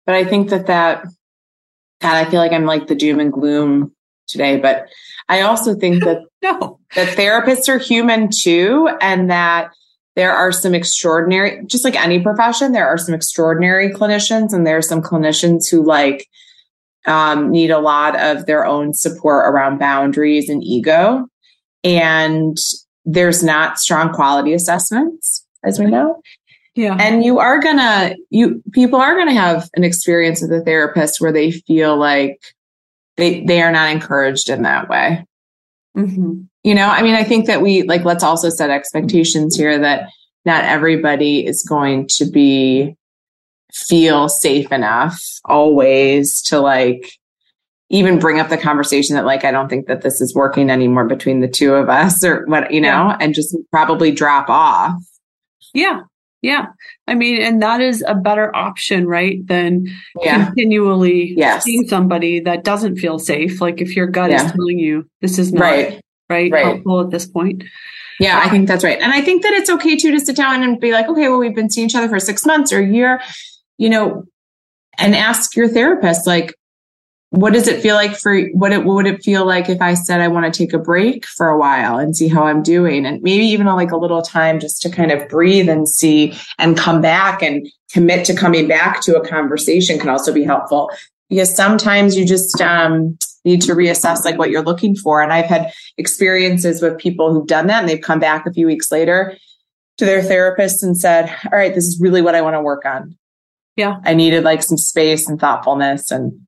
But 0.07 0.15
I 0.15 0.25
think 0.25 0.51
that 0.51 0.67
that, 0.67 1.05
God, 2.01 2.15
I 2.15 2.31
feel 2.31 2.41
like 2.41 2.53
I'm 2.53 2.67
like 2.67 2.87
the 2.87 2.95
doom 2.95 3.21
and 3.21 3.33
gloom 3.33 3.93
today, 4.29 4.59
but 4.59 4.89
I 5.29 5.41
also 5.43 5.75
think 5.75 6.05
that 6.05 6.23
no. 6.43 6.79
that 6.95 7.17
therapists 7.17 7.69
are 7.69 7.79
human 7.79 8.29
too, 8.31 8.89
and 9.01 9.31
that 9.31 9.71
there 10.17 10.33
are 10.33 10.53
some 10.53 10.75
extraordinary, 10.75 11.65
just 11.67 11.85
like 11.85 11.97
any 11.97 12.21
profession, 12.21 12.73
there 12.73 12.87
are 12.87 12.99
some 12.99 13.15
extraordinary 13.15 13.91
clinicians, 13.91 14.53
and 14.53 14.67
there 14.67 14.77
are 14.77 14.83
some 14.83 15.03
clinicians 15.03 15.69
who 15.71 15.85
like 15.85 16.29
um, 17.07 17.51
need 17.51 17.71
a 17.71 17.81
lot 17.81 18.19
of 18.19 18.47
their 18.47 18.65
own 18.65 18.95
support 18.95 19.49
around 19.49 19.79
boundaries 19.79 20.49
and 20.49 20.63
ego. 20.63 21.27
And 21.83 22.57
there's 23.05 23.43
not 23.43 23.79
strong 23.79 24.13
quality 24.13 24.55
assessments, 24.55 25.45
as 25.63 25.79
we 25.79 25.87
know. 25.87 26.23
Yeah. 26.75 26.97
And 26.99 27.25
you 27.25 27.39
are 27.39 27.61
gonna, 27.61 28.17
you, 28.31 28.63
people 28.73 29.01
are 29.01 29.17
gonna 29.17 29.35
have 29.35 29.69
an 29.75 29.85
experience 29.85 30.41
with 30.41 30.53
a 30.53 30.63
therapist 30.63 31.21
where 31.21 31.33
they 31.33 31.51
feel 31.51 31.97
like 31.97 32.41
they, 33.17 33.45
they 33.45 33.63
are 33.63 33.71
not 33.71 33.91
encouraged 33.91 34.49
in 34.49 34.63
that 34.63 34.89
way. 34.89 35.25
Mm-hmm. 35.97 36.43
You 36.63 36.75
know, 36.75 36.89
I 36.89 37.03
mean, 37.03 37.15
I 37.15 37.25
think 37.25 37.47
that 37.47 37.63
we, 37.63 37.83
like, 37.83 38.05
let's 38.05 38.25
also 38.25 38.51
set 38.51 38.71
expectations 38.71 39.57
here 39.57 39.79
that 39.79 40.09
not 40.45 40.65
everybody 40.65 41.47
is 41.47 41.63
going 41.63 42.09
to 42.17 42.25
be, 42.25 42.97
feel 43.73 44.29
safe 44.29 44.71
enough 44.73 45.21
always 45.45 46.41
to 46.43 46.61
like, 46.61 47.13
even 47.91 48.19
bring 48.19 48.41
up 48.41 48.49
the 48.49 48.57
conversation 48.57 49.15
that 49.15 49.25
like 49.25 49.45
I 49.45 49.51
don't 49.51 49.69
think 49.69 49.87
that 49.87 50.03
this 50.03 50.21
is 50.21 50.35
working 50.35 50.71
anymore 50.71 51.05
between 51.05 51.41
the 51.41 51.49
two 51.49 51.75
of 51.75 51.89
us 51.89 52.25
or 52.25 52.45
what 52.47 52.73
you 52.73 52.81
know 52.81 52.89
yeah. 53.11 53.17
and 53.21 53.35
just 53.35 53.57
probably 53.71 54.11
drop 54.11 54.49
off. 54.49 54.95
Yeah. 55.75 56.01
Yeah. 56.45 56.67
I 57.09 57.15
mean, 57.15 57.41
and 57.41 57.63
that 57.63 57.81
is 57.81 58.05
a 58.07 58.15
better 58.15 58.55
option, 58.55 59.07
right? 59.07 59.45
Than 59.47 59.87
yeah. 60.21 60.45
continually 60.45 61.33
yes. 61.35 61.65
seeing 61.65 61.89
somebody 61.89 62.41
that 62.41 62.65
doesn't 62.65 62.97
feel 62.97 63.19
safe. 63.19 63.63
Like 63.63 63.81
if 63.81 63.97
your 63.97 64.07
gut 64.07 64.31
yeah. 64.31 64.45
is 64.45 64.53
telling 64.53 64.79
you 64.79 65.09
this 65.23 65.39
is 65.39 65.55
not 65.55 65.63
right, 65.63 66.03
right, 66.29 66.53
right. 66.53 66.65
helpful 66.67 67.01
at 67.01 67.11
this 67.11 67.27
point. 67.27 67.65
Yeah, 68.21 68.39
I 68.45 68.51
think 68.51 68.69
that's 68.69 68.85
right. 68.85 69.01
And 69.01 69.11
I 69.11 69.23
think 69.23 69.43
that 69.43 69.55
it's 69.55 69.71
okay 69.71 69.97
too 69.97 70.11
to 70.11 70.21
sit 70.21 70.37
down 70.37 70.63
and 70.63 70.79
be 70.79 70.93
like, 70.93 71.09
okay, 71.09 71.29
well, 71.31 71.39
we've 71.39 71.55
been 71.55 71.71
seeing 71.71 71.87
each 71.87 71.97
other 71.97 72.11
for 72.11 72.21
six 72.21 72.45
months 72.45 72.75
or 72.75 72.79
a 72.81 72.87
year, 72.87 73.23
you 73.79 73.89
know, 73.89 74.25
and 74.99 75.17
ask 75.17 75.57
your 75.57 75.67
therapist, 75.67 76.27
like, 76.27 76.55
what 77.35 77.53
does 77.53 77.67
it 77.67 77.83
feel 77.83 77.97
like 77.97 78.17
for 78.17 78.41
what 78.49 78.73
it 78.73 78.85
what 78.85 78.95
would 78.95 79.07
it 79.07 79.25
feel 79.25 79.45
like 79.45 79.69
if 79.69 79.83
I 79.83 79.95
said 79.95 80.21
I 80.21 80.29
want 80.29 80.53
to 80.53 80.57
take 80.57 80.73
a 80.73 80.79
break 80.79 81.27
for 81.27 81.49
a 81.49 81.59
while 81.59 81.99
and 81.99 82.17
see 82.17 82.29
how 82.29 82.45
I'm 82.45 82.63
doing? 82.63 83.05
And 83.05 83.21
maybe 83.23 83.45
even 83.47 83.67
like 83.67 83.91
a 83.91 83.97
little 83.97 84.23
time 84.23 84.61
just 84.61 84.81
to 84.83 84.91
kind 84.91 85.11
of 85.11 85.29
breathe 85.29 85.69
and 85.69 85.89
see 85.89 86.39
and 86.59 86.77
come 86.77 87.01
back 87.01 87.43
and 87.43 87.67
commit 87.93 88.25
to 88.27 88.35
coming 88.35 88.69
back 88.69 89.01
to 89.03 89.17
a 89.17 89.27
conversation 89.27 89.99
can 89.99 90.11
also 90.11 90.33
be 90.33 90.45
helpful. 90.45 90.91
Because 91.29 91.55
sometimes 91.55 92.17
you 92.17 92.25
just 92.25 92.61
um, 92.61 93.19
need 93.45 93.63
to 93.63 93.73
reassess 93.73 94.25
like 94.25 94.39
what 94.39 94.51
you're 94.51 94.63
looking 94.63 94.95
for. 94.95 95.21
And 95.21 95.33
I've 95.33 95.47
had 95.47 95.73
experiences 95.99 96.81
with 96.81 96.99
people 96.99 97.33
who've 97.33 97.49
done 97.49 97.67
that 97.67 97.81
and 97.81 97.89
they've 97.89 98.01
come 98.01 98.21
back 98.21 98.47
a 98.47 98.53
few 98.53 98.67
weeks 98.67 98.93
later 98.93 99.37
to 99.99 100.05
their 100.05 100.23
therapist 100.23 100.83
and 100.83 100.99
said 100.99 101.35
all 101.53 101.59
right 101.59 101.75
this 101.75 101.85
is 101.85 102.01
really 102.01 102.21
what 102.23 102.35
I 102.35 102.43
want 102.43 102.55
to 102.55 102.61
work 102.61 102.85
on. 102.85 103.17
Yeah. 103.77 103.97
I 104.05 104.15
needed 104.15 104.45
like 104.45 104.63
some 104.63 104.79
space 104.79 105.29
and 105.29 105.41
thoughtfulness 105.41 106.13
and 106.13 106.47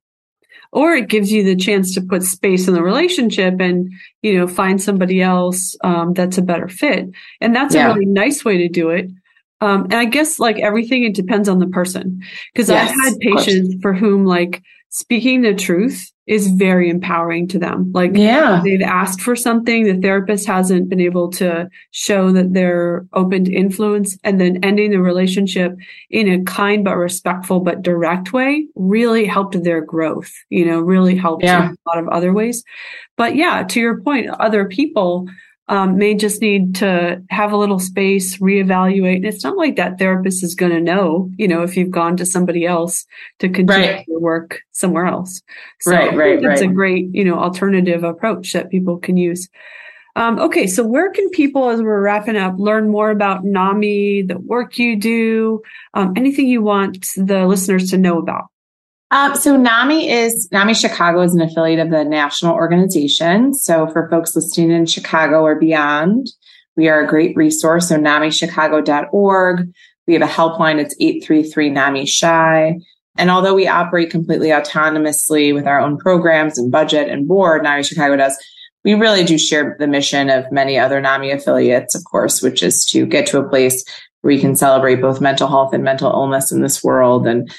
or 0.71 0.93
it 0.93 1.09
gives 1.09 1.31
you 1.31 1.43
the 1.43 1.55
chance 1.55 1.93
to 1.93 2.01
put 2.01 2.23
space 2.23 2.67
in 2.67 2.73
the 2.73 2.83
relationship 2.83 3.59
and 3.59 3.91
you 4.21 4.37
know 4.37 4.47
find 4.47 4.81
somebody 4.81 5.21
else 5.21 5.75
um, 5.83 6.13
that's 6.13 6.37
a 6.37 6.41
better 6.41 6.67
fit. 6.67 7.09
And 7.41 7.55
that's 7.55 7.75
yeah. 7.75 7.91
a 7.91 7.93
really 7.93 8.05
nice 8.05 8.43
way 8.43 8.57
to 8.57 8.69
do 8.69 8.89
it. 8.89 9.09
Um, 9.59 9.85
and 9.85 9.95
i 9.95 10.05
guess 10.05 10.37
like 10.39 10.59
everything 10.59 11.03
it 11.03 11.15
depends 11.15 11.49
on 11.49 11.59
the 11.59 11.67
person. 11.67 12.21
Because 12.53 12.69
yes, 12.69 12.91
i've 12.91 13.03
had 13.03 13.19
patients 13.19 13.75
for 13.81 13.93
whom 13.93 14.25
like 14.25 14.61
speaking 14.89 15.41
the 15.41 15.55
truth 15.55 16.11
is 16.27 16.47
very 16.47 16.89
empowering 16.89 17.47
to 17.47 17.57
them. 17.57 17.89
Like 17.93 18.11
yeah. 18.13 18.61
they've 18.63 18.81
asked 18.81 19.21
for 19.21 19.35
something, 19.35 19.85
the 19.85 19.99
therapist 19.99 20.45
hasn't 20.45 20.89
been 20.89 20.99
able 20.99 21.31
to 21.31 21.69
show 21.91 22.31
that 22.33 22.53
they're 22.53 23.05
open 23.13 23.45
to 23.45 23.53
influence 23.53 24.17
and 24.25 24.39
then 24.39 24.63
ending 24.63 24.91
the 24.91 25.01
relationship 25.01 25.75
in 26.09 26.27
a 26.27 26.43
kind 26.43 26.83
but 26.83 26.97
respectful 26.97 27.61
but 27.61 27.81
direct 27.81 28.33
way 28.33 28.67
really 28.75 29.25
helped 29.25 29.63
their 29.63 29.81
growth, 29.81 30.31
you 30.49 30.65
know, 30.65 30.79
really 30.81 31.15
helped 31.15 31.43
yeah. 31.43 31.69
in 31.69 31.71
a 31.71 31.89
lot 31.89 31.97
of 31.97 32.09
other 32.09 32.33
ways. 32.33 32.63
But 33.15 33.35
yeah, 33.35 33.63
to 33.63 33.79
your 33.79 34.01
point, 34.01 34.29
other 34.29 34.65
people 34.65 35.27
um, 35.69 35.97
may 35.97 36.15
just 36.15 36.41
need 36.41 36.75
to 36.75 37.21
have 37.29 37.51
a 37.51 37.57
little 37.57 37.79
space, 37.79 38.37
reevaluate. 38.37 39.17
And 39.17 39.25
it's 39.25 39.43
not 39.43 39.57
like 39.57 39.75
that 39.75 39.99
therapist 39.99 40.43
is 40.43 40.55
going 40.55 40.71
to 40.71 40.79
know, 40.79 41.29
you 41.37 41.47
know, 41.47 41.63
if 41.63 41.75
you've 41.75 41.91
gone 41.91 42.15
to 42.17 42.25
somebody 42.25 42.65
else 42.65 43.05
to 43.39 43.49
continue 43.49 43.91
right. 43.91 44.05
your 44.07 44.19
work 44.19 44.61
somewhere 44.71 45.05
else. 45.05 45.41
So 45.81 45.91
right, 45.91 46.15
right, 46.15 46.41
that's 46.41 46.61
right. 46.61 46.69
a 46.69 46.73
great, 46.73 47.07
you 47.11 47.25
know, 47.25 47.37
alternative 47.37 48.03
approach 48.03 48.53
that 48.53 48.69
people 48.69 48.97
can 48.97 49.17
use. 49.17 49.49
Um, 50.15 50.39
okay, 50.39 50.65
so 50.65 50.83
where 50.83 51.11
can 51.11 51.29
people, 51.29 51.69
as 51.69 51.79
we're 51.79 52.01
wrapping 52.01 52.37
up, 52.37 52.55
learn 52.57 52.89
more 52.89 53.11
about 53.11 53.43
NAMI, 53.43 54.23
the 54.23 54.39
work 54.39 54.79
you 54.79 54.95
do, 54.99 55.61
um, 55.93 56.13
anything 56.17 56.47
you 56.47 56.63
want 56.63 57.09
the 57.15 57.45
listeners 57.45 57.91
to 57.91 57.97
know 57.97 58.17
about? 58.17 58.45
Um, 59.09 59.35
so 59.35 59.55
NAMI 59.55 60.09
is 60.09 60.49
NAMI 60.51 60.73
Chicago 60.73 61.21
is 61.21 61.33
an 61.33 61.41
affiliate 61.41 61.79
of 61.79 61.91
the 61.91 62.03
national 62.03 62.53
organization. 62.53 63.53
So 63.53 63.87
for 63.87 64.09
folks 64.09 64.35
listening 64.35 64.71
in 64.71 64.85
Chicago 64.85 65.43
or 65.43 65.55
beyond, 65.55 66.27
we 66.75 66.89
are 66.89 67.01
a 67.01 67.07
great 67.07 67.35
resource. 67.35 67.89
So 67.89 67.95
NAMIChicago.org. 67.97 69.69
We 70.07 70.13
have 70.13 70.21
a 70.21 70.25
helpline. 70.25 70.79
It's 70.79 70.95
833 70.99 71.69
NAMI 71.69 72.05
CHI. 72.05 72.79
And 73.17 73.31
although 73.31 73.55
we 73.55 73.67
operate 73.67 74.11
completely 74.11 74.49
autonomously 74.49 75.53
with 75.53 75.67
our 75.67 75.79
own 75.79 75.97
programs 75.97 76.57
and 76.57 76.71
budget 76.71 77.09
and 77.09 77.27
board, 77.27 77.63
NAMI 77.63 77.83
Chicago 77.83 78.17
does, 78.17 78.37
we 78.83 78.93
really 78.93 79.23
do 79.23 79.37
share 79.37 79.75
the 79.79 79.87
mission 79.87 80.29
of 80.29 80.51
many 80.51 80.77
other 80.77 81.01
NAMI 81.01 81.31
affiliates, 81.31 81.95
of 81.95 82.03
course, 82.03 82.41
which 82.41 82.61
is 82.61 82.85
to 82.85 83.05
get 83.05 83.25
to 83.27 83.39
a 83.39 83.49
place 83.49 83.83
where 84.21 84.33
we 84.33 84.39
can 84.39 84.55
celebrate 84.55 85.01
both 85.01 85.21
mental 85.21 85.47
health 85.47 85.73
and 85.73 85.83
mental 85.83 86.11
illness 86.11 86.51
in 86.51 86.61
this 86.61 86.83
world 86.83 87.25
and 87.25 87.51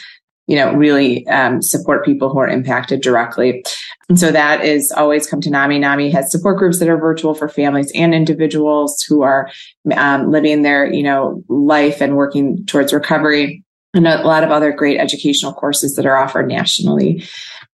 you 0.49 0.57
know, 0.57 0.72
really 0.72 1.26
um, 1.28 1.61
support 1.61 2.05
people 2.05 2.30
who 2.30 2.38
are 2.38 2.49
impacted 2.49 3.03
directly. 3.03 3.62
And 4.09 4.18
so 4.18 4.32
that 4.32 4.64
is 4.64 4.90
always 4.90 5.26
come 5.26 5.42
to 5.42 5.51
NAMI. 5.51 5.78
NAMI 5.78 6.11
has 6.11 6.32
support 6.32 6.57
groups 6.59 6.78
that 6.78 6.88
are 6.88 6.96
virtual 6.96 7.34
for 7.34 7.49
families 7.49 7.92
and 7.94 8.14
individuals 8.14 9.03
who 9.03 9.22
are 9.22 9.51
um, 9.94 10.30
living 10.30 10.62
their, 10.62 10.90
you 10.90 11.03
know, 11.03 11.44
life 11.49 12.01
and 12.01 12.16
working 12.16 12.64
towards 12.64 12.94
recovery 12.94 13.62
and 13.92 14.09
a 14.09 14.22
lot 14.22 14.42
of 14.42 14.51
other 14.51 14.72
great 14.72 14.99
educational 14.99 15.53
courses 15.53 15.96
that 15.96 16.07
are 16.07 16.16
offered 16.16 16.49
nationally 16.49 17.24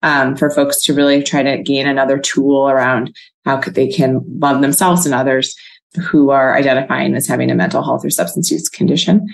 um, 0.02 0.36
for 0.36 0.50
folks 0.50 0.82
to 0.82 0.94
really 0.94 1.22
try 1.22 1.42
to 1.42 1.62
gain 1.62 1.86
another 1.86 2.18
tool 2.18 2.68
around 2.68 3.14
how 3.44 3.60
they 3.60 3.88
can 3.88 4.20
love 4.38 4.60
themselves 4.60 5.06
and 5.06 5.14
others 5.14 5.54
who 6.02 6.30
are 6.30 6.56
identifying 6.56 7.14
as 7.14 7.28
having 7.28 7.50
a 7.50 7.54
mental 7.54 7.84
health 7.84 8.04
or 8.04 8.10
substance 8.10 8.50
use 8.50 8.68
condition. 8.68 9.28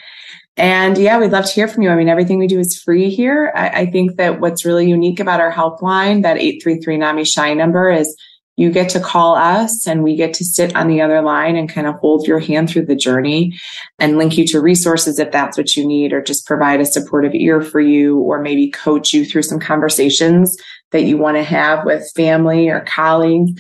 And 0.57 0.98
yeah, 0.98 1.18
we'd 1.18 1.32
love 1.32 1.46
to 1.46 1.53
hear 1.53 1.68
from 1.68 1.82
you. 1.82 1.90
I 1.90 1.96
mean, 1.96 2.09
everything 2.09 2.38
we 2.38 2.46
do 2.46 2.59
is 2.59 2.80
free 2.80 3.09
here. 3.09 3.53
I, 3.55 3.68
I 3.68 3.86
think 3.86 4.16
that 4.16 4.40
what's 4.40 4.64
really 4.64 4.88
unique 4.88 5.20
about 5.20 5.40
our 5.40 5.53
helpline, 5.53 6.22
that 6.22 6.38
833 6.38 6.98
NAMI 6.98 7.24
CHI 7.24 7.55
number 7.55 7.90
is 7.90 8.14
you 8.57 8.70
get 8.70 8.90
to 8.90 9.01
call 9.01 9.36
us 9.36 9.86
and 9.86 10.03
we 10.03 10.16
get 10.16 10.34
to 10.34 10.44
sit 10.44 10.76
on 10.76 10.88
the 10.88 11.01
other 11.01 11.22
line 11.22 11.57
and 11.57 11.68
kind 11.68 11.86
of 11.86 11.94
hold 11.94 12.26
your 12.26 12.40
hand 12.40 12.68
through 12.68 12.84
the 12.84 12.94
journey 12.94 13.59
and 13.98 14.18
link 14.18 14.36
you 14.36 14.46
to 14.48 14.61
resources 14.61 15.18
if 15.18 15.32
that's 15.32 15.57
what 15.57 15.76
you 15.76 15.86
need, 15.86 16.12
or 16.12 16.20
just 16.20 16.46
provide 16.46 16.80
a 16.80 16.84
supportive 16.84 17.34
ear 17.34 17.62
for 17.62 17.80
you, 17.80 18.18
or 18.18 18.42
maybe 18.42 18.70
coach 18.70 19.14
you 19.14 19.24
through 19.24 19.44
some 19.44 19.61
conversations 19.61 20.59
that 20.90 21.05
you 21.05 21.16
want 21.16 21.38
to 21.38 21.42
have 21.42 21.86
with 21.86 22.11
family 22.14 22.68
or 22.68 22.80
colleagues. 22.80 23.53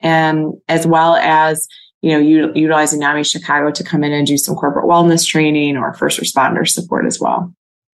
And 0.00 0.54
as 0.66 0.86
well 0.86 1.16
as 1.16 1.68
you 2.02 2.12
know, 2.12 2.52
utilizing 2.54 3.00
NAMI 3.00 3.24
Chicago 3.24 3.70
to 3.70 3.84
come 3.84 4.04
in 4.04 4.12
and 4.12 4.26
do 4.26 4.38
some 4.38 4.54
corporate 4.54 4.86
wellness 4.86 5.26
training 5.26 5.76
or 5.76 5.92
first 5.94 6.20
responder 6.20 6.68
support 6.68 7.06
as 7.06 7.18
well. 7.20 7.52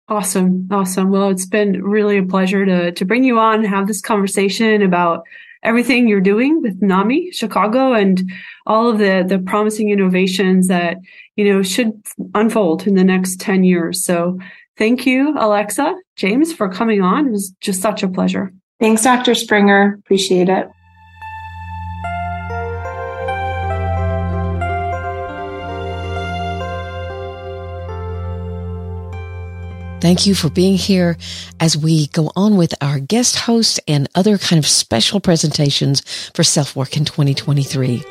Awesome. 0.08 0.68
Awesome. 0.70 1.10
Well, 1.10 1.30
it's 1.30 1.46
been 1.46 1.82
really 1.82 2.18
a 2.18 2.22
pleasure 2.22 2.66
to, 2.66 2.92
to 2.92 3.04
bring 3.06 3.24
you 3.24 3.38
on 3.38 3.60
and 3.60 3.66
have 3.66 3.86
this 3.86 4.02
conversation 4.02 4.82
about 4.82 5.24
everything 5.62 6.06
you're 6.06 6.20
doing 6.20 6.60
with 6.60 6.82
NAMI 6.82 7.32
Chicago 7.32 7.94
and 7.94 8.30
all 8.66 8.90
of 8.90 8.98
the, 8.98 9.24
the 9.26 9.38
promising 9.38 9.88
innovations 9.88 10.68
that, 10.68 10.98
you 11.36 11.50
know, 11.50 11.62
should 11.62 11.92
unfold 12.34 12.86
in 12.86 12.96
the 12.96 13.04
next 13.04 13.40
10 13.40 13.64
years. 13.64 14.04
So 14.04 14.38
thank 14.76 15.06
you, 15.06 15.34
Alexa, 15.38 15.94
James, 16.16 16.52
for 16.52 16.68
coming 16.68 17.00
on. 17.00 17.28
It 17.28 17.30
was 17.30 17.54
just 17.62 17.80
such 17.80 18.02
a 18.02 18.08
pleasure. 18.08 18.52
Thanks, 18.80 19.02
Dr. 19.02 19.34
Springer. 19.34 19.96
Appreciate 20.00 20.50
it. 20.50 20.68
Thank 30.04 30.26
you 30.26 30.34
for 30.34 30.50
being 30.50 30.76
here 30.76 31.16
as 31.60 31.78
we 31.78 32.08
go 32.08 32.30
on 32.36 32.58
with 32.58 32.74
our 32.82 32.98
guest 32.98 33.36
host 33.36 33.80
and 33.88 34.06
other 34.14 34.36
kind 34.36 34.58
of 34.58 34.66
special 34.66 35.18
presentations 35.18 36.02
for 36.34 36.44
Self 36.44 36.76
Work 36.76 36.98
in 36.98 37.06
2023. 37.06 38.04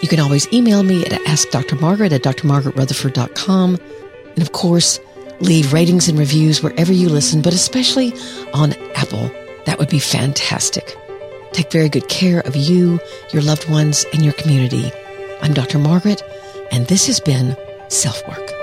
You 0.00 0.08
can 0.08 0.20
always 0.20 0.46
email 0.52 0.84
me 0.84 1.04
at 1.04 1.10
askdrmargaret 1.10 2.12
at 2.12 2.22
drmargaretrutherford.com. 2.22 3.78
And 4.36 4.42
of 4.42 4.52
course, 4.52 5.00
leave 5.40 5.72
ratings 5.72 6.08
and 6.08 6.16
reviews 6.16 6.62
wherever 6.62 6.92
you 6.92 7.08
listen, 7.08 7.42
but 7.42 7.52
especially 7.52 8.12
on 8.54 8.74
Apple. 8.94 9.28
That 9.66 9.80
would 9.80 9.90
be 9.90 9.98
fantastic. 9.98 10.96
Take 11.50 11.72
very 11.72 11.88
good 11.88 12.08
care 12.08 12.46
of 12.46 12.54
you, 12.54 13.00
your 13.32 13.42
loved 13.42 13.68
ones, 13.68 14.06
and 14.12 14.22
your 14.22 14.34
community. 14.34 14.92
I'm 15.42 15.52
Dr. 15.52 15.80
Margaret, 15.80 16.22
and 16.70 16.86
this 16.86 17.08
has 17.08 17.18
been 17.18 17.56
Self 17.88 18.22
Work. 18.28 18.57